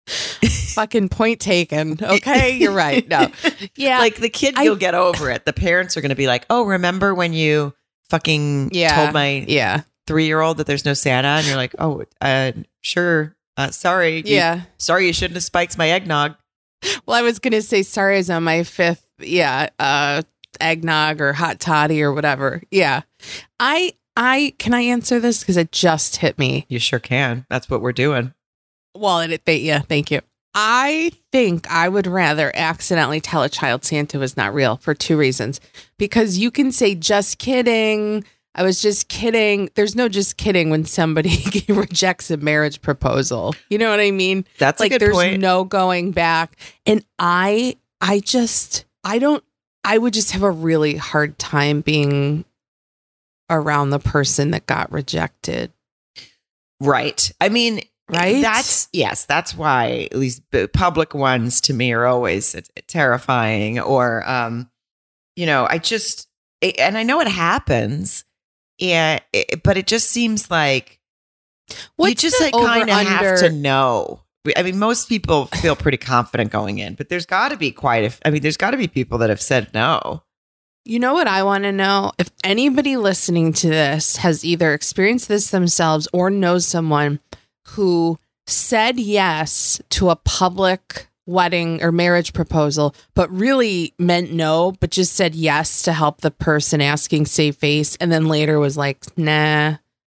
Fucking 0.74 1.10
point 1.10 1.40
taken. 1.40 2.00
Okay. 2.02 2.58
You're 2.58 2.74
right. 2.74 3.08
No. 3.08 3.28
Yeah. 3.76 4.00
like 4.00 4.16
the 4.16 4.30
kid, 4.30 4.56
I- 4.58 4.64
you'll 4.64 4.76
get 4.76 4.96
over 4.96 5.30
it. 5.30 5.46
The 5.46 5.54
parents 5.54 5.96
are 5.98 6.02
going 6.02 6.10
to 6.10 6.16
be 6.16 6.26
like, 6.28 6.46
"Oh, 6.50 6.64
remember 6.64 7.14
when 7.14 7.34
you 7.34 7.74
fucking 8.14 8.70
Yeah. 8.72 8.96
told 8.96 9.14
my 9.14 9.44
yeah. 9.48 9.82
three 10.06 10.26
year 10.26 10.40
old 10.42 10.58
that 10.58 10.68
there's 10.68 10.86
no 10.86 10.94
Santa?" 10.94 11.28
And 11.30 11.48
you're 11.48 11.56
like, 11.56 11.74
"Oh, 11.80 12.04
uh, 12.22 12.52
sure. 12.82 13.36
Uh, 13.58 13.72
sorry. 13.72 14.18
You- 14.18 14.36
Yeah. 14.36 14.62
sorry, 14.78 15.08
you 15.08 15.14
shouldn't 15.14 15.36
have 15.36 15.44
spiked 15.44 15.78
my 15.78 15.90
eggnog." 15.90 16.36
Well, 17.06 17.18
I 17.18 17.22
was 17.22 17.40
going 17.40 17.54
to 17.54 17.62
say, 17.62 17.82
sorry, 17.82 18.18
is 18.20 18.30
on 18.30 18.44
my 18.44 18.64
fifth, 18.64 19.06
yeah, 19.20 19.70
uh, 19.80 20.22
eggnog 20.60 21.22
or 21.22 21.34
hot 21.34 21.60
toddy 21.60 22.02
or 22.04 22.12
whatever. 22.14 22.62
Yeah. 22.72 23.02
I, 23.60 23.94
I, 24.18 24.54
can 24.60 24.74
I 24.74 24.82
answer 24.82 25.20
this? 25.20 25.40
Because 25.40 25.56
it 25.58 25.72
just 25.72 26.18
hit 26.18 26.38
me. 26.38 26.66
You 26.70 26.80
sure 26.80 27.00
can. 27.00 27.46
That's 27.50 27.70
what 27.70 27.82
we're 27.82 27.94
doing. 27.94 28.34
Well, 28.96 29.22
it, 29.22 29.42
it, 29.46 29.62
yeah, 29.62 29.80
thank 29.80 30.12
you. 30.12 30.22
I 30.56 31.12
think 31.32 31.70
I 31.70 31.90
would 31.90 32.06
rather 32.06 32.52
accidentally 32.54 33.20
tell 33.20 33.44
a 33.44 33.50
child 33.50 33.84
Santa 33.84 34.20
was 34.20 34.38
not 34.38 34.54
real 34.54 34.78
for 34.78 34.94
two 34.94 35.18
reasons. 35.18 35.60
Because 35.98 36.38
you 36.38 36.52
can 36.52 36.72
say, 36.72 36.94
just 36.96 37.40
kidding. 37.40 38.24
I 38.56 38.62
was 38.62 38.82
just 38.82 39.08
kidding. 39.08 39.70
There's 39.74 39.96
no 39.96 40.08
just 40.08 40.38
kidding 40.38 40.70
when 40.70 40.86
somebody 40.86 41.44
rejects 41.68 42.30
a 42.30 42.38
marriage 42.38 42.82
proposal. 42.82 43.56
You 43.70 43.80
know 43.80 43.90
what 43.90 44.00
I 44.00 44.12
mean? 44.12 44.46
That's 44.60 44.80
like 44.80 44.98
there's 45.00 45.16
point. 45.16 45.42
no 45.42 45.64
going 45.64 46.12
back. 46.12 46.56
And 46.86 47.04
I, 47.18 47.78
I 48.00 48.20
just, 48.20 48.86
I 49.04 49.18
don't, 49.18 49.44
I 49.84 49.98
would 49.98 50.14
just 50.14 50.32
have 50.32 50.44
a 50.44 50.52
really 50.52 50.96
hard 50.96 51.40
time 51.40 51.82
being 51.82 52.46
around 53.50 53.90
the 53.90 54.00
person 54.00 54.52
that 54.52 54.66
got 54.68 54.92
rejected. 54.92 55.72
right. 56.80 57.32
I 57.42 57.50
mean, 57.50 57.82
Right? 58.10 58.42
That's 58.42 58.90
yes. 58.92 59.26
That's 59.26 59.56
why 59.56 60.10
at 60.12 60.18
least 60.18 60.42
public 60.74 61.14
ones 61.14 61.62
to 61.62 61.74
me 61.74 61.94
are 61.94 62.06
always 62.06 62.56
terrifying. 62.88 63.80
Or, 63.80 64.30
um, 64.30 64.70
you 65.36 65.46
know, 65.46 65.66
I 65.70 65.78
just 65.78 66.28
and 66.62 66.98
I 66.98 67.04
know 67.04 67.22
it 67.22 67.28
happens, 67.28 68.26
yeah. 68.78 69.20
But 69.64 69.78
it 69.78 69.88
just 69.88 70.10
seems 70.10 70.52
like 70.52 71.00
you 71.98 72.14
just 72.14 72.42
like 72.42 72.54
kind 72.54 72.90
of 72.90 72.96
have 72.96 73.40
to 73.40 73.50
know. 73.50 74.22
I 74.58 74.64
mean, 74.64 74.78
most 74.78 75.08
people 75.08 75.46
feel 75.46 75.76
pretty 75.76 75.98
confident 75.98 76.52
going 76.52 76.80
in, 76.80 76.96
but 76.96 77.08
there's 77.08 77.26
got 77.26 77.50
to 77.50 77.58
be 77.58 77.72
quite 77.72 78.04
a. 78.04 78.28
I 78.28 78.30
mean, 78.30 78.42
there's 78.42 78.58
got 78.58 78.72
to 78.72 78.78
be 78.78 78.90
people 78.90 79.18
that 79.20 79.30
have 79.30 79.42
said 79.42 79.74
no. 79.74 80.24
You 80.86 81.00
know 81.00 81.14
what 81.14 81.28
I 81.28 81.44
want 81.44 81.64
to 81.64 81.72
know? 81.72 82.12
If 82.20 82.30
anybody 82.44 82.98
listening 82.98 83.54
to 83.54 83.70
this 83.70 84.18
has 84.18 84.44
either 84.44 84.74
experienced 84.74 85.30
this 85.30 85.50
themselves 85.50 86.10
or 86.12 86.30
knows 86.30 86.68
someone 86.68 87.22
who 87.70 88.20
said 88.48 89.00
yes 89.00 89.82
to 89.90 90.10
a 90.10 90.16
public 90.16 91.08
wedding 91.26 91.82
or 91.82 91.92
marriage 91.92 92.34
proposal, 92.34 92.94
but 93.14 93.32
really 93.32 93.94
meant 93.98 94.32
no, 94.32 94.74
but 94.80 94.92
just 94.92 95.14
said 95.14 95.36
yes 95.36 95.82
to 95.84 95.94
help 95.94 96.22
the 96.22 96.32
person 96.32 96.82
asking 96.82 97.26
save 97.26 97.56
face, 97.56 97.96
and 97.98 98.12
then 98.12 98.28
later 98.28 98.60
was 98.60 98.78
like, 98.78 99.06
nah. 99.18 99.76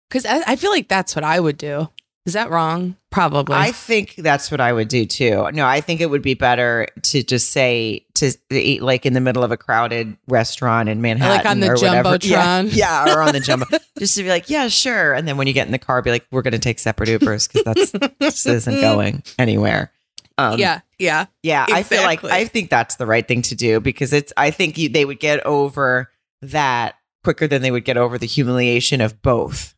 Because 0.09 0.26
I, 0.26 0.52
I 0.52 0.57
feel 0.57 0.70
like 0.70 0.88
that's 0.88 1.14
what 1.14 1.24
I 1.24 1.40
would 1.40 1.59
do. 1.59 1.88
Is 2.27 2.33
that 2.33 2.51
wrong? 2.51 2.97
Probably. 3.11 3.55
I 3.55 3.71
think 3.71 4.15
that's 4.17 4.51
what 4.51 4.59
I 4.59 4.73
would 4.73 4.89
do 4.89 5.05
too. 5.05 5.51
No, 5.53 5.67
I 5.67 5.83
think 5.83 6.01
it 6.01 6.09
would 6.09 6.23
be 6.23 6.33
better 6.33 6.89
to 7.03 7.23
just 7.23 7.51
say 7.51 8.07
to 8.15 8.35
eat 8.51 8.83
like 8.83 9.05
in 9.05 9.13
the 9.13 9.21
middle 9.21 9.45
of 9.45 9.53
a 9.53 9.59
crowded 9.59 10.17
restaurant 10.27 10.89
in 10.89 11.03
Manhattan, 11.03 11.37
Like 11.37 11.47
on 11.47 11.61
the 11.61 11.69
or 11.69 11.75
whatever. 11.75 12.19
Yeah, 12.23 12.63
yeah, 12.63 13.15
or 13.15 13.21
on 13.21 13.35
the 13.35 13.41
jumbo. 13.41 13.67
just 13.99 14.17
to 14.17 14.23
be 14.23 14.31
like, 14.31 14.49
yeah, 14.49 14.69
sure. 14.69 15.13
And 15.13 15.29
then 15.29 15.37
when 15.37 15.47
you 15.47 15.53
get 15.53 15.67
in 15.67 15.73
the 15.73 15.79
car, 15.79 16.01
be 16.01 16.11
like, 16.11 16.27
we're 16.31 16.43
going 16.43 16.53
to 16.53 16.59
take 16.59 16.79
separate 16.79 17.11
Ubers 17.11 17.53
because 17.53 17.65
that's 17.65 18.17
this 18.19 18.47
isn't 18.47 18.81
going 18.81 19.23
anywhere. 19.39 19.93
Um, 20.39 20.59
yeah, 20.59 20.81
yeah. 20.99 21.27
yeah. 21.43 21.67
I 21.69 21.83
feel 21.83 22.03
like 22.03 22.25
I 22.25 22.47
think 22.47 22.71
that's 22.71 22.97
the 22.97 23.07
right 23.07 23.27
thing 23.27 23.43
to 23.43 23.55
do 23.55 23.81
because 23.81 24.15
it's. 24.15 24.33
I 24.37 24.51
think 24.51 24.79
you, 24.79 24.89
they 24.89 25.05
would 25.05 25.21
get 25.21 25.45
over 25.45 26.11
that 26.41 26.95
quicker 27.23 27.47
than 27.47 27.63
they 27.63 27.71
would 27.71 27.85
get 27.85 27.97
over 27.97 28.17
the 28.17 28.27
humiliation 28.27 29.01
of 29.01 29.21
both. 29.21 29.74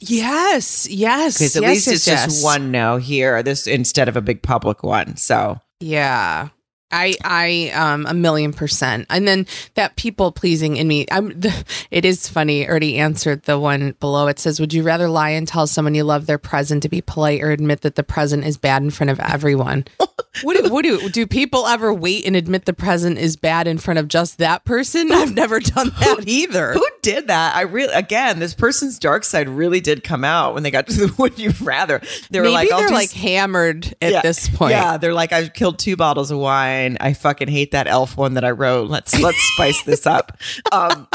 Yes, 0.00 0.88
yes. 0.88 1.38
Because 1.38 1.56
at 1.56 1.62
yes, 1.62 1.70
least 1.70 1.86
yes, 1.86 1.96
it's 1.96 2.06
yes. 2.06 2.24
just 2.24 2.44
one 2.44 2.70
no 2.70 2.96
here, 2.96 3.42
this 3.42 3.66
instead 3.66 4.08
of 4.08 4.16
a 4.16 4.20
big 4.20 4.42
public 4.42 4.82
one. 4.82 5.16
So 5.16 5.60
Yeah. 5.80 6.48
I 6.90 7.14
I 7.24 7.70
um 7.74 8.06
a 8.06 8.14
million 8.14 8.52
percent. 8.52 9.06
And 9.10 9.28
then 9.28 9.46
that 9.74 9.96
people 9.96 10.32
pleasing 10.32 10.76
in 10.76 10.88
me. 10.88 11.06
I'm 11.10 11.28
the, 11.38 11.64
it 11.90 12.04
is 12.04 12.28
funny. 12.28 12.66
Already 12.68 12.98
answered 12.98 13.42
the 13.42 13.58
one 13.58 13.94
below. 14.00 14.26
It 14.28 14.38
says, 14.38 14.58
"Would 14.60 14.72
you 14.72 14.82
rather 14.82 15.08
lie 15.08 15.30
and 15.30 15.46
tell 15.46 15.66
someone 15.66 15.94
you 15.94 16.04
love 16.04 16.26
their 16.26 16.38
present 16.38 16.82
to 16.84 16.88
be 16.88 17.00
polite, 17.02 17.42
or 17.42 17.50
admit 17.50 17.82
that 17.82 17.94
the 17.96 18.02
present 18.04 18.44
is 18.46 18.56
bad 18.56 18.82
in 18.82 18.90
front 18.90 19.10
of 19.10 19.20
everyone?" 19.20 19.84
what 20.42 20.56
do, 20.56 20.72
what 20.72 20.82
do 20.84 21.08
do 21.10 21.26
people 21.26 21.66
ever 21.66 21.92
wait 21.92 22.24
and 22.26 22.36
admit 22.36 22.64
the 22.64 22.72
present 22.72 23.18
is 23.18 23.36
bad 23.36 23.66
in 23.66 23.78
front 23.78 23.98
of 23.98 24.08
just 24.08 24.38
that 24.38 24.64
person? 24.64 25.12
I've 25.12 25.34
never 25.34 25.60
done 25.60 25.90
that 26.00 26.24
either. 26.26 26.72
who 26.72 26.86
did 27.02 27.26
that? 27.28 27.54
I 27.56 27.62
really 27.62 27.92
again, 27.92 28.38
this 28.38 28.54
person's 28.54 28.98
dark 28.98 29.24
side 29.24 29.48
really 29.48 29.80
did 29.80 30.04
come 30.04 30.24
out 30.24 30.54
when 30.54 30.62
they 30.62 30.70
got 30.70 30.86
to 30.86 31.06
the 31.06 31.14
would 31.18 31.38
you 31.38 31.52
rather. 31.60 32.00
They 32.30 32.38
were 32.40 32.44
Maybe 32.44 32.54
like, 32.54 32.68
they're 32.70 32.88
like 32.90 33.08
s- 33.08 33.12
hammered 33.14 33.94
at 34.00 34.12
Yeah, 34.12 34.22
this 34.22 34.48
point. 34.48 34.70
Yeah, 34.72 34.96
they're 34.96 35.12
like, 35.14 35.32
I've 35.32 35.52
killed 35.52 35.78
two 35.78 35.96
bottles 35.96 36.30
of 36.30 36.38
wine. 36.38 36.77
I 37.00 37.12
fucking 37.14 37.48
hate 37.48 37.72
that 37.72 37.86
elf 37.86 38.16
one 38.16 38.34
that 38.34 38.44
I 38.44 38.50
wrote. 38.52 38.88
Let's 38.90 39.18
let's 39.20 39.38
spice 39.54 39.82
this 39.84 40.06
up. 40.06 40.38
Um, 40.72 41.08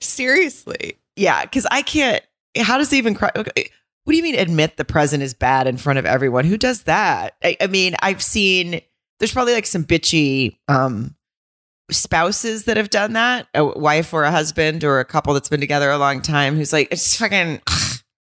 Seriously. 0.00 0.98
yeah, 1.16 1.42
because 1.44 1.66
I 1.70 1.82
can't. 1.82 2.22
How 2.58 2.78
does 2.78 2.92
it 2.92 2.96
even? 2.96 3.14
cry- 3.14 3.30
What 3.34 3.44
do 4.08 4.16
you 4.16 4.22
mean? 4.22 4.34
Admit 4.34 4.76
the 4.76 4.84
present 4.84 5.22
is 5.22 5.32
bad 5.34 5.66
in 5.66 5.76
front 5.76 5.98
of 5.98 6.06
everyone? 6.06 6.44
Who 6.44 6.56
does 6.58 6.82
that? 6.84 7.34
I, 7.42 7.56
I 7.60 7.66
mean, 7.66 7.94
I've 8.02 8.22
seen. 8.22 8.80
There's 9.18 9.32
probably 9.32 9.54
like 9.54 9.66
some 9.66 9.84
bitchy 9.84 10.56
um, 10.68 11.14
spouses 11.90 12.64
that 12.64 12.76
have 12.76 12.90
done 12.90 13.12
that. 13.14 13.46
A 13.54 13.64
wife 13.64 14.12
or 14.12 14.24
a 14.24 14.30
husband 14.32 14.82
or 14.84 14.98
a 15.00 15.04
couple 15.04 15.32
that's 15.34 15.48
been 15.48 15.60
together 15.60 15.90
a 15.90 15.98
long 15.98 16.20
time 16.20 16.56
who's 16.56 16.72
like, 16.72 16.88
it's 16.90 17.16
fucking. 17.16 17.60
Yeah, 17.70 17.91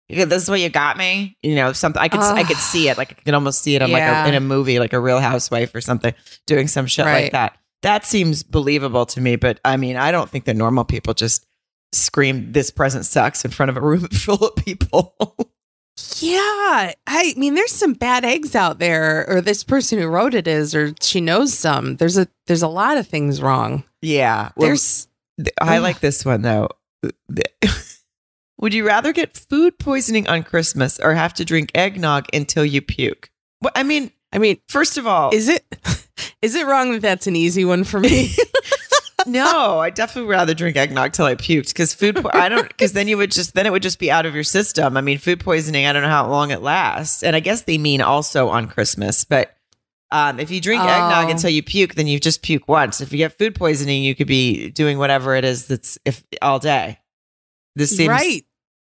this 0.09 0.43
is 0.43 0.49
what 0.51 0.61
you 0.61 0.69
got 0.69 0.97
me. 0.97 1.37
You 1.43 1.55
know, 1.55 1.73
something 1.73 2.01
I 2.01 2.09
could 2.09 2.21
I 2.21 2.45
could 2.45 2.57
see 2.57 2.89
it. 2.89 2.97
Like 2.99 3.13
I 3.13 3.23
could 3.23 3.35
almost 3.35 3.63
see 3.63 3.75
it 3.75 3.83
on 3.83 3.91
Yeah. 3.91 4.23
like 4.23 4.27
a, 4.27 4.29
in 4.31 4.35
a 4.35 4.41
movie, 4.41 4.79
like 4.79 4.93
a 4.93 5.01
Real 5.01 5.21
Housewife 5.21 5.75
or 5.75 5.81
something, 5.81 6.15
doing 6.47 6.69
some 6.69 6.87
shit 6.87 7.05
like 7.05 7.33
that. 7.33 7.57
That 7.83 8.05
seems 8.05 8.43
believable 8.43 9.07
to 9.07 9.21
me. 9.21 9.37
But 9.37 9.61
I 9.65 9.77
mean, 9.77 9.97
I 9.97 10.11
don't 10.11 10.29
think 10.31 10.45
that 10.47 10.57
normal 10.57 10.85
people 10.85 11.15
just 11.15 11.47
scream 11.93 12.53
"This 12.53 12.71
present 12.71 13.07
sucks" 13.07 13.45
in 13.45 13.51
front 13.51 13.71
of 13.71 13.77
a 13.77 13.81
room 13.81 14.09
full 14.13 14.37
of 14.47 14.57
people. 14.57 15.15
Yeah, 16.21 16.93
I 17.09 17.35
mean, 17.37 17.55
there's 17.55 17.73
some 17.73 17.93
bad 17.93 18.25
eggs 18.25 18.55
out 18.55 18.79
there, 18.79 19.29
or 19.29 19.41
this 19.41 19.65
person 19.65 19.99
who 19.99 20.07
wrote 20.07 20.33
it 20.33 20.47
is, 20.47 20.75
or 20.75 20.95
she 21.01 21.21
knows 21.21 21.53
some. 21.53 21.97
There's 21.97 22.17
a 22.17 22.29
there's 22.47 22.63
a 22.63 22.69
lot 22.69 22.97
of 22.99 23.07
things 23.09 23.43
wrong. 23.43 23.85
yeah, 24.01 24.51
well, 24.57 24.69
There's 24.69 25.09
I 25.61 25.79
like 25.79 26.01
this 26.01 26.25
one 26.25 26.43
though. 26.43 26.69
Would 28.61 28.75
you 28.75 28.87
rather 28.87 29.13
get 29.13 29.37
food 29.37 29.79
poisoning 29.79 30.29
on 30.29 30.43
Christmas 30.43 30.99
or 30.99 31.15
have 31.15 31.35
to 31.35 31.45
drink 31.45 31.71
eggnog 31.75 32.27
until 32.33 32.65
you 32.65 32.83
puke? 32.83 33.31
Well, 33.63 33.73
I 33.75 33.83
mean, 33.83 34.11
I 34.33 34.39
mean, 34.39 34.59
first 34.69 34.99
of 34.99 35.07
all, 35.07 35.31
is 35.33 35.49
it 35.49 35.65
is 36.43 36.55
it 36.55 36.67
wrong 36.67 36.93
that 36.93 37.03
that's 37.03 37.27
an 37.27 37.37
easy 37.37 37.65
one 37.65 37.85
for 37.85 38.01
me? 38.01 38.35
No, 39.27 39.79
I 39.79 39.91
definitely 39.91 40.29
would 40.29 40.33
rather 40.33 40.55
drink 40.55 40.77
eggnog 40.77 41.13
till 41.13 41.27
I 41.27 41.35
puked 41.35 41.69
because 41.69 41.93
food. 41.93 42.17
Po- 42.17 42.31
I 42.33 42.49
don't 42.49 42.67
because 42.67 42.93
then 42.95 43.09
you 43.09 43.19
would 43.19 43.31
just 43.31 43.53
then 43.53 43.67
it 43.67 43.71
would 43.73 43.83
just 43.83 43.99
be 43.99 44.11
out 44.11 44.25
of 44.25 44.35
your 44.35 44.45
system. 44.45 44.97
I 44.97 45.03
mean, 45.03 45.19
food 45.19 45.41
poisoning. 45.41 45.85
I 45.87 45.93
don't 45.93 46.03
know 46.03 46.09
how 46.09 46.29
long 46.31 46.51
it 46.51 46.63
lasts, 46.63 47.23
and 47.23 47.37
I 47.37 47.41
guess 47.41 47.63
they 47.63 47.77
mean 47.77 48.01
also 48.01 48.49
on 48.49 48.69
Christmas. 48.69 49.25
But 49.25 49.55
um, 50.13 50.41
if 50.41 50.51
you 50.51 50.61
drink 50.63 50.83
eggnog 50.83 51.27
Oh. 51.27 51.31
until 51.31 51.51
you 51.51 51.63
puke, 51.63 51.95
then 51.95 52.07
you 52.07 52.19
just 52.19 52.41
puke 52.43 52.69
once. 52.69 53.03
If 53.03 53.13
you 53.13 53.19
get 53.19 53.37
food 53.37 53.55
poisoning, 53.55 54.03
you 54.03 54.15
could 54.15 54.29
be 54.29 54.71
doing 54.71 54.97
whatever 54.99 55.35
it 55.35 55.45
is 55.45 55.67
that's 55.67 55.99
if 56.07 56.25
all 56.41 56.59
day. 56.61 56.99
This 57.75 57.95
seems 57.97 58.09
right. 58.09 58.45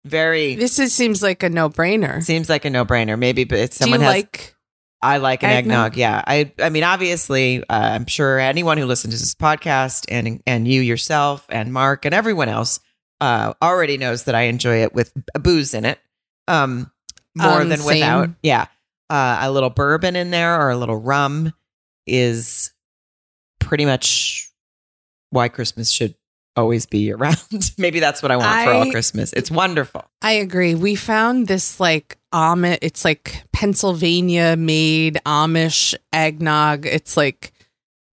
Very 0.09 0.55
This 0.57 0.79
is, 0.79 0.95
seems 0.95 1.23
like 1.23 1.43
a 1.43 1.49
no 1.51 1.69
brainer. 1.71 2.23
seems 2.23 2.49
like 2.49 2.65
a 2.65 2.71
no 2.71 2.85
brainer. 2.85 3.19
Maybe, 3.19 3.45
but 3.45 3.59
if 3.59 3.71
Do 3.79 3.85
you 3.85 3.93
someone 3.93 4.01
has 4.01 4.13
like? 4.15 4.55
I 5.01 5.19
like 5.19 5.45
an 5.45 5.51
eggnog. 5.51 5.93
Eggnog? 5.93 5.97
Yeah. 5.97 6.23
I 6.27 6.53
I 6.59 6.71
mean 6.71 6.83
obviously 6.83 7.63
uh, 7.63 7.65
I'm 7.95 8.07
sure 8.07 8.41
anyone 8.41 8.79
who 8.79 8.87
listens 8.87 9.15
to 9.15 9.21
this 9.21 9.35
podcast 9.35 10.07
and 10.09 10.43
and 10.47 10.67
you 10.67 10.81
yourself 10.81 11.47
and 11.51 11.73
Mark 11.73 12.05
and 12.05 12.15
everyone 12.15 12.49
else 12.49 12.81
uh 13.21 13.53
already 13.63 13.97
knows 13.97 14.25
that 14.25 14.35
I 14.35 14.43
enjoy 14.43 14.83
it 14.83 14.95
with 14.95 15.13
booze 15.41 15.73
in 15.75 15.85
it. 15.85 16.01
Um 16.49 16.91
more 17.37 17.61
Um, 17.63 17.69
than 17.69 17.79
same. 17.79 17.87
without. 18.01 18.31
Yeah. 18.43 18.67
Uh 19.09 19.39
a 19.43 19.51
little 19.53 19.71
bourbon 19.71 20.17
in 20.17 20.31
there 20.33 20.61
or 20.61 20.71
a 20.71 20.77
little 20.77 20.97
rum 20.97 21.53
is 22.07 22.73
pretty 23.61 23.85
much 23.85 24.51
why 25.31 25.49
Christmas 25.49 25.91
should 25.93 26.15
always 26.57 26.87
be 26.87 27.13
around. 27.13 27.37
Maybe 27.79 28.01
that's 28.01 28.23
what 28.23 28.31
I 28.31 28.37
want 28.37 28.65
for 28.65 28.71
all 28.73 28.91
Christmas. 28.91 29.33
It's 29.33 29.51
wonderful. 29.51 30.05
I 30.23 30.33
agree. 30.33 30.75
We 30.75 30.95
found 30.95 31.47
this 31.49 31.79
like 31.81 32.19
Amish. 32.33 32.79
It's 32.83 33.05
like 33.05 33.45
Pennsylvania 33.53 34.57
made 34.57 35.21
Amish 35.25 35.95
eggnog. 36.13 36.87
It's 36.87 37.17
like 37.17 37.53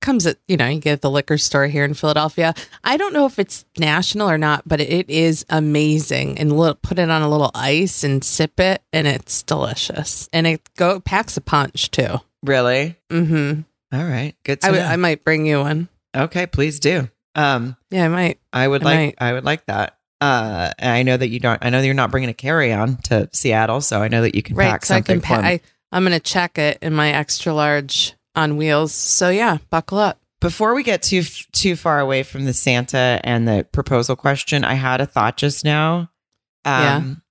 comes 0.02 0.28
at 0.28 0.38
you 0.48 0.56
know 0.56 0.67
you 0.67 0.80
get 0.80 0.93
at 0.93 1.02
the 1.02 1.10
liquor 1.10 1.38
store 1.38 1.65
here 1.65 1.84
in 1.84 1.95
Philadelphia. 1.95 2.54
I 2.84 2.95
don't 2.98 3.13
know 3.13 3.26
if 3.26 3.39
it's 3.39 3.65
national 3.80 4.30
or 4.30 4.38
not, 4.38 4.67
but 4.67 4.80
it 4.80 5.10
is 5.10 5.45
amazing. 5.50 6.38
And 6.38 6.58
li- 6.58 6.76
put 6.82 7.00
it 7.00 7.10
on 7.10 7.21
a 7.24 7.30
little 7.30 7.50
ice 7.56 8.04
and 8.04 8.24
sip 8.24 8.60
it, 8.60 8.84
and 8.93 9.08
it's 9.08 9.41
delicious. 9.43 10.30
And 10.32 10.45
it 10.45 10.69
go 10.78 11.00
packs 11.00 11.38
a 11.38 11.41
punch 11.41 11.89
too. 11.89 12.21
Really? 12.43 12.95
Mm-hmm. 13.10 13.62
All 13.98 14.06
right. 14.06 14.36
Good 14.43 14.62
to 14.62 14.67
I. 14.67 14.93
I 14.93 14.95
might 14.98 15.24
bring 15.24 15.48
you 15.48 15.60
one. 15.62 15.89
okay, 16.15 16.45
please 16.45 16.80
do. 16.80 17.10
Um 17.36 17.76
Yeah, 17.91 18.06
I 18.06 18.08
might. 18.08 18.39
I 18.52 18.67
would 18.67 18.82
I 18.82 18.86
like 18.86 18.98
might. 18.98 19.15
I 19.19 19.34
would 19.34 19.43
like 19.45 19.65
that. 19.67 19.98
Uh, 20.21 20.71
and 20.80 20.91
I 20.91 21.04
know 21.04 21.17
that 21.17 21.28
you 21.28 21.39
don't. 21.39 21.63
I 21.63 21.69
know 21.69 21.82
that 21.82 21.86
you're 21.86 21.93
not 21.93 22.10
bringing 22.10 22.30
a 22.30 22.34
carry 22.34 22.71
on 22.71 22.98
to 23.04 23.30
Seattle, 23.34 23.82
so 23.82 24.02
I 24.02 24.08
know 24.08 24.21
that 24.21 24.34
you 24.34 24.41
can 24.41 24.56
Right, 24.56 24.71
pack 24.71 24.86
so 24.86 24.95
I 24.95 25.02
can 25.02 25.19
pa- 25.21 25.36
I, 25.36 25.60
I'm 25.91 26.04
gonna 26.04 26.21
check 26.21 26.58
it 26.58 26.80
in 26.82 26.93
my 26.93 27.12
extra 27.12 27.54
large 27.54 28.13
on 28.34 28.58
wheels. 28.58 28.93
So 28.93 29.30
yeah, 29.30 29.58
buckle 29.69 29.98
up. 30.00 30.19
Before 30.39 30.74
we 30.74 30.84
get 30.84 31.04
too 31.04 31.24
too 31.52 31.76
far 31.76 32.00
away 32.00 32.24
from 32.24 32.45
the 32.45 32.54
Santa 32.54 33.19
and 33.24 33.48
the 33.48 33.67
proposal 33.71 34.15
question, 34.15 34.63
I 34.63 34.76
had 34.76 35.02
a 35.02 35.06
thought 35.06 35.38
just 35.38 35.65
now. 35.65 36.10
Um, 36.63 37.21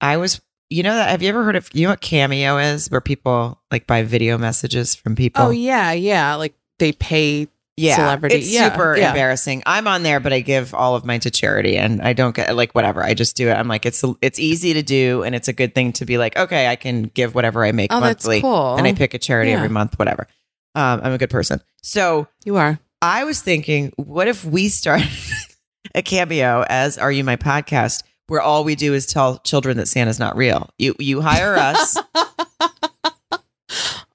I 0.00 0.16
was, 0.16 0.40
you 0.68 0.82
know, 0.82 0.94
that 0.94 1.10
have 1.10 1.22
you 1.22 1.28
ever 1.28 1.44
heard 1.44 1.56
of 1.56 1.70
you 1.72 1.84
know 1.84 1.90
what 1.90 2.00
Cameo 2.00 2.58
is, 2.58 2.90
where 2.90 3.00
people 3.00 3.60
like 3.70 3.86
buy 3.86 4.02
video 4.02 4.36
messages 4.36 4.94
from 4.94 5.14
people? 5.16 5.42
Oh 5.42 5.50
yeah, 5.50 5.92
yeah. 5.92 6.34
Like 6.34 6.54
they 6.78 6.92
pay. 6.92 7.48
Yeah, 7.76 7.96
celebrity. 7.96 8.36
It's 8.36 8.48
Yeah, 8.52 8.70
super 8.72 8.96
yeah. 8.96 9.08
embarrassing. 9.10 9.62
I'm 9.66 9.86
on 9.86 10.02
there, 10.02 10.18
but 10.20 10.32
I 10.32 10.40
give 10.40 10.72
all 10.74 10.94
of 10.96 11.04
mine 11.04 11.20
to 11.20 11.30
charity, 11.30 11.76
and 11.76 12.00
I 12.02 12.12
don't 12.14 12.34
get 12.34 12.54
like 12.56 12.74
whatever. 12.74 13.02
I 13.04 13.14
just 13.14 13.36
do 13.36 13.48
it. 13.48 13.52
I'm 13.54 13.68
like, 13.68 13.84
it's 13.86 14.02
it's 14.22 14.38
easy 14.38 14.72
to 14.74 14.82
do, 14.82 15.22
and 15.22 15.34
it's 15.34 15.48
a 15.48 15.52
good 15.52 15.74
thing 15.74 15.92
to 15.94 16.04
be 16.06 16.18
like, 16.18 16.36
okay, 16.36 16.68
I 16.68 16.76
can 16.76 17.04
give 17.04 17.34
whatever 17.34 17.64
I 17.64 17.72
make 17.72 17.92
Oh, 17.92 18.00
that's 18.00 18.24
monthly, 18.24 18.40
cool. 18.40 18.76
and 18.76 18.86
I 18.86 18.92
pick 18.94 19.14
a 19.14 19.18
charity 19.18 19.50
Yeah. 19.50 19.56
every 19.58 19.68
month, 19.68 19.98
whatever. 19.98 20.26
Um, 20.74 21.00
I'm 21.02 21.12
a 21.12 21.18
good 21.18 21.30
person. 21.30 21.60
So 21.82 22.28
You 22.44 22.56
are. 22.56 22.78
I 23.02 23.24
was 23.24 23.40
thinking, 23.42 23.92
what 23.96 24.26
if 24.28 24.44
we 24.44 24.68
start 24.68 25.02
a 25.94 26.02
cameo 26.02 26.64
as 26.68 26.96
"Are 26.98 27.12
You 27.12 27.24
My 27.24 27.36
Podcast," 27.36 28.02
where 28.26 28.40
all 28.40 28.64
we 28.64 28.74
do 28.74 28.94
is 28.94 29.06
tell 29.06 29.38
children 29.38 29.76
that 29.76 29.86
Santa's 29.86 30.18
not 30.18 30.36
real. 30.36 30.70
You 30.78 30.94
you 30.98 31.20
hire 31.20 31.56
us, 31.56 31.96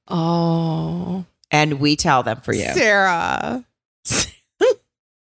Oh, 0.08 1.26
and 1.52 1.80
we 1.80 1.96
tell 1.96 2.24
them 2.24 2.42
for 2.42 2.54
you. 2.54 2.72
Sarah. 2.74 3.66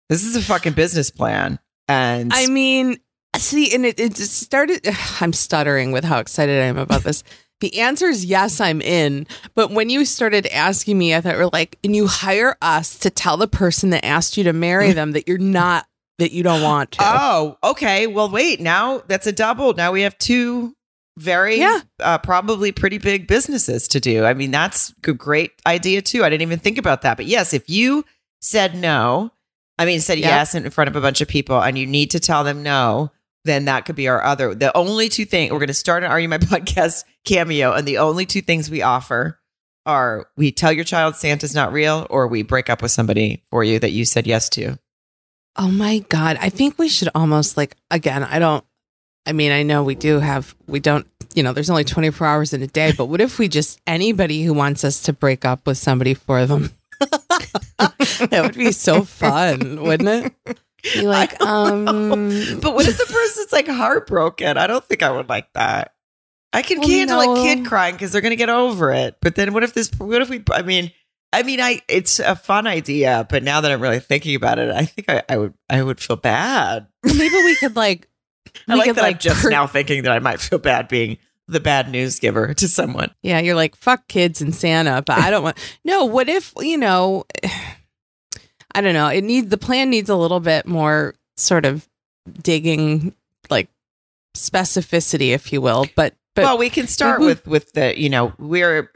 This 0.09 0.25
is 0.25 0.37
a 0.37 0.41
fucking 0.41 0.73
business 0.73 1.11
plan, 1.11 1.59
and 1.87 2.33
I 2.33 2.47
mean, 2.47 2.99
see, 3.37 3.75
and 3.75 3.85
it, 3.85 4.01
it 4.01 4.17
started. 4.17 4.89
I'm 5.21 5.35
stuttering 5.35 5.93
with 5.93 6.03
how 6.03 6.19
excited 6.19 6.63
I 6.63 6.67
am 6.67 6.79
about 6.79 7.03
this. 7.03 7.23
The 7.61 7.81
answer 7.81 8.07
is 8.07 8.25
yes, 8.25 8.61
I'm 8.61 8.81
in. 8.81 9.27
But 9.57 9.73
when 9.73 9.91
you 9.91 10.05
started 10.05 10.47
asking 10.47 10.97
me, 10.97 11.13
I 11.13 11.21
thought 11.21 11.35
we're 11.35 11.51
like, 11.53 11.77
and 11.83 11.97
you 11.97 12.07
hire 12.07 12.57
us 12.63 12.97
to 13.01 13.11
tell 13.11 13.37
the 13.37 13.49
person 13.49 13.91
that 13.91 14.05
asked 14.05 14.37
you 14.37 14.45
to 14.45 14.53
marry 14.53 14.91
mm. 14.91 14.95
them 14.95 15.11
that 15.11 15.27
you're 15.27 15.39
not, 15.39 15.85
that 16.21 16.31
you 16.31 16.45
don't 16.45 16.63
want 16.63 16.93
to. 16.93 16.99
Oh, 17.03 17.59
okay. 17.65 18.07
Well, 18.07 18.31
wait. 18.31 18.61
Now 18.61 19.03
that's 19.09 19.27
a 19.27 19.33
double. 19.33 19.75
Now 19.75 19.91
we 19.91 20.03
have 20.03 20.17
two 20.19 20.77
very, 21.19 21.59
Yeah. 21.59 21.81
uh, 22.01 22.19
probably 22.19 22.73
pretty 22.73 22.99
big 22.99 23.27
businesses 23.27 23.89
to 23.89 24.01
do. 24.01 24.25
I 24.25 24.35
mean, 24.35 24.51
that's 24.51 24.93
a 25.07 25.13
great 25.13 25.53
idea 25.67 26.01
too. 26.03 26.25
I 26.25 26.29
didn't 26.31 26.43
even 26.43 26.59
think 26.59 26.79
about 26.79 27.03
that. 27.03 27.17
But 27.17 27.27
yes, 27.27 27.53
if 27.53 27.69
you 27.69 28.05
said 28.41 28.75
no, 28.75 29.33
I 29.79 29.85
mean, 29.85 30.01
said 30.01 30.19
Yeah. 30.19 30.29
yes 30.29 30.55
in 30.55 30.69
front 30.71 30.89
of 30.89 30.97
a 30.97 31.01
bunch 31.01 31.21
of 31.21 31.29
people, 31.29 31.61
and 31.61 31.77
you 31.79 31.87
need 31.87 32.11
to 32.13 32.21
tell 32.21 32.45
them 32.45 32.63
no, 32.63 33.11
then 33.45 33.65
that 33.67 33.85
could 33.85 33.97
be 33.97 34.09
our 34.09 34.23
other. 34.23 34.55
The 34.55 34.77
only 34.77 35.09
two 35.09 35.25
things 35.25 35.53
we're 35.53 35.59
going 35.59 35.69
to 35.69 35.75
start 35.75 36.03
an 36.05 36.11
Are 36.11 36.19
You 36.21 36.29
My 36.29 36.39
Podcast 36.39 37.05
cameo, 37.25 37.73
and 37.73 37.87
the 37.87 37.99
only 37.99 38.27
two 38.27 38.43
things 38.43 38.71
we 38.71 38.83
offer 38.83 39.39
are 39.87 40.29
we 40.37 40.53
tell 40.53 40.71
your 40.73 40.85
child 40.85 41.17
Santa's 41.17 41.55
not 41.55 41.73
real, 41.73 42.07
or 42.11 42.27
we 42.29 42.43
break 42.43 42.69
up 42.69 42.83
with 42.83 42.91
somebody 42.91 43.43
for 43.51 43.65
you 43.65 43.79
that 43.79 43.93
you 43.93 44.05
said 44.05 44.27
yes 44.27 44.49
to. 44.51 44.79
Oh 45.57 45.71
my 45.71 46.01
God. 46.11 46.37
I 46.41 46.51
think 46.51 46.79
we 46.79 46.89
should 46.89 47.09
almost 47.15 47.57
like, 47.57 47.75
again, 47.91 48.23
I 48.23 48.39
don't, 48.39 48.65
I 49.29 49.33
mean, 49.33 49.53
I 49.53 49.63
know 49.63 49.83
we 49.85 49.95
do 49.95 50.19
have, 50.21 50.55
we 50.67 50.81
don't, 50.81 51.07
you 51.35 51.43
know, 51.43 51.53
there's 51.53 51.69
only 51.71 51.85
24 51.85 52.27
hours 52.27 52.53
in 52.55 52.63
a 52.63 52.67
day, 52.67 52.93
but 52.97 53.05
what 53.07 53.21
if 53.21 53.39
we 53.39 53.47
just, 53.47 53.79
anybody 53.87 54.43
who 54.43 54.55
wants 54.55 54.85
us 54.85 55.03
to 55.03 55.13
break 55.13 55.45
up 55.45 55.67
with 55.67 55.77
somebody 55.77 56.15
for 56.15 56.47
them? 56.47 56.71
that 57.79 58.41
would 58.43 58.55
be 58.55 58.73
so 58.73 59.05
fun, 59.05 59.83
wouldn't 59.83 60.09
it? 60.47 60.57
Be 60.95 61.03
like, 61.07 61.41
um, 61.45 61.85
But 62.61 62.75
what 62.75 62.89
if 62.89 62.97
the 62.97 63.05
person's 63.13 63.53
like 63.53 63.69
heartbroken? 63.69 64.57
I 64.57 64.67
don't 64.67 64.85
think 64.85 65.03
I 65.03 65.11
would 65.11 65.29
like 65.29 65.53
that. 65.53 65.93
I 66.53 66.63
can 66.63 66.81
Well, 66.81 66.89
handle 66.89 67.23
no. 67.23 67.35
a 67.35 67.45
kid 67.45 67.67
crying 67.67 67.95
because 67.95 68.11
they're 68.13 68.23
going 68.23 68.31
to 68.31 68.37
get 68.37 68.49
over 68.49 68.91
it. 68.93 69.19
But 69.21 69.35
then 69.35 69.53
what 69.53 69.63
if 69.63 69.75
this? 69.75 69.91
What 69.99 70.23
if 70.23 70.31
we? 70.31 70.43
I 70.51 70.63
mean, 70.63 70.91
I 71.31 71.43
mean, 71.43 71.61
I 71.61 71.83
it's 71.89 72.21
a 72.21 72.35
fun 72.35 72.67
idea, 72.67 73.27
but 73.29 73.43
now 73.43 73.61
that 73.61 73.71
I'm 73.71 73.83
really 73.83 74.01
thinking 74.01 74.35
about 74.35 74.59
it, 74.59 74.71
I 74.71 74.87
think 74.87 75.11
I, 75.11 75.23
I 75.29 75.37
would 75.37 75.53
I 75.69 75.83
would 75.83 76.01
feel 76.01 76.17
bad. 76.17 76.87
maybe 77.05 77.35
we 77.35 77.55
could 77.57 77.77
like, 77.77 78.09
I 78.69 78.75
like 78.75 78.87
could 78.87 78.97
that 78.97 79.05
I'm 79.05 79.19
just 79.19 79.43
per- 79.43 79.51
now 79.51 79.67
thinking 79.67 80.03
that 80.03 80.13
I 80.13 80.19
might 80.19 80.41
feel 80.41 80.59
bad 80.59 80.89
being 80.89 81.19
the 81.47 81.61
bad 81.61 81.91
news 81.91 82.19
giver 82.19 82.53
to 82.55 82.69
someone. 82.69 83.11
Yeah, 83.23 83.39
you're 83.41 83.55
like 83.55 83.75
fuck 83.77 84.07
kids 84.09 84.43
and 84.43 84.55
Santa, 84.55 85.03
but 85.03 85.19
I 85.19 85.31
don't 85.31 85.43
want. 85.43 85.57
No, 85.85 86.05
what 86.05 86.29
if 86.29 86.53
you 86.59 86.77
know? 86.77 87.25
I 88.75 88.81
don't 88.81 88.95
know. 88.95 89.09
It 89.09 89.25
needs 89.25 89.49
the 89.49 89.59
plan 89.59 89.91
needs 89.91 90.11
a 90.11 90.17
little 90.17 90.41
bit 90.41 90.67
more 90.67 91.15
sort 91.37 91.65
of 91.65 91.89
digging, 92.43 93.15
like 93.49 93.69
specificity, 94.37 95.31
if 95.31 95.53
you 95.53 95.61
will. 95.61 95.87
But 95.97 96.15
but 96.35 96.45
well, 96.45 96.59
we 96.59 96.71
can 96.71 96.87
start 96.87 97.21
with 97.21 97.47
with 97.47 97.73
the 97.73 97.99
you 97.99 98.09
know 98.11 98.33
we're 98.39 98.91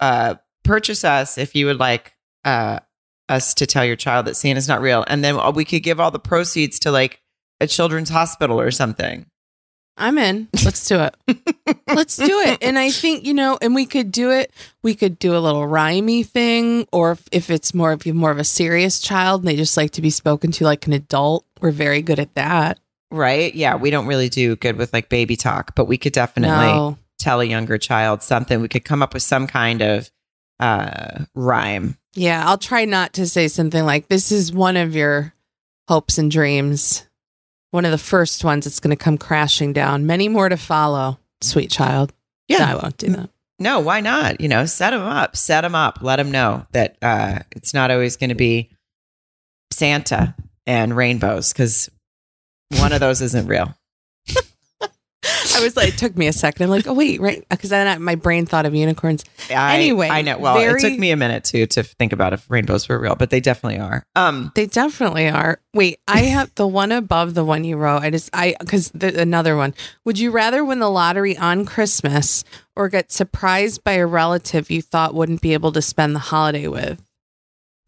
uh 0.00 0.36
purchase 0.64 1.04
us 1.04 1.38
if 1.38 1.54
you 1.54 1.66
would 1.66 1.78
like 1.78 2.14
uh 2.44 2.80
us 3.28 3.54
to 3.54 3.66
tell 3.66 3.84
your 3.84 3.96
child 3.96 4.26
that 4.26 4.34
Santa's 4.36 4.68
not 4.68 4.80
real, 4.80 5.04
and 5.06 5.22
then 5.22 5.38
we 5.54 5.64
could 5.64 5.82
give 5.82 6.00
all 6.00 6.10
the 6.10 6.18
proceeds 6.18 6.78
to 6.80 6.90
like 6.90 7.20
a 7.60 7.66
children's 7.66 8.08
hospital 8.10 8.60
or 8.60 8.70
something. 8.70 9.26
I'm 10.00 10.16
in. 10.16 10.46
Let's 10.64 10.86
do 10.86 11.00
it. 11.00 11.16
Let's 11.88 12.16
do 12.16 12.38
it. 12.46 12.58
And 12.62 12.78
I 12.78 12.90
think, 12.92 13.26
you 13.26 13.34
know, 13.34 13.58
and 13.60 13.74
we 13.74 13.84
could 13.84 14.12
do 14.12 14.30
it. 14.30 14.52
We 14.84 14.94
could 14.94 15.18
do 15.18 15.36
a 15.36 15.40
little 15.40 15.62
rhymey 15.66 16.24
thing, 16.24 16.86
or 16.92 17.12
if, 17.12 17.24
if 17.32 17.50
it's 17.50 17.74
more 17.74 17.90
of 17.90 18.06
you 18.06 18.14
more 18.14 18.30
of 18.30 18.38
a 18.38 18.44
serious 18.44 19.00
child 19.00 19.40
and 19.40 19.48
they 19.48 19.56
just 19.56 19.76
like 19.76 19.90
to 19.92 20.02
be 20.02 20.10
spoken 20.10 20.52
to 20.52 20.64
like 20.64 20.86
an 20.86 20.92
adult, 20.92 21.44
we're 21.60 21.72
very 21.72 22.00
good 22.00 22.20
at 22.20 22.32
that. 22.36 22.78
Right? 23.10 23.52
Yeah, 23.54 23.74
we 23.74 23.90
don't 23.90 24.06
really 24.06 24.28
do 24.28 24.54
good 24.54 24.76
with 24.76 24.92
like 24.92 25.08
baby 25.08 25.34
talk, 25.34 25.74
but 25.74 25.86
we 25.86 25.98
could 25.98 26.12
definitely 26.12 26.50
No. 26.66 26.96
tell 27.18 27.40
a 27.40 27.44
younger 27.44 27.76
child 27.76 28.22
something. 28.22 28.60
We 28.60 28.68
could 28.68 28.84
come 28.84 29.02
up 29.02 29.14
with 29.14 29.24
some 29.24 29.48
kind 29.48 29.82
of 29.82 30.10
uh 30.60 31.24
rhyme. 31.34 31.96
Yeah, 32.14 32.44
I'll 32.48 32.58
try 32.58 32.84
not 32.84 33.14
to 33.14 33.26
say 33.26 33.48
something 33.48 33.84
like 33.84 34.06
this 34.06 34.30
is 34.30 34.52
one 34.52 34.76
of 34.76 34.94
your 34.94 35.34
hopes 35.88 36.18
and 36.18 36.30
dreams. 36.30 37.04
One 37.70 37.84
of 37.84 37.90
the 37.90 37.98
first 37.98 38.44
ones 38.44 38.64
that's 38.64 38.80
going 38.80 38.96
to 38.96 39.02
come 39.02 39.18
crashing 39.18 39.72
down. 39.72 40.06
Many 40.06 40.28
more 40.28 40.48
to 40.48 40.56
follow, 40.56 41.18
sweet 41.40 41.70
child. 41.70 42.12
No, 42.48 42.58
I 42.58 42.74
won't 42.74 42.96
do 42.96 43.08
that. 43.08 43.30
No, 43.58 43.80
why 43.80 44.00
not? 44.00 44.40
You 44.40 44.48
know, 44.48 44.64
set 44.66 44.90
them 44.90 45.02
up, 45.02 45.36
set 45.36 45.62
them 45.62 45.74
up, 45.74 45.98
let 46.00 46.16
them 46.16 46.30
know 46.30 46.66
that 46.72 46.96
uh, 47.02 47.40
it's 47.52 47.74
not 47.74 47.90
always 47.90 48.16
going 48.16 48.30
to 48.30 48.36
be 48.36 48.70
Santa 49.72 50.34
and 50.66 50.96
rainbows 50.96 51.52
because 51.52 51.90
one 52.78 52.92
of 52.92 53.00
those 53.00 53.20
isn't 53.20 53.46
real. 53.46 53.74
I 55.56 55.60
was 55.62 55.76
like, 55.76 55.88
it 55.88 55.98
took 55.98 56.16
me 56.16 56.26
a 56.26 56.32
second. 56.32 56.64
I'm 56.64 56.70
like, 56.70 56.86
oh, 56.86 56.92
wait, 56.94 57.20
right? 57.20 57.44
Because 57.48 57.70
then 57.70 57.86
I, 57.86 57.98
my 57.98 58.14
brain 58.14 58.46
thought 58.46 58.66
of 58.66 58.74
unicorns. 58.74 59.24
I, 59.50 59.74
Anyway, 59.76 60.08
I 60.08 60.22
know. 60.22 60.38
Well, 60.38 60.56
very- 60.56 60.80
it 60.80 60.88
took 60.90 60.98
me 60.98 61.10
a 61.10 61.16
minute 61.16 61.44
too 61.44 61.66
to 61.66 61.82
think 61.82 62.12
about 62.12 62.32
if 62.32 62.48
rainbows 62.50 62.88
were 62.88 62.98
real, 62.98 63.14
but 63.16 63.30
they 63.30 63.40
definitely 63.40 63.78
are. 63.78 64.04
Um, 64.16 64.52
They 64.54 64.66
definitely 64.66 65.28
are. 65.28 65.58
Wait, 65.74 65.98
I 66.06 66.20
have 66.36 66.54
the 66.54 66.66
one 66.66 66.92
above 66.92 67.34
the 67.34 67.44
one 67.44 67.64
you 67.64 67.76
wrote. 67.76 68.02
I 68.02 68.10
just, 68.10 68.30
I, 68.32 68.54
because 68.60 68.90
another 68.94 69.56
one. 69.56 69.74
Would 70.04 70.18
you 70.18 70.30
rather 70.30 70.64
win 70.64 70.78
the 70.80 70.90
lottery 70.90 71.36
on 71.36 71.64
Christmas 71.64 72.44
or 72.76 72.88
get 72.88 73.10
surprised 73.12 73.82
by 73.84 73.92
a 73.92 74.06
relative 74.06 74.70
you 74.70 74.82
thought 74.82 75.14
wouldn't 75.14 75.40
be 75.40 75.52
able 75.52 75.72
to 75.72 75.82
spend 75.82 76.14
the 76.14 76.20
holiday 76.20 76.68
with? 76.68 77.02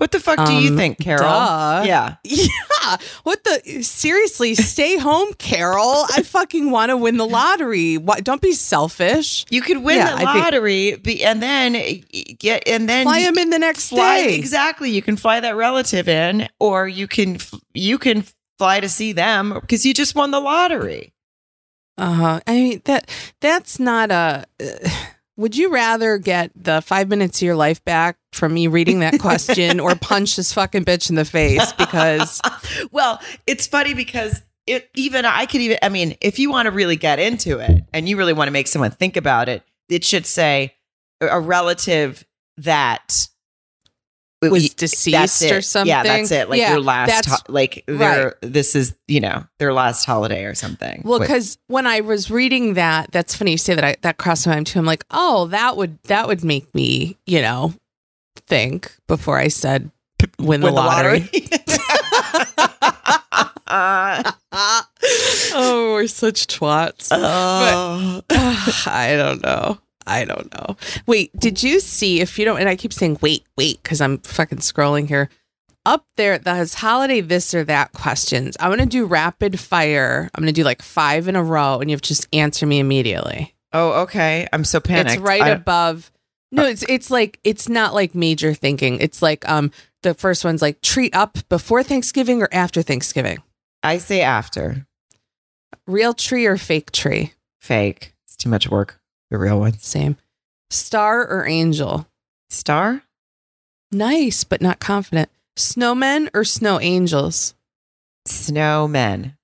What 0.00 0.12
the 0.12 0.18
fuck 0.18 0.46
do 0.46 0.54
you 0.54 0.70
Um, 0.70 0.76
think, 0.78 0.98
Carol? 0.98 1.22
duh. 1.22 1.82
Yeah. 1.86 2.16
Yeah. 2.82 2.96
What 3.24 3.44
the? 3.44 3.82
Seriously, 3.82 4.54
stay 4.54 4.96
home, 4.96 5.34
Carol. 5.34 6.06
I 6.16 6.22
fucking 6.22 6.70
want 6.70 6.88
to 6.88 6.96
win 6.96 7.18
the 7.18 7.26
lottery. 7.26 7.98
Why, 7.98 8.20
don't 8.20 8.40
be 8.40 8.52
selfish. 8.52 9.44
You 9.50 9.60
could 9.60 9.78
win 9.84 9.98
Yeah, 9.98 10.16
the 10.16 10.24
lottery, 10.24 10.96
be, 10.96 11.22
and 11.22 11.42
then 11.42 11.74
get 12.38 12.66
and 12.66 12.88
then 12.88 13.04
Fly 13.04 13.18
him 13.20 13.36
in 13.36 13.50
the 13.50 13.58
next 13.58 13.90
fly 13.90 14.22
day. 14.22 14.34
exactly. 14.34 14.90
You 14.90 15.02
can 15.02 15.16
fly 15.16 15.40
that 15.40 15.56
relative 15.56 16.08
in, 16.08 16.48
or 16.58 16.88
you 16.88 17.06
can 17.06 17.36
you 17.74 17.98
can 17.98 18.24
fly 18.58 18.80
to 18.80 18.88
see 18.88 19.12
them 19.12 19.52
because 19.60 19.84
you 19.84 19.92
just 19.92 20.14
won 20.14 20.30
the 20.30 20.40
lottery. 20.40 21.12
Uh 21.98 22.12
huh. 22.14 22.40
I 22.46 22.52
mean 22.54 22.82
that 22.86 23.10
that's 23.40 23.78
not 23.78 24.10
a. 24.10 24.46
Uh, 24.58 24.88
would 25.40 25.56
you 25.56 25.72
rather 25.72 26.18
get 26.18 26.50
the 26.54 26.82
five 26.82 27.08
minutes 27.08 27.40
of 27.40 27.46
your 27.46 27.56
life 27.56 27.82
back 27.86 28.18
from 28.30 28.52
me 28.52 28.66
reading 28.66 29.00
that 29.00 29.18
question 29.18 29.80
or 29.80 29.94
punch 30.00 30.36
this 30.36 30.52
fucking 30.52 30.84
bitch 30.84 31.08
in 31.08 31.16
the 31.16 31.24
face? 31.24 31.72
Because 31.72 32.42
well, 32.92 33.18
it's 33.46 33.66
funny 33.66 33.94
because 33.94 34.42
it 34.66 34.90
even 34.94 35.24
I 35.24 35.46
could 35.46 35.62
even 35.62 35.78
I 35.82 35.88
mean, 35.88 36.14
if 36.20 36.38
you 36.38 36.50
want 36.50 36.66
to 36.66 36.70
really 36.70 36.96
get 36.96 37.18
into 37.18 37.58
it 37.58 37.84
and 37.94 38.06
you 38.06 38.18
really 38.18 38.34
want 38.34 38.48
to 38.48 38.52
make 38.52 38.68
someone 38.68 38.90
think 38.90 39.16
about 39.16 39.48
it, 39.48 39.62
it 39.88 40.04
should 40.04 40.26
say 40.26 40.74
a- 41.22 41.28
a 41.28 41.40
relative 41.40 42.26
that 42.58 43.26
was 44.48 44.62
that's 44.62 44.74
deceased 44.74 45.52
or 45.52 45.60
something. 45.60 45.88
Yeah, 45.88 46.02
that's 46.02 46.30
it. 46.30 46.48
Like 46.48 46.58
Yeah, 46.58 46.72
your 46.72 46.80
last, 46.80 47.26
ho- 47.26 47.36
like 47.48 47.84
their 47.86 48.36
this 48.40 48.74
is 48.74 48.94
you 49.06 49.20
know 49.20 49.44
their 49.58 49.72
last 49.72 50.04
holiday 50.04 50.44
or 50.44 50.54
something. 50.54 51.02
Well, 51.04 51.18
because 51.18 51.58
when 51.66 51.86
I 51.86 52.00
was 52.00 52.30
reading 52.30 52.74
that, 52.74 53.12
that's 53.12 53.34
funny 53.34 53.52
you 53.52 53.58
say 53.58 53.74
that. 53.74 53.84
I, 53.84 53.96
that 54.02 54.16
crossed 54.16 54.46
my 54.46 54.54
mind 54.54 54.66
too. 54.66 54.78
I'm 54.78 54.86
like, 54.86 55.04
oh, 55.10 55.46
that 55.48 55.76
would 55.76 56.02
that 56.04 56.26
would 56.26 56.42
make 56.42 56.74
me, 56.74 57.18
you 57.26 57.42
know, 57.42 57.74
think 58.46 58.92
before 59.06 59.38
I 59.38 59.48
said 59.48 59.90
win 60.38 60.60
the 60.60 60.66
win 60.66 60.74
the 60.74 60.80
lottery. 60.80 61.28
Uh, 63.70 64.32
oh, 65.54 65.92
we're 65.94 66.06
such 66.08 66.48
twats. 66.48 67.08
oh. 67.12 68.20
I 68.86 69.14
don't 69.16 69.42
know. 69.42 69.78
I 70.06 70.24
don't 70.24 70.52
know. 70.54 70.76
Wait, 71.06 71.30
did 71.38 71.62
you 71.62 71.80
see 71.80 72.20
if 72.20 72.38
you 72.38 72.44
don't? 72.44 72.58
And 72.60 72.68
I 72.68 72.76
keep 72.76 72.92
saying 72.92 73.18
wait, 73.20 73.44
wait, 73.56 73.82
because 73.82 74.00
I'm 74.00 74.18
fucking 74.18 74.58
scrolling 74.58 75.06
here. 75.08 75.28
Up 75.86 76.04
there, 76.16 76.38
that 76.38 76.54
has 76.56 76.74
holiday 76.74 77.20
this 77.22 77.54
or 77.54 77.64
that 77.64 77.92
questions. 77.92 78.56
I'm 78.60 78.70
gonna 78.70 78.86
do 78.86 79.06
rapid 79.06 79.58
fire. 79.58 80.28
I'm 80.34 80.42
gonna 80.42 80.52
do 80.52 80.62
like 80.64 80.82
five 80.82 81.26
in 81.28 81.36
a 81.36 81.42
row, 81.42 81.78
and 81.80 81.88
you 81.88 81.94
have 81.94 82.02
to 82.02 82.08
just 82.08 82.28
answer 82.34 82.66
me 82.66 82.78
immediately. 82.80 83.54
oh, 83.72 84.02
okay. 84.02 84.46
I'm 84.52 84.64
so 84.64 84.80
panicked. 84.80 85.16
It's 85.16 85.20
right 85.20 85.42
I- 85.42 85.48
above. 85.50 86.10
No, 86.52 86.64
it's 86.64 86.84
it's 86.88 87.10
like 87.10 87.38
it's 87.44 87.68
not 87.68 87.94
like 87.94 88.14
major 88.14 88.52
thinking. 88.54 88.98
It's 89.00 89.22
like 89.22 89.48
um 89.48 89.70
the 90.02 90.14
first 90.14 90.44
one's 90.44 90.60
like 90.60 90.82
treat 90.82 91.14
up 91.14 91.38
before 91.48 91.82
Thanksgiving 91.82 92.42
or 92.42 92.48
after 92.52 92.82
Thanksgiving. 92.82 93.38
I 93.82 93.98
say 93.98 94.20
after 94.20 94.86
Real 95.86 96.12
tree 96.14 96.46
or 96.46 96.56
fake 96.56 96.92
tree? 96.92 97.32
fake. 97.58 98.14
It's 98.24 98.36
too 98.36 98.48
much 98.48 98.68
work. 98.70 98.99
The 99.30 99.38
real 99.38 99.58
one. 99.60 99.78
Same. 99.78 100.16
Star 100.70 101.26
or 101.26 101.46
angel? 101.46 102.06
Star. 102.48 103.02
Nice, 103.92 104.44
but 104.44 104.60
not 104.60 104.78
confident. 104.80 105.30
Snowmen 105.56 106.28
or 106.34 106.44
snow 106.44 106.80
angels? 106.80 107.54
Snowmen. 108.28 109.36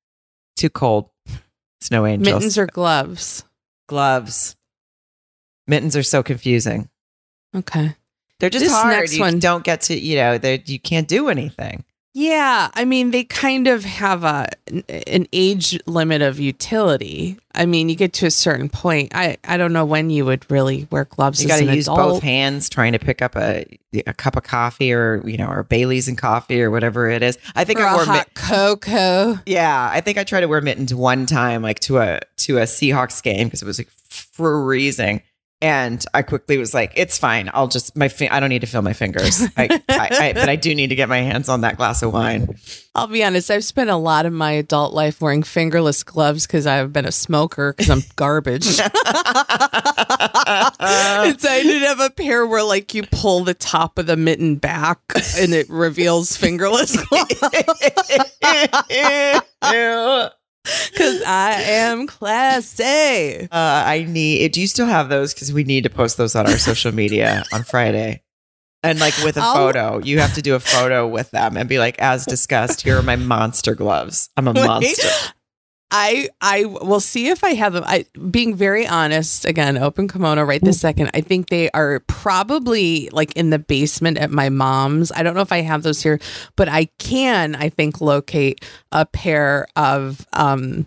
Too 0.56 0.70
cold. 0.70 1.10
Snow 1.80 2.06
angels. 2.06 2.34
Mittens 2.34 2.58
or 2.58 2.66
gloves? 2.66 3.44
gloves. 3.88 4.56
Mittens 5.68 5.96
are 5.96 6.02
so 6.02 6.22
confusing. 6.22 6.88
Okay. 7.54 7.94
They're 8.40 8.50
just 8.50 8.64
This 8.64 8.72
hard. 8.72 8.90
next 8.96 9.14
you 9.14 9.20
one- 9.20 9.38
don't 9.38 9.64
get 9.64 9.82
to, 9.82 9.98
you 9.98 10.16
know, 10.16 10.38
you 10.66 10.78
can't 10.80 11.08
do 11.08 11.28
anything. 11.28 11.84
Yeah, 12.18 12.70
I 12.72 12.86
mean 12.86 13.10
they 13.10 13.24
kind 13.24 13.68
of 13.68 13.84
have 13.84 14.24
a 14.24 14.46
an 14.88 15.26
age 15.34 15.78
limit 15.84 16.22
of 16.22 16.40
utility. 16.40 17.36
I 17.54 17.66
mean, 17.66 17.90
you 17.90 17.94
get 17.94 18.14
to 18.14 18.26
a 18.26 18.30
certain 18.30 18.70
point. 18.70 19.12
I 19.14 19.36
I 19.44 19.58
don't 19.58 19.74
know 19.74 19.84
when 19.84 20.08
you 20.08 20.24
would 20.24 20.50
really 20.50 20.88
wear 20.90 21.04
gloves 21.04 21.42
You 21.42 21.48
got 21.48 21.58
to 21.58 21.74
use 21.74 21.88
adult. 21.88 21.98
both 21.98 22.22
hands 22.22 22.70
trying 22.70 22.92
to 22.92 22.98
pick 22.98 23.20
up 23.20 23.36
a 23.36 23.66
a 24.06 24.14
cup 24.14 24.34
of 24.36 24.44
coffee 24.44 24.94
or 24.94 25.20
you 25.28 25.36
know 25.36 25.48
or 25.48 25.62
Bailey's 25.62 26.08
and 26.08 26.16
coffee 26.16 26.62
or 26.62 26.70
whatever 26.70 27.10
it 27.10 27.22
is. 27.22 27.36
I 27.54 27.64
think 27.64 27.80
or 27.80 27.84
I 27.84 27.94
wore 27.96 28.04
hot 28.06 28.28
mit- 28.28 28.34
cocoa. 28.34 29.38
yeah. 29.44 29.90
I 29.92 30.00
think 30.00 30.16
I 30.16 30.24
tried 30.24 30.40
to 30.40 30.48
wear 30.48 30.62
mittens 30.62 30.94
one 30.94 31.26
time, 31.26 31.60
like 31.60 31.80
to 31.80 31.98
a 31.98 32.20
to 32.38 32.56
a 32.56 32.62
Seahawks 32.62 33.22
game 33.22 33.48
because 33.48 33.60
it 33.60 33.66
was 33.66 33.76
like 33.78 33.90
freezing, 34.08 35.20
And 35.62 36.04
I 36.12 36.20
quickly 36.20 36.58
was 36.58 36.74
like, 36.74 36.92
"It's 36.96 37.16
fine. 37.16 37.50
I'll 37.54 37.68
just 37.68 37.96
my 37.96 38.08
fi- 38.08 38.28
I 38.28 38.40
don't 38.40 38.50
need 38.50 38.60
to 38.60 38.66
feel 38.66 38.82
my 38.82 38.92
fingers, 38.92 39.42
I, 39.56 39.68
I, 39.88 40.08
I, 40.10 40.32
but 40.34 40.50
I 40.50 40.56
do 40.56 40.74
need 40.74 40.88
to 40.88 40.94
get 40.94 41.08
my 41.08 41.20
hands 41.20 41.48
on 41.48 41.62
that 41.62 41.78
glass 41.78 42.02
of 42.02 42.12
wine." 42.12 42.58
I'll 42.94 43.06
be 43.06 43.24
honest, 43.24 43.50
I've 43.50 43.64
spent 43.64 43.90
a 43.90 43.96
lot 43.96 44.26
of 44.26 44.32
my 44.32 44.52
adult 44.52 44.94
life 44.94 45.20
wearing 45.20 45.42
fingerless 45.42 46.02
gloves 46.02 46.46
because 46.46 46.66
I've 46.66 46.92
been 46.92 47.04
a 47.04 47.12
smoker 47.12 47.72
because 47.72 47.90
I'm 47.90 48.02
garbage. 48.16 48.66
and 48.66 48.90
so 51.40 51.48
I 51.50 51.60
did 51.62 51.82
have 51.82 52.00
a 52.00 52.10
pair 52.10 52.46
where 52.46 52.62
like 52.62 52.94
you 52.94 53.02
pull 53.10 53.44
the 53.44 53.52
top 53.54 53.98
of 53.98 54.06
the 54.06 54.16
mitten 54.16 54.56
back 54.56 54.98
and 55.38 55.52
it 55.52 55.68
reveals 55.68 56.36
fingerless 56.36 56.96
gloves. 57.08 57.34
Because 60.92 61.22
I 61.22 61.52
am 61.62 62.06
classy. 62.06 63.42
Uh, 63.42 63.48
I 63.52 64.06
need. 64.08 64.52
Do 64.52 64.60
you 64.60 64.66
still 64.66 64.86
have 64.86 65.08
those? 65.08 65.32
Because 65.34 65.52
we 65.52 65.64
need 65.64 65.84
to 65.84 65.90
post 65.90 66.16
those 66.16 66.34
on 66.34 66.46
our 66.46 66.58
social 66.58 66.92
media 66.92 67.44
on 67.52 67.62
Friday. 67.64 68.22
And 68.82 69.00
like 69.00 69.14
with 69.24 69.36
a 69.36 69.40
I'll- 69.40 69.54
photo, 69.54 69.98
you 69.98 70.20
have 70.20 70.34
to 70.34 70.42
do 70.42 70.54
a 70.54 70.60
photo 70.60 71.06
with 71.08 71.30
them 71.32 71.56
and 71.56 71.68
be 71.68 71.78
like, 71.78 71.98
as 71.98 72.24
discussed, 72.24 72.82
here 72.82 72.98
are 72.98 73.02
my 73.02 73.16
monster 73.16 73.74
gloves. 73.74 74.28
I'm 74.36 74.46
a 74.48 74.52
Wait. 74.54 74.64
monster. 74.64 75.08
I 75.90 76.28
I 76.40 76.64
will 76.64 77.00
see 77.00 77.28
if 77.28 77.44
I 77.44 77.54
have 77.54 77.72
them. 77.72 77.84
I 77.86 78.06
being 78.30 78.54
very 78.56 78.86
honest, 78.86 79.44
again, 79.44 79.78
open 79.78 80.08
kimono 80.08 80.42
right 80.42 80.60
this 80.60 80.80
second. 80.80 81.10
I 81.14 81.20
think 81.20 81.48
they 81.48 81.70
are 81.70 82.00
probably 82.00 83.08
like 83.12 83.32
in 83.36 83.50
the 83.50 83.58
basement 83.58 84.18
at 84.18 84.30
my 84.30 84.48
mom's. 84.48 85.12
I 85.12 85.22
don't 85.22 85.34
know 85.34 85.42
if 85.42 85.52
I 85.52 85.60
have 85.60 85.84
those 85.84 86.02
here, 86.02 86.18
but 86.56 86.68
I 86.68 86.86
can, 86.98 87.54
I 87.54 87.68
think, 87.68 88.00
locate 88.00 88.64
a 88.90 89.06
pair 89.06 89.68
of 89.76 90.26
um 90.32 90.86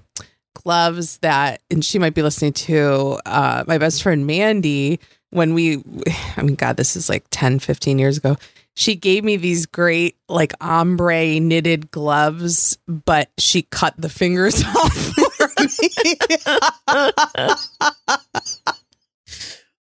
gloves 0.53 1.17
that 1.19 1.61
and 1.71 1.85
she 1.85 1.97
might 1.99 2.13
be 2.13 2.21
listening 2.21 2.51
to 2.51 3.17
uh 3.25 3.63
my 3.65 3.77
best 3.77 4.03
friend 4.03 4.27
Mandy 4.27 4.99
when 5.29 5.53
we 5.53 5.77
I 6.37 6.41
mean 6.41 6.55
god 6.55 6.75
this 6.75 6.97
is 6.97 7.07
like 7.07 7.25
10 7.31 7.59
15 7.59 7.97
years 7.97 8.17
ago 8.17 8.35
she 8.75 8.95
gave 8.95 9.23
me 9.23 9.35
these 9.37 9.65
great 9.65 10.17
like 10.27 10.53
ombre 10.61 11.39
knitted 11.39 11.91
gloves 11.91 12.77
but 12.87 13.29
she 13.37 13.63
cut 13.63 13.93
the 13.97 14.09
fingers 14.09 14.63
off 14.75 14.93
for 14.95 15.49
me. 15.59 15.97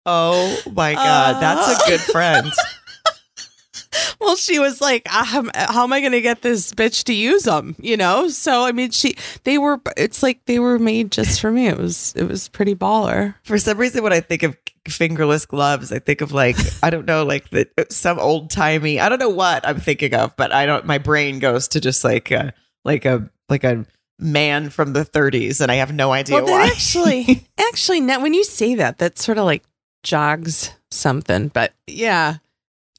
Oh 0.06 0.60
my 0.72 0.92
God. 0.94 1.40
That's 1.40 1.82
a 1.82 1.88
good 1.88 2.00
friend. 2.00 2.52
well 4.20 4.34
she 4.36 4.58
was 4.58 4.80
like 4.80 5.02
"Ah, 5.08 5.24
how, 5.24 5.44
how 5.72 5.84
am 5.84 5.92
i 5.92 6.00
going 6.00 6.12
to 6.12 6.20
get 6.20 6.42
this 6.42 6.72
bitch 6.72 7.04
to 7.04 7.14
use 7.14 7.44
them 7.44 7.76
you 7.78 7.96
know 7.96 8.26
so 8.28 8.64
i 8.64 8.72
mean 8.72 8.90
she 8.90 9.16
they 9.44 9.56
were 9.56 9.80
it's 9.96 10.20
like 10.20 10.44
they 10.46 10.58
were 10.58 10.80
made 10.80 11.12
just 11.12 11.40
for 11.40 11.52
me 11.52 11.68
it 11.68 11.76
was 11.78 12.12
it 12.16 12.24
was 12.24 12.48
pretty 12.48 12.74
baller 12.74 13.36
For 13.44 13.56
some 13.56 13.78
reason, 13.78 14.02
when 14.02 14.12
I 14.12 14.20
think 14.20 14.42
of 14.42 14.56
fingerless 14.88 15.46
gloves, 15.46 15.92
I 15.92 15.98
think 15.98 16.20
of 16.20 16.32
like, 16.32 16.56
I 16.82 16.90
don't 16.90 17.06
know, 17.06 17.24
like 17.24 17.48
the 17.50 17.68
some 17.90 18.18
old 18.18 18.50
timey, 18.50 19.00
I 19.00 19.08
don't 19.08 19.18
know 19.18 19.30
what 19.30 19.66
I'm 19.66 19.80
thinking 19.80 20.14
of, 20.14 20.36
but 20.36 20.52
I 20.52 20.66
don't, 20.66 20.84
my 20.84 20.98
brain 20.98 21.38
goes 21.38 21.68
to 21.68 21.80
just 21.80 22.04
like 22.04 22.30
a, 22.30 22.52
like 22.84 23.04
a, 23.04 23.30
like 23.48 23.64
a 23.64 23.86
man 24.18 24.70
from 24.70 24.92
the 24.92 25.04
30s. 25.04 25.60
And 25.60 25.70
I 25.70 25.76
have 25.76 25.92
no 25.92 26.12
idea 26.12 26.36
well, 26.36 26.46
why. 26.52 26.66
actually, 26.66 27.46
actually, 27.58 28.00
now 28.00 28.20
when 28.20 28.34
you 28.34 28.44
say 28.44 28.74
that, 28.76 28.98
that 28.98 29.18
sort 29.18 29.38
of 29.38 29.44
like 29.44 29.64
jogs 30.02 30.70
something. 30.90 31.48
But 31.48 31.72
yeah, 31.86 32.36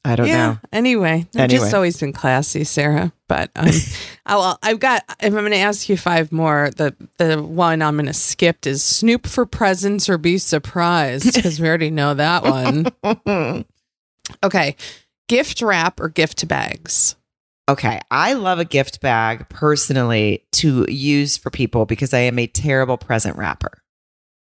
I 0.06 0.14
don't 0.16 0.28
yeah. 0.28 0.46
know. 0.46 0.58
Anyway, 0.72 1.26
I've 1.34 1.40
Anyway. 1.40 1.58
just 1.58 1.74
always 1.74 1.98
been 1.98 2.12
classy, 2.12 2.62
Sarah. 2.64 3.12
But 3.28 3.50
um, 3.56 3.68
I'll, 4.26 4.58
I've 4.62 4.78
got. 4.78 5.02
If 5.20 5.34
I'm 5.34 5.40
going 5.40 5.50
to 5.50 5.58
ask 5.58 5.88
you 5.88 5.96
five 5.96 6.30
more, 6.30 6.70
the 6.76 6.94
the 7.18 7.42
one 7.42 7.82
I'm 7.82 7.96
going 7.96 8.06
to 8.06 8.12
skip 8.12 8.66
is 8.66 8.82
snoop 8.84 9.26
for 9.26 9.44
presents 9.46 10.08
or 10.08 10.16
be 10.16 10.38
surprised 10.38 11.34
because 11.34 11.58
we 11.60 11.66
already 11.68 11.90
know 11.90 12.14
that 12.14 12.44
one. 12.44 13.64
Okay, 14.42 14.74
gift 15.28 15.62
wrap 15.62 16.00
or 16.00 16.08
gift 16.08 16.48
bags. 16.48 17.14
Okay, 17.68 18.00
I 18.10 18.32
love 18.32 18.58
a 18.58 18.64
gift 18.64 19.00
bag 19.00 19.48
personally 19.48 20.44
to 20.52 20.84
use 20.88 21.36
for 21.36 21.50
people 21.50 21.86
because 21.86 22.12
I 22.12 22.20
am 22.20 22.36
a 22.38 22.48
terrible 22.48 22.96
present 22.96 23.36
wrapper. 23.36 23.70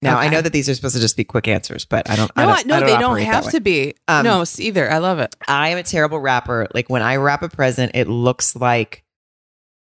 Now 0.02 0.18
I 0.18 0.30
know 0.30 0.42
that 0.42 0.52
these 0.52 0.68
are 0.68 0.74
supposed 0.74 0.96
to 0.96 1.02
just 1.02 1.16
be 1.16 1.24
quick 1.24 1.48
answers, 1.48 1.86
but 1.86 2.10
I 2.10 2.16
don't. 2.16 2.32
I 2.36 2.46
No, 2.46 2.56
don't, 2.56 2.68
no, 2.68 2.76
I 2.76 2.80
don't 2.80 2.88
they 2.88 2.98
don't 2.98 3.20
have 3.22 3.52
to 3.52 3.60
be. 3.62 3.94
Um, 4.08 4.24
no, 4.26 4.44
either. 4.58 4.92
I 4.92 4.98
love 4.98 5.20
it. 5.20 5.36
I 5.48 5.70
am 5.70 5.78
a 5.78 5.84
terrible 5.84 6.20
wrapper. 6.20 6.68
Like 6.74 6.90
when 6.90 7.02
I 7.04 7.18
wrap 7.18 7.44
a 7.44 7.50
present, 7.50 7.92
it 7.94 8.08
looks 8.08 8.56
like 8.56 9.04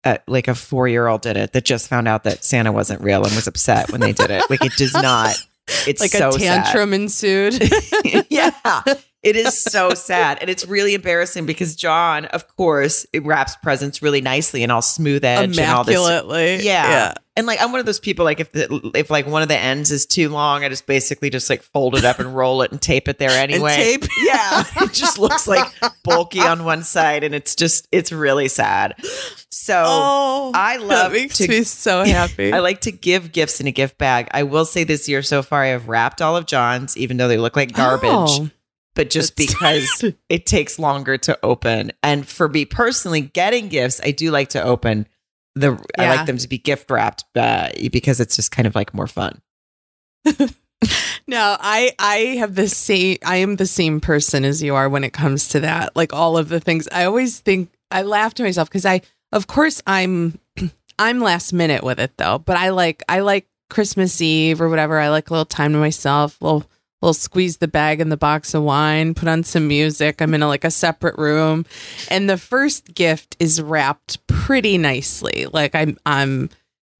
uh, 0.03 0.17
like 0.27 0.47
a 0.47 0.55
four 0.55 0.87
year 0.87 1.07
old 1.07 1.21
did 1.21 1.37
it 1.37 1.53
that 1.53 1.63
just 1.63 1.87
found 1.87 2.07
out 2.07 2.25
that 2.25 2.43
Santa 2.43 2.71
wasn't 2.71 3.01
real 3.01 3.23
and 3.23 3.33
was 3.33 3.47
upset 3.47 3.91
when 3.91 4.01
they 4.01 4.11
did 4.11 4.29
it. 4.29 4.43
Like 4.49 4.63
it 4.65 4.73
does 4.77 4.93
not. 4.93 5.35
It's 5.87 6.01
Like 6.01 6.11
so 6.11 6.27
a 6.27 6.37
tantrum 6.37 6.93
ensued. 6.93 7.53
Yeah, 8.29 8.51
it 9.23 9.35
is 9.35 9.61
so 9.61 9.89
sad, 9.93 10.37
and 10.41 10.49
it's 10.49 10.65
really 10.67 10.93
embarrassing 10.93 11.45
because 11.45 11.75
John, 11.75 12.25
of 12.25 12.47
course, 12.55 13.05
it 13.13 13.23
wraps 13.25 13.55
presents 13.55 14.01
really 14.01 14.21
nicely 14.21 14.63
and 14.63 14.71
all 14.71 14.81
smooth 14.81 15.23
edge 15.23 15.57
and 15.57 15.69
all 15.71 15.83
this 15.83 15.95
Immaculately. 15.95 16.57
Yeah. 16.65 17.13
And 17.35 17.47
like 17.47 17.59
I'm 17.59 17.71
one 17.71 17.79
of 17.79 17.87
those 17.87 17.99
people 17.99 18.25
like 18.25 18.39
if 18.39 18.51
the, 18.51 18.91
if 18.93 19.09
like 19.09 19.25
one 19.25 19.41
of 19.41 19.47
the 19.47 19.57
ends 19.57 19.91
is 19.91 20.05
too 20.05 20.29
long, 20.29 20.63
I 20.63 20.69
just 20.69 20.85
basically 20.85 21.31
just 21.31 21.49
like 21.49 21.63
fold 21.63 21.95
it 21.95 22.05
up 22.05 22.19
and 22.19 22.35
roll 22.35 22.61
it 22.61 22.71
and 22.71 22.79
tape 22.79 23.07
it 23.07 23.17
there 23.17 23.31
anyway. 23.41 23.75
tape? 23.75 24.03
Yeah. 24.23 24.63
It 24.81 24.93
just 24.93 25.17
looks 25.17 25.47
like 25.47 25.65
bulky 26.03 26.41
on 26.41 26.63
one 26.63 26.83
side 26.83 27.23
and 27.23 27.33
it's 27.33 27.55
just 27.55 27.87
it's 27.91 28.11
really 28.11 28.47
sad. 28.49 28.93
So 29.49 29.83
Oh, 29.83 30.51
I 30.53 30.77
love 30.77 31.11
that 31.11 31.11
makes 31.13 31.37
to- 31.37 31.47
me 31.47 31.63
so 31.63 32.03
happy. 32.03 32.53
I 32.53 32.59
like 32.59 32.81
to 32.81 32.91
give 32.91 33.31
gifts 33.31 33.59
in 33.59 33.65
a 33.65 33.71
gift 33.71 33.97
bag. 33.97 34.27
I 34.31 34.43
will 34.43 34.65
say 34.65 34.83
this 34.83 35.09
year 35.09 35.23
so 35.23 35.41
far 35.41 35.63
I 35.63 35.67
have 35.69 35.87
wrapped 35.87 36.21
all 36.21 36.37
of 36.37 36.45
John's, 36.45 36.95
even 36.97 37.17
though 37.17 37.27
they 37.27 37.37
look 37.37 37.55
like 37.55 37.71
garbage. 37.73 38.09
Oh. 38.11 38.49
But 38.95 39.09
just 39.09 39.35
because 39.35 40.05
it 40.29 40.45
takes 40.45 40.77
longer 40.77 41.17
to 41.19 41.37
open. 41.43 41.91
And 42.03 42.27
for 42.27 42.47
me 42.47 42.65
personally, 42.65 43.21
getting 43.21 43.67
gifts, 43.69 43.99
I 44.03 44.11
do 44.11 44.31
like 44.31 44.49
to 44.49 44.63
open 44.63 45.07
the. 45.55 45.83
I 45.97 46.15
like 46.15 46.27
them 46.27 46.37
to 46.37 46.47
be 46.47 46.57
gift 46.57 46.91
wrapped 46.91 47.25
uh, 47.35 47.69
because 47.91 48.19
it's 48.19 48.35
just 48.35 48.51
kind 48.51 48.67
of 48.67 48.75
like 48.75 48.93
more 48.93 49.07
fun. 49.07 49.41
No, 51.27 51.55
I 51.59 51.93
I 51.99 52.15
have 52.39 52.55
the 52.55 52.67
same 52.67 53.17
I 53.25 53.37
am 53.37 53.55
the 53.55 53.65
same 53.65 54.01
person 54.01 54.43
as 54.43 54.61
you 54.61 54.75
are 54.75 54.89
when 54.89 55.03
it 55.03 55.13
comes 55.13 55.47
to 55.49 55.61
that. 55.61 55.95
Like 55.95 56.13
all 56.13 56.37
of 56.37 56.49
the 56.49 56.59
things. 56.59 56.87
I 56.91 57.05
always 57.05 57.39
think 57.39 57.71
I 57.91 58.01
laugh 58.01 58.33
to 58.35 58.43
myself 58.43 58.69
because 58.69 58.85
I 58.85 59.01
of 59.31 59.47
course 59.47 59.81
I'm 59.87 60.39
I'm 60.99 61.21
last 61.21 61.53
minute 61.53 61.83
with 61.83 61.99
it 61.99 62.17
though, 62.17 62.39
but 62.39 62.57
I 62.57 62.69
like 62.69 63.03
I 63.07 63.21
like 63.21 63.47
Christmas 63.69 64.19
Eve 64.21 64.61
or 64.61 64.69
whatever. 64.69 64.99
I 64.99 65.09
like 65.09 65.29
a 65.29 65.33
little 65.33 65.45
time 65.45 65.71
to 65.73 65.79
myself, 65.79 66.41
little 66.41 66.65
little 67.03 67.13
squeeze 67.13 67.57
the 67.57 67.67
bag 67.67 67.99
in 67.99 68.09
the 68.09 68.17
box 68.17 68.53
of 68.53 68.63
wine, 68.63 69.13
put 69.13 69.27
on 69.27 69.43
some 69.43 69.67
music. 69.67 70.21
I'm 70.21 70.33
in 70.33 70.41
a, 70.41 70.47
like 70.47 70.63
a 70.63 70.71
separate 70.71 71.17
room. 71.17 71.65
And 72.09 72.29
the 72.29 72.37
first 72.37 72.93
gift 72.95 73.35
is 73.39 73.61
wrapped 73.61 74.25
pretty 74.27 74.77
nicely. 74.77 75.45
Like 75.51 75.75
I'm 75.75 75.97
I'm 76.05 76.49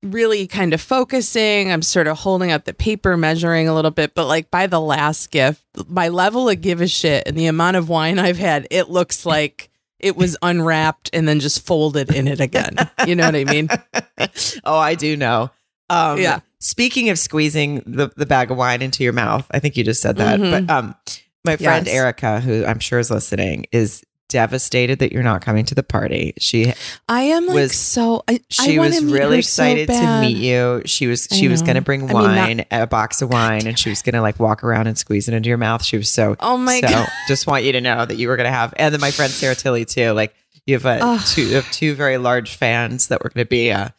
really 0.04 0.46
kind 0.48 0.74
of 0.74 0.82
focusing. 0.82 1.72
I'm 1.72 1.82
sort 1.82 2.08
of 2.08 2.20
holding 2.20 2.52
up 2.52 2.66
the 2.66 2.74
paper, 2.74 3.16
measuring 3.16 3.70
a 3.70 3.74
little 3.74 3.92
bit, 3.92 4.14
but 4.14 4.28
like 4.28 4.52
by 4.52 4.68
the 4.68 4.82
last 4.82 5.32
gift, 5.32 5.64
my 5.88 6.10
level 6.10 6.50
of 6.50 6.60
give 6.60 6.82
a 6.82 6.88
shit 6.88 7.24
and 7.26 7.38
the 7.38 7.46
amount 7.46 7.78
of 7.78 7.88
wine 7.88 8.20
I've 8.20 8.38
had, 8.38 8.68
it 8.70 8.90
looks 8.90 9.26
like 9.26 9.70
it 10.00 10.18
was 10.18 10.36
unwrapped 10.42 11.10
and 11.14 11.26
then 11.26 11.40
just 11.40 11.66
folded 11.66 12.14
in 12.14 12.28
it 12.28 12.42
again. 12.42 12.76
You 13.08 13.16
know 13.16 13.26
what 13.26 13.36
I 13.36 13.46
mean? 13.46 13.70
oh, 14.66 14.78
I 14.78 14.96
do 14.96 15.16
know. 15.16 15.50
Um, 15.90 16.20
Yeah. 16.20 16.42
Speaking 16.64 17.10
of 17.10 17.20
squeezing 17.20 17.84
the, 17.86 18.10
the 18.16 18.26
bag 18.26 18.50
of 18.50 18.56
wine 18.58 18.82
into 18.82 19.04
your 19.04 19.12
mouth, 19.12 19.46
I 19.52 19.60
think 19.60 19.76
you 19.76 19.84
just 19.84 20.02
said 20.02 20.16
that. 20.16 20.40
Mhm. 20.40 20.66
But 20.68 20.74
um, 20.74 20.96
my 21.44 21.58
friend 21.58 21.86
Yes. 21.86 21.94
Erica, 21.94 22.40
who 22.40 22.66
I'm 22.66 22.80
sure 22.80 23.00
is 23.00 23.12
listening, 23.12 23.66
is 23.74 24.02
devastated 24.30 25.00
that 25.00 25.12
you're 25.12 25.24
not 25.24 25.42
coming 25.42 25.66
to 25.66 25.76
the 25.76 25.84
party. 25.84 26.34
She 26.40 26.74
I 27.10 27.24
am 27.24 27.48
like 27.48 27.56
Was- 27.56 27.76
so. 27.76 28.24
I, 28.30 28.40
she 28.50 28.78
I 28.80 28.82
was 28.82 29.04
really 29.04 29.36
her 29.38 29.42
so 29.42 29.64
excited 29.66 29.88
to 29.90 30.22
meet 30.22 30.38
you. 30.38 30.82
She 30.86 31.06
was 31.08 31.28
she 31.30 31.50
was 31.50 31.62
going 31.62 31.76
to 31.76 31.82
bring 31.82 32.04
I 32.04 32.06
mean, 32.06 32.14
not- 32.14 32.24
wine, 32.24 32.66
a 32.72 32.88
box 32.88 33.22
of 33.22 33.30
wine, 33.32 33.68
and 33.68 33.78
she 33.78 33.90
was 33.90 34.02
going 34.02 34.14
to 34.14 34.22
like 34.22 34.40
walk 34.40 34.64
around 34.64 34.88
and 34.88 34.98
squeeze 34.98 35.28
it 35.28 35.34
into 35.34 35.50
your 35.50 35.58
mouth. 35.58 35.84
She 35.84 35.98
was 35.98 36.10
so 36.10 36.38
Oh 36.40 36.58
my 36.58 36.80
so 36.80 36.88
god! 36.88 37.10
just 37.28 37.46
want 37.46 37.66
you 37.66 37.74
to 37.74 37.82
know 37.82 38.06
that 38.06 38.16
you 38.16 38.30
were 38.30 38.38
going 38.38 38.48
to 38.48 38.56
have, 38.56 38.74
and 38.78 38.94
then 38.94 39.02
my 39.02 39.12
friend 39.12 39.32
Sarah 39.32 39.54
Tilly 39.56 39.84
too. 39.84 40.12
Like 40.14 40.34
you 40.66 40.80
have 40.80 40.86
a, 40.86 41.20
two 41.28 41.44
you 41.46 41.56
have 41.56 41.70
two 41.72 41.94
very 41.94 42.18
large 42.18 42.56
fans 42.56 43.10
that 43.10 43.22
were 43.22 43.30
going 43.30 43.46
to 43.46 43.50
be 43.50 43.70
uh, 43.72 43.90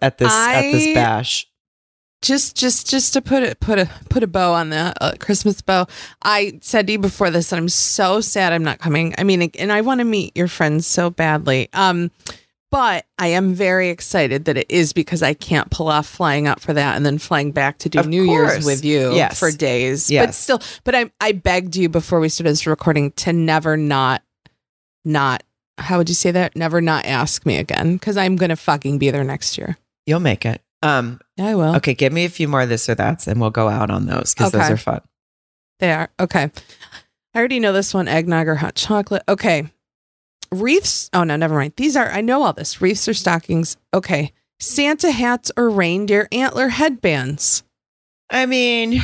at 0.00 0.16
this 0.16 0.32
at 0.32 0.62
this 0.72 0.94
bash. 0.94 1.46
Just 2.22 2.56
just 2.56 2.88
just 2.88 3.12
to 3.12 3.20
put 3.20 3.42
it 3.42 3.60
put 3.60 3.78
a 3.78 3.90
put 4.08 4.22
a 4.22 4.26
bow 4.26 4.54
on 4.54 4.70
the 4.70 4.94
uh, 5.00 5.12
Christmas 5.18 5.60
bow. 5.60 5.86
I 6.22 6.58
said 6.62 6.86
to 6.86 6.92
you 6.94 6.98
before 6.98 7.30
this 7.30 7.50
that 7.50 7.56
I'm 7.58 7.68
so 7.68 8.20
sad 8.20 8.52
I'm 8.52 8.64
not 8.64 8.78
coming. 8.78 9.14
I 9.18 9.24
mean, 9.24 9.50
and 9.58 9.72
I 9.72 9.80
want 9.82 9.98
to 9.98 10.04
meet 10.04 10.36
your 10.36 10.48
friends 10.48 10.86
so 10.86 11.10
badly. 11.10 11.68
Um, 11.72 12.10
but 12.70 13.04
I 13.18 13.26
am 13.28 13.52
very 13.52 13.90
excited 13.90 14.46
that 14.46 14.56
it 14.56 14.70
is 14.70 14.94
because 14.94 15.22
I 15.22 15.34
can't 15.34 15.70
pull 15.70 15.88
off 15.88 16.06
flying 16.06 16.46
out 16.46 16.58
for 16.60 16.72
that 16.72 16.96
and 16.96 17.04
then 17.04 17.18
flying 17.18 17.52
back 17.52 17.76
to 17.78 17.90
do 17.90 17.98
Of 17.98 18.06
New 18.08 18.24
course. 18.24 18.52
Year's 18.54 18.64
with 18.64 18.82
you 18.82 19.12
Yes. 19.12 19.38
for 19.38 19.50
days. 19.50 20.10
Yes. 20.10 20.24
But 20.26 20.34
still, 20.34 20.60
but 20.84 20.94
I 20.94 21.10
I 21.20 21.32
begged 21.32 21.76
you 21.76 21.88
before 21.90 22.18
we 22.20 22.28
started 22.30 22.52
this 22.52 22.66
recording 22.66 23.10
to 23.12 23.32
never 23.34 23.76
not 23.76 24.22
not 25.04 25.42
how 25.78 25.98
would 25.98 26.08
you 26.08 26.14
say 26.14 26.30
that? 26.30 26.54
Never 26.54 26.80
not 26.80 27.04
ask 27.04 27.44
me 27.44 27.56
again 27.58 27.94
because 27.94 28.16
I'm 28.16 28.36
gonna 28.36 28.56
fucking 28.56 28.98
be 28.98 29.10
there 29.10 29.24
next 29.24 29.58
year. 29.58 29.76
You'll 30.06 30.20
make 30.20 30.46
it. 30.46 30.62
Um. 30.82 31.20
I 31.38 31.54
will. 31.54 31.76
Okay. 31.76 31.94
Give 31.94 32.12
me 32.12 32.24
a 32.24 32.30
few 32.30 32.48
more 32.48 32.62
of 32.62 32.68
this 32.68 32.88
or 32.88 32.94
that's, 32.94 33.26
and 33.26 33.40
we'll 33.40 33.50
go 33.50 33.68
out 33.68 33.90
on 33.90 34.06
those 34.06 34.34
because 34.34 34.52
those 34.52 34.70
are 34.70 34.76
fun. 34.76 35.00
They 35.78 35.92
are. 35.92 36.10
Okay. 36.20 36.50
I 37.34 37.38
already 37.38 37.60
know 37.60 37.72
this 37.72 37.94
one 37.94 38.08
eggnog 38.08 38.46
or 38.48 38.56
hot 38.56 38.74
chocolate. 38.74 39.22
Okay. 39.28 39.70
Wreaths. 40.52 41.08
Oh, 41.12 41.24
no, 41.24 41.36
never 41.36 41.54
mind. 41.54 41.72
These 41.76 41.96
are, 41.96 42.10
I 42.10 42.20
know 42.20 42.42
all 42.42 42.52
this. 42.52 42.80
Wreaths 42.80 43.08
or 43.08 43.14
stockings. 43.14 43.76
Okay. 43.94 44.32
Santa 44.60 45.10
hats 45.10 45.50
or 45.56 45.70
reindeer 45.70 46.28
antler 46.30 46.68
headbands. 46.68 47.64
I 48.30 48.46
mean, 48.46 49.00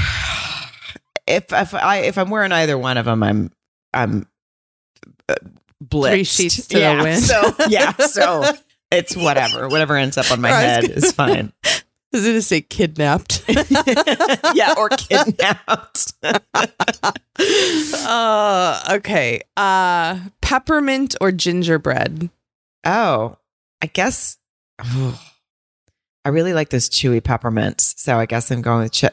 if 1.27 1.53
if 1.53 1.75
I 1.75 1.99
if 1.99 2.17
I'm 2.17 2.31
wearing 2.31 2.53
either 2.53 2.79
one 2.79 2.97
of 2.97 3.05
them, 3.05 3.23
I'm 3.23 3.51
I'm 3.93 4.27
uh, 5.29 5.35
blitzed. 5.85 6.11
Three 6.11 6.25
sheets 6.25 6.67
to 6.69 6.77
the 6.77 6.81
yeah, 6.81 7.03
wind. 7.03 7.23
So 7.23 7.55
yeah, 7.69 7.93
so 7.97 8.45
it's 8.91 9.17
whatever. 9.17 9.69
Whatever 9.69 9.97
ends 9.97 10.17
up 10.19 10.31
on 10.31 10.41
my 10.41 10.49
head 10.61 10.83
gonna- 10.83 10.95
is 10.95 11.13
fine. 11.13 11.53
Is 12.11 12.25
it 12.27 12.33
to 12.33 12.41
say 12.43 12.63
kidnapped? 12.63 13.45
yeah, 14.55 14.73
or 14.79 14.89
kidnapped. 14.89 16.15
uh, 18.07 18.83
okay. 18.93 19.41
Uh, 19.59 20.19
peppermint 20.41 21.17
or 21.21 21.33
gingerbread? 21.33 22.31
oh, 22.87 23.37
I 23.83 23.87
guess. 23.89 24.39
I 24.79 26.31
really 26.31 26.55
like 26.55 26.71
those 26.71 26.89
chewy 26.89 27.23
peppermints, 27.23 27.95
so 28.01 28.19
I 28.19 28.25
guess 28.25 28.51
I'm 28.51 28.63
going 28.63 28.85
with 28.85 28.93
ch- 28.93 29.05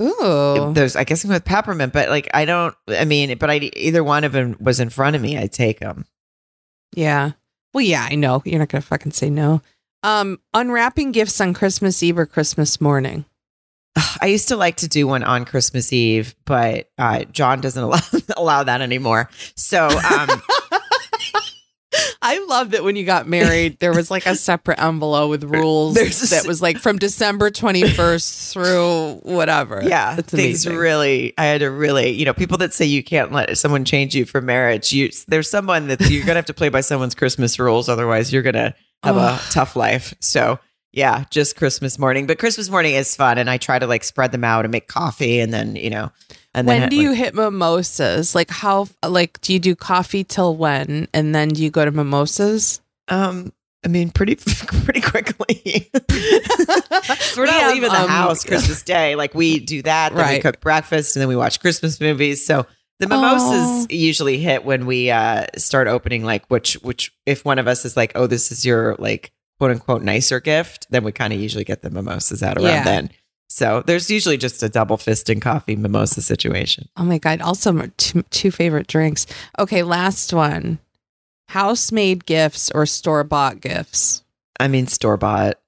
Ooh. 0.00 0.72
those. 0.74 0.96
I 0.96 1.04
guess 1.04 1.22
I'm 1.24 1.30
with 1.30 1.44
peppermint, 1.44 1.92
but 1.92 2.08
like 2.08 2.28
I 2.34 2.44
don't. 2.44 2.74
I 2.88 3.04
mean, 3.04 3.38
but 3.38 3.50
I 3.50 3.56
either 3.76 4.02
one 4.02 4.24
of 4.24 4.32
them 4.32 4.56
was 4.58 4.80
in 4.80 4.90
front 4.90 5.14
of 5.14 5.22
me, 5.22 5.38
I'd 5.38 5.52
take 5.52 5.78
them. 5.80 6.06
Yeah. 6.94 7.32
Well, 7.72 7.84
yeah, 7.84 8.06
I 8.10 8.14
know. 8.14 8.42
You're 8.44 8.58
not 8.58 8.68
going 8.68 8.82
to 8.82 8.86
fucking 8.88 9.12
say 9.12 9.30
no. 9.30 9.62
Um, 10.02 10.40
unwrapping 10.52 11.12
gifts 11.12 11.40
on 11.40 11.54
Christmas 11.54 12.02
Eve 12.02 12.18
or 12.18 12.26
Christmas 12.26 12.80
morning. 12.80 13.24
I 14.20 14.26
used 14.26 14.48
to 14.48 14.56
like 14.56 14.76
to 14.78 14.88
do 14.88 15.06
one 15.06 15.22
on 15.22 15.44
Christmas 15.44 15.92
Eve, 15.92 16.34
but 16.44 16.88
uh, 16.98 17.24
John 17.24 17.60
doesn't 17.60 17.82
allow 17.82 18.00
allow 18.36 18.62
that 18.64 18.80
anymore. 18.80 19.28
So 19.54 19.86
um, 19.86 20.28
I 22.24 22.44
love 22.48 22.70
that 22.70 22.84
when 22.84 22.94
you 22.96 23.04
got 23.04 23.26
married, 23.28 23.78
there 23.80 23.92
was 23.92 24.10
like 24.10 24.26
a 24.26 24.36
separate 24.36 24.78
envelope 24.80 25.28
with 25.28 25.42
rules 25.44 25.94
There's- 25.94 26.30
that 26.30 26.46
was 26.46 26.62
like 26.62 26.78
from 26.78 26.98
December 26.98 27.50
21st 27.50 28.52
through 28.52 29.14
whatever. 29.22 29.82
yeah, 29.84 30.16
It's 30.18 30.30
things 30.32 30.64
amazing. 30.66 30.76
really. 30.76 31.34
I 31.36 31.44
had 31.46 31.60
to 31.60 31.70
really, 31.70 32.10
you 32.10 32.24
know, 32.24 32.32
people 32.34 32.58
that 32.58 32.72
say 32.72 32.84
you 32.84 33.02
can't 33.02 33.32
let 33.32 33.58
someone 33.58 33.84
change 33.84 34.14
you 34.14 34.24
for 34.24 34.40
marriage. 34.40 34.92
You 34.92 35.10
there's 35.28 35.50
someone 35.50 35.88
that 35.88 36.00
you're 36.10 36.24
gonna 36.24 36.36
have 36.36 36.46
to 36.46 36.54
play 36.54 36.68
by 36.68 36.80
someone's 36.80 37.14
Christmas 37.14 37.58
rules, 37.58 37.88
otherwise 37.88 38.32
you're 38.32 38.42
gonna 38.42 38.74
have 39.02 39.16
a 39.16 39.40
tough 39.50 39.76
life. 39.76 40.14
So. 40.20 40.58
Yeah, 40.94 41.24
just 41.30 41.56
Christmas 41.56 41.98
morning, 41.98 42.26
but 42.26 42.38
Christmas 42.38 42.68
morning 42.68 42.92
is 42.92 43.16
fun, 43.16 43.38
and 43.38 43.48
I 43.48 43.56
try 43.56 43.78
to 43.78 43.86
like 43.86 44.04
spread 44.04 44.30
them 44.30 44.44
out 44.44 44.66
and 44.66 44.72
make 44.72 44.88
coffee, 44.88 45.40
and 45.40 45.50
then 45.50 45.74
you 45.74 45.88
know, 45.88 46.12
and 46.54 46.68
then 46.68 46.80
when 46.82 46.88
do 46.90 46.96
like, 46.96 47.02
you 47.04 47.12
hit 47.12 47.34
mimosas? 47.34 48.34
Like 48.34 48.50
how 48.50 48.88
like 49.06 49.40
do 49.40 49.52
you 49.52 49.58
do 49.58 49.74
coffee 49.74 50.24
till 50.24 50.56
when 50.56 51.08
and 51.14 51.34
then 51.34 51.48
do 51.50 51.62
you 51.62 51.70
go 51.70 51.84
to 51.84 51.90
mimosas? 51.90 52.80
Um, 53.08 53.52
I 53.84 53.88
mean, 53.88 54.10
pretty 54.10 54.36
pretty 54.84 55.00
quickly. 55.00 55.90
We're 57.36 57.42
We 57.44 57.46
not 57.46 57.54
have, 57.54 57.72
leaving 57.74 57.90
the 57.90 58.00
um, 58.02 58.08
house 58.08 58.44
Christmas 58.44 58.82
Day. 58.82 59.16
Like 59.16 59.34
we 59.34 59.58
do 59.58 59.82
that, 59.82 60.14
then 60.14 60.34
we 60.34 60.40
cook 60.40 60.60
breakfast, 60.60 61.16
and 61.16 61.20
then 61.20 61.28
we 61.28 61.36
watch 61.36 61.60
Christmas 61.60 62.00
movies. 62.00 62.44
So 62.44 62.66
the 63.00 63.08
mimosas 63.08 63.84
Aw. 63.84 63.86
usually 63.90 64.38
hit 64.38 64.64
when 64.64 64.86
we 64.86 65.10
uh, 65.10 65.46
start 65.56 65.88
opening. 65.88 66.22
Like 66.24 66.46
which 66.48 66.74
which 66.74 67.12
if 67.26 67.44
one 67.44 67.58
of 67.58 67.66
us 67.66 67.84
is 67.84 67.96
like, 67.96 68.12
oh, 68.14 68.26
this 68.26 68.52
is 68.52 68.64
your 68.64 68.94
like 68.98 69.32
quote 69.58 69.70
unquote 69.72 70.02
nicer 70.02 70.38
gift, 70.40 70.86
then 70.90 71.02
we 71.02 71.10
kind 71.12 71.32
of 71.32 71.40
usually 71.40 71.64
get 71.64 71.82
the 71.82 71.90
mimosas 71.90 72.42
out 72.42 72.56
around 72.58 72.66
Yeah. 72.66 72.84
then. 72.84 73.10
So 73.52 73.82
there's 73.86 74.10
usually 74.10 74.38
just 74.38 74.62
a 74.62 74.68
double 74.70 74.96
fist 74.96 75.28
and 75.28 75.42
coffee 75.42 75.76
mimosa 75.76 76.22
situation. 76.22 76.88
Oh 76.96 77.04
my 77.04 77.18
god! 77.18 77.42
Also, 77.42 77.86
two, 77.98 78.22
two 78.30 78.50
favorite 78.50 78.86
drinks. 78.86 79.26
Okay, 79.58 79.82
last 79.82 80.32
one: 80.32 80.78
house 81.48 81.92
made 81.92 82.24
gifts 82.24 82.70
or 82.70 82.86
store 82.86 83.24
bought 83.24 83.60
gifts. 83.60 84.24
I 84.58 84.68
mean, 84.68 84.86
store 84.86 85.18
bought. 85.18 85.58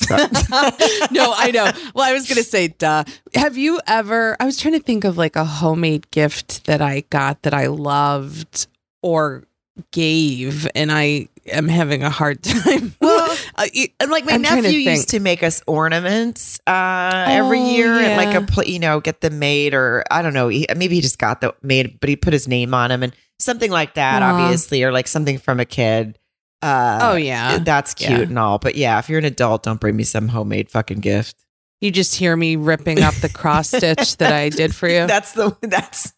no, 0.10 1.32
I 1.36 1.52
know. 1.54 1.70
Well, 1.94 2.04
I 2.04 2.12
was 2.12 2.28
gonna 2.28 2.42
say, 2.42 2.68
duh. 2.68 3.04
Have 3.36 3.56
you 3.56 3.78
ever? 3.86 4.36
I 4.40 4.44
was 4.44 4.58
trying 4.58 4.74
to 4.74 4.80
think 4.80 5.04
of 5.04 5.16
like 5.16 5.36
a 5.36 5.44
homemade 5.44 6.10
gift 6.10 6.64
that 6.64 6.82
I 6.82 7.04
got 7.08 7.42
that 7.42 7.54
I 7.54 7.68
loved 7.68 8.66
or 9.00 9.44
gave, 9.92 10.68
and 10.74 10.90
I 10.90 11.28
am 11.46 11.68
having 11.68 12.02
a 12.02 12.10
hard 12.10 12.42
time. 12.42 12.96
Well, 13.00 13.17
Uh, 13.54 13.66
And 14.00 14.10
like 14.10 14.24
my 14.24 14.32
I'm 14.32 14.42
trying 14.42 14.62
to 14.62 14.68
nephew 14.68 14.78
used 14.78 15.08
to 15.10 15.20
make 15.20 15.42
us 15.42 15.62
ornaments 15.66 16.60
uh, 16.66 17.24
every 17.28 17.60
Oh, 17.60 17.64
year, 17.66 17.92
and 17.94 18.16
like 18.16 18.34
a 18.34 18.44
pl- 18.46 18.64
you 18.64 18.78
know 18.78 19.00
get 19.00 19.20
them 19.20 19.38
made, 19.38 19.74
or 19.74 20.04
I 20.10 20.22
don't 20.22 20.34
know, 20.34 20.48
he, 20.48 20.66
maybe 20.76 20.94
he 20.96 21.00
just 21.00 21.18
got 21.18 21.40
the 21.40 21.54
made, 21.62 21.98
but 22.00 22.08
he 22.08 22.16
put 22.16 22.32
his 22.32 22.46
name 22.48 22.74
on 22.74 22.90
them 22.90 23.02
and 23.02 23.14
something 23.38 23.70
like 23.70 23.94
that, 23.94 24.22
obviously, 24.22 24.82
or 24.84 24.92
like 24.92 25.08
something 25.08 25.38
from 25.38 25.60
a 25.60 25.64
kid. 25.64 26.18
Uh, 26.62 26.98
oh 27.12 27.16
yeah, 27.16 27.58
that's 27.58 27.94
cute 27.94 28.10
Yeah. 28.10 28.20
and 28.22 28.38
all, 28.38 28.58
but 28.58 28.74
yeah, 28.74 28.98
if 28.98 29.08
you're 29.08 29.18
an 29.20 29.24
adult, 29.24 29.62
don't 29.62 29.80
bring 29.80 29.96
me 29.96 30.02
some 30.04 30.28
homemade 30.28 30.68
fucking 30.70 30.98
gift. 31.00 31.36
you 31.80 31.90
just 31.92 32.16
hear 32.16 32.34
me 32.36 32.56
ripping 32.56 33.00
up 33.02 33.14
the 33.16 33.28
cross 33.28 33.68
stitch 33.68 34.16
that 34.16 34.32
I 34.32 34.48
did 34.48 34.74
for 34.74 34.88
you. 34.88 35.06
That's 35.06 35.32
the 35.32 35.56
that's. 35.62 36.12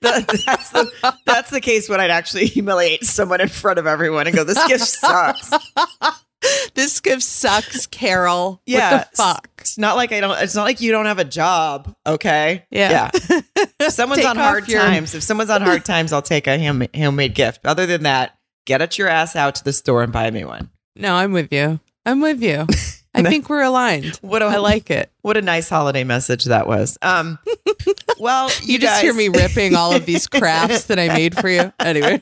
The, 0.00 0.42
that's 0.46 0.70
the 0.70 1.14
that's 1.26 1.50
the 1.50 1.60
case 1.60 1.86
when 1.86 2.00
I'd 2.00 2.10
actually 2.10 2.46
humiliate 2.46 3.04
someone 3.04 3.42
in 3.42 3.48
front 3.48 3.78
of 3.78 3.86
everyone 3.86 4.26
and 4.26 4.34
go, 4.34 4.42
"This 4.42 4.66
gift 4.66 4.84
sucks." 4.86 5.50
this 6.74 7.00
gift 7.00 7.22
sucks, 7.22 7.86
Carol. 7.86 8.60
Yeah, 8.66 8.98
what 8.98 9.10
the 9.10 9.16
fuck? 9.16 9.48
It's 9.58 9.78
not 9.78 9.96
like 9.96 10.12
I 10.12 10.20
don't. 10.20 10.38
It's 10.42 10.54
not 10.54 10.64
like 10.64 10.80
you 10.80 10.92
don't 10.92 11.06
have 11.06 11.18
a 11.18 11.24
job. 11.24 11.94
Okay. 12.06 12.64
Yeah. 12.70 13.10
Yeah. 13.30 13.40
If 13.80 13.92
someone's 13.92 14.24
on 14.24 14.36
hard 14.36 14.68
your- 14.68 14.80
times, 14.80 15.14
if 15.14 15.22
someone's 15.22 15.50
on 15.50 15.62
hard 15.62 15.84
times, 15.84 16.12
I'll 16.12 16.22
take 16.22 16.46
a 16.46 16.56
ham- 16.58 16.86
homemade 16.94 17.34
gift. 17.34 17.64
Other 17.66 17.86
than 17.86 18.02
that, 18.04 18.38
get 18.64 18.80
at 18.82 18.98
your 18.98 19.08
ass 19.08 19.36
out 19.36 19.56
to 19.56 19.64
the 19.64 19.72
store 19.72 20.02
and 20.02 20.12
buy 20.12 20.30
me 20.30 20.44
one. 20.44 20.70
No, 20.94 21.14
I'm 21.14 21.32
with 21.32 21.52
you. 21.52 21.80
I'm 22.04 22.20
with 22.20 22.42
you. 22.42 22.66
I 23.16 23.22
think 23.22 23.48
we're 23.48 23.62
aligned. 23.62 24.16
What 24.22 24.42
a 24.42 24.46
I 24.46 24.56
like 24.56 24.90
it. 24.90 25.10
what 25.22 25.36
a 25.36 25.42
nice 25.42 25.68
holiday 25.68 26.04
message 26.04 26.44
that 26.46 26.66
was. 26.66 26.98
Um, 27.02 27.38
well, 28.18 28.50
you, 28.62 28.74
You, 28.74 28.78
just 28.78 29.02
hear 29.02 29.14
me 29.14 29.28
ripping 29.28 29.74
all 29.74 29.94
of 29.94 30.04
these 30.06 30.26
crafts 30.26 30.84
that 30.84 30.98
I 30.98 31.08
made 31.08 31.36
for 31.36 31.48
you. 31.48 31.72
Anyway, 31.80 32.20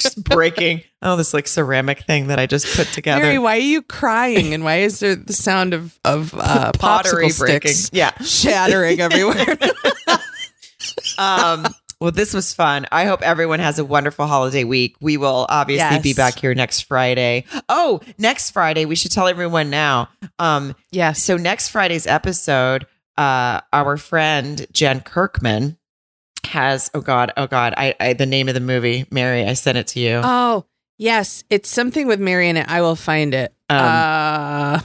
just 0.00 0.22
breaking. 0.22 0.82
Oh, 1.00 1.16
this 1.16 1.32
like 1.34 1.48
ceramic 1.48 2.00
thing 2.04 2.26
that 2.28 2.38
I 2.38 2.46
just 2.46 2.76
put 2.76 2.86
together. 2.88 3.22
Mary, 3.22 3.38
why 3.38 3.56
are 3.56 3.60
you 3.60 3.82
crying? 3.82 4.52
And 4.54 4.62
why 4.64 4.76
is 4.78 5.00
there 5.00 5.16
the 5.16 5.32
sound 5.32 5.72
of 5.74 5.98
of 6.04 6.34
uh, 6.34 6.72
Pottery 6.72 7.30
breaking. 7.36 7.72
Yeah. 7.92 8.12
shattering 8.22 9.00
everywhere? 9.00 9.56
um 11.18 11.66
well 12.02 12.10
this 12.10 12.34
was 12.34 12.52
fun. 12.52 12.84
I 12.90 13.04
hope 13.04 13.22
everyone 13.22 13.60
has 13.60 13.78
a 13.78 13.84
wonderful 13.84 14.26
holiday 14.26 14.64
week. 14.64 14.96
We 15.00 15.16
will 15.16 15.46
obviously 15.48 16.00
be 16.00 16.14
back 16.14 16.36
here 16.36 16.52
next 16.52 16.80
friday. 16.80 17.44
Oh 17.68 18.00
next 18.18 18.50
friday 18.50 18.84
we 18.86 18.96
should 18.96 19.12
tell 19.12 19.28
everyone 19.28 19.70
now. 19.70 20.08
Um 20.38 20.74
yes. 20.90 21.22
so 21.22 21.36
next 21.36 21.68
friday's 21.68 22.06
episode 22.08 22.86
uh 23.16 23.60
our 23.72 23.96
friend 23.96 24.66
jen 24.72 25.00
kirkman 25.00 25.76
has 26.46 26.90
oh 26.92 27.00
god 27.00 27.30
oh 27.36 27.46
god 27.46 27.74
i, 27.76 27.94
I 28.00 28.14
the 28.14 28.26
name 28.26 28.48
of 28.48 28.54
the 28.54 28.60
movie. 28.60 29.06
Mary 29.12 29.46
i 29.46 29.52
sent 29.52 29.78
it 29.78 29.86
to 29.88 30.00
you. 30.00 30.20
Oh 30.24 30.66
yes, 30.98 31.44
it's 31.50 31.68
something 31.68 32.08
with 32.08 32.18
Mary 32.18 32.48
in 32.48 32.56
it. 32.56 32.68
I 32.68 32.82
will 32.82 32.96
find 32.96 33.32
it. 33.32 33.54
Um, 33.70 33.78
uh, 33.78 34.80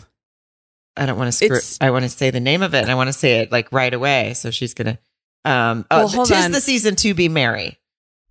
i 0.95 1.05
don't 1.05 1.17
want 1.17 1.27
to 1.27 1.31
screw 1.31 1.59
i 1.85 1.91
want 1.91 2.03
to 2.03 2.09
say 2.09 2.31
the 2.31 2.39
name 2.39 2.63
of 2.63 2.73
it 2.73 2.81
and 2.81 2.89
i 2.89 2.95
want 2.95 3.07
to 3.07 3.13
say 3.13 3.39
it 3.39 3.51
like 3.51 3.71
right 3.71 3.93
away. 3.93 4.33
So 4.35 4.51
she's 4.51 4.75
gonna 4.75 4.99
um 5.47 5.85
oh 5.91 5.97
Well, 5.97 6.07
hold 6.09 6.27
tis 6.27 6.45
on. 6.45 6.51
the 6.51 6.61
season 6.61 6.95
to 6.97 7.13
be 7.13 7.29
mary 7.29 7.77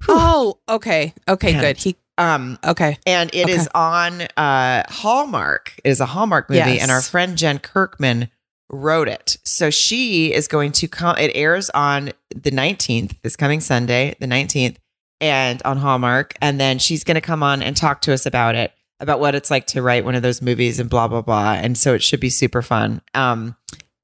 oh, 0.08 0.58
okay, 0.68 1.14
okay, 1.28 1.52
Man. 1.52 1.60
good. 1.62 1.76
He 1.78 1.96
um 2.18 2.58
okay. 2.64 2.98
and 3.06 3.28
it 3.34 3.48
is 3.48 3.62
Okay. 3.62 3.70
on 3.74 4.22
uh 4.36 4.82
Hallmark. 4.88 5.74
It 5.84 5.88
is 5.90 6.00
a 6.00 6.06
Hallmark 6.06 6.48
movie, 6.50 6.58
Yes. 6.60 6.82
and 6.82 6.90
our 6.90 7.02
friend 7.02 7.36
Jen 7.36 7.58
Kirkman 7.58 8.28
wrote 8.70 9.08
it. 9.08 9.36
So 9.44 9.70
she 9.70 10.32
is 10.32 10.48
going 10.48 10.72
to 10.72 10.88
come. 10.88 11.16
It 11.18 11.30
airs 11.34 11.70
on 11.70 12.12
the 12.34 12.50
nineteenth, 12.50 13.16
this 13.22 13.36
coming 13.36 13.60
Sunday, 13.60 14.16
the 14.20 14.26
nineteenth, 14.26 14.78
and 15.20 15.62
on 15.64 15.78
Hallmark. 15.78 16.34
And 16.40 16.60
then 16.60 16.78
she's 16.78 17.04
going 17.04 17.16
to 17.16 17.20
come 17.20 17.42
on 17.42 17.62
and 17.62 17.76
talk 17.76 18.00
to 18.02 18.12
us 18.12 18.26
about 18.26 18.54
it, 18.54 18.72
about 19.00 19.18
what 19.20 19.34
it's 19.34 19.50
like 19.50 19.66
to 19.68 19.82
write 19.82 20.04
one 20.04 20.14
of 20.14 20.22
those 20.22 20.40
movies, 20.42 20.78
and 20.78 20.88
blah 20.90 21.08
blah 21.08 21.22
blah. 21.22 21.52
And 21.54 21.76
so 21.76 21.94
it 21.94 22.02
should 22.02 22.20
be 22.20 22.30
super 22.30 22.62
fun. 22.62 23.00
Um, 23.14 23.56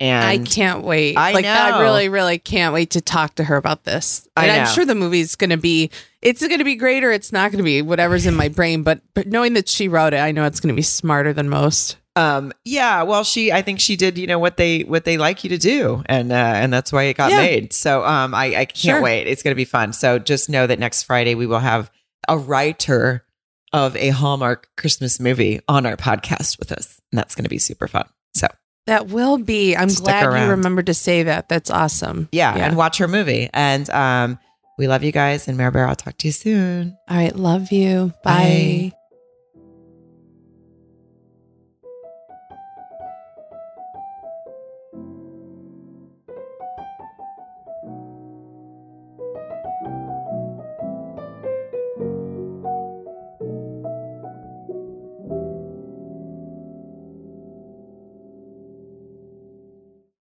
and 0.02 0.24
I 0.24 0.38
can't 0.44 0.82
wait. 0.82 1.16
I 1.16 1.32
like 1.32 1.44
know. 1.44 1.52
I 1.52 1.80
really, 1.82 2.08
really 2.08 2.38
can't 2.38 2.74
wait 2.74 2.90
to 2.90 3.00
talk 3.00 3.36
to 3.36 3.44
her 3.44 3.56
about 3.56 3.84
this. 3.84 4.28
I 4.36 4.46
And 4.46 4.60
I'm 4.62 4.74
sure 4.74 4.84
the 4.84 4.94
movie's 4.94 5.36
going 5.36 5.50
to 5.50 5.56
be, 5.56 5.90
it's 6.20 6.46
going 6.46 6.58
to 6.58 6.64
be 6.64 6.74
great 6.74 7.04
or 7.04 7.12
it's 7.12 7.32
not 7.32 7.50
going 7.52 7.58
to 7.58 7.64
be 7.64 7.82
whatever's 7.82 8.26
in 8.26 8.34
my 8.34 8.48
brain. 8.48 8.82
But 8.82 9.00
but 9.14 9.26
knowing 9.26 9.54
that 9.54 9.68
she 9.68 9.88
wrote 9.88 10.12
it, 10.12 10.18
I 10.20 10.32
know 10.32 10.44
it's 10.44 10.60
going 10.60 10.74
to 10.74 10.76
be 10.76 10.82
smarter 10.82 11.32
than 11.32 11.48
most. 11.48 11.96
Um, 12.14 12.52
yeah, 12.64 13.04
well, 13.04 13.24
she, 13.24 13.50
I 13.52 13.62
think 13.62 13.80
she 13.80 13.96
did, 13.96 14.18
you 14.18 14.26
know, 14.26 14.38
what 14.38 14.58
they, 14.58 14.80
what 14.80 15.04
they 15.06 15.16
like 15.16 15.44
you 15.44 15.50
to 15.50 15.56
do. 15.56 16.02
And, 16.06 16.30
uh, 16.30 16.34
and 16.34 16.70
that's 16.70 16.92
why 16.92 17.04
it 17.04 17.16
got 17.16 17.30
Yeah. 17.30 17.38
made. 17.38 17.72
So, 17.72 18.04
um, 18.04 18.34
I, 18.34 18.46
I 18.48 18.64
can't 18.66 18.76
Sure. 18.76 19.00
wait. 19.02 19.26
It's 19.28 19.42
going 19.42 19.52
to 19.52 19.56
be 19.56 19.64
fun. 19.64 19.94
So 19.94 20.18
just 20.18 20.50
know 20.50 20.66
that 20.66 20.78
next 20.78 21.04
Friday 21.04 21.34
we 21.34 21.46
will 21.46 21.60
have 21.60 21.90
a 22.28 22.36
writer 22.36 23.24
of 23.72 23.96
a 23.96 24.10
Hallmark 24.10 24.68
Christmas 24.76 25.18
movie 25.20 25.60
on 25.68 25.86
our 25.86 25.96
podcast 25.96 26.58
with 26.58 26.70
us. 26.70 27.00
And 27.10 27.18
that's 27.18 27.34
going 27.34 27.44
to 27.44 27.48
be 27.50 27.56
super 27.58 27.88
fun. 27.88 28.06
So 28.34 28.46
That 28.86 29.08
will 29.08 29.38
be. 29.38 29.76
I'm 29.76 29.88
Stick 29.88 30.04
glad 30.04 30.26
around. 30.26 30.44
you 30.44 30.50
remembered 30.50 30.86
to 30.86 30.94
say 30.94 31.22
that. 31.24 31.48
That's 31.48 31.70
awesome. 31.70 32.28
Yeah, 32.32 32.54
and 32.54 32.76
watch 32.76 32.98
her 32.98 33.06
movie. 33.08 33.48
And 33.52 33.88
um, 33.90 34.38
we 34.78 34.88
love 34.88 35.04
you 35.04 35.12
guys. 35.12 35.46
And 35.48 35.56
Mare 35.56 35.70
Bear, 35.70 35.86
I'll 35.86 35.94
talk 35.94 36.18
to 36.18 36.28
you 36.28 36.32
soon. 36.32 36.96
All 37.08 37.16
right. 37.16 37.34
Love 37.36 37.70
you. 37.70 38.12
Bye. 38.24 38.90
Bye. 38.90 38.92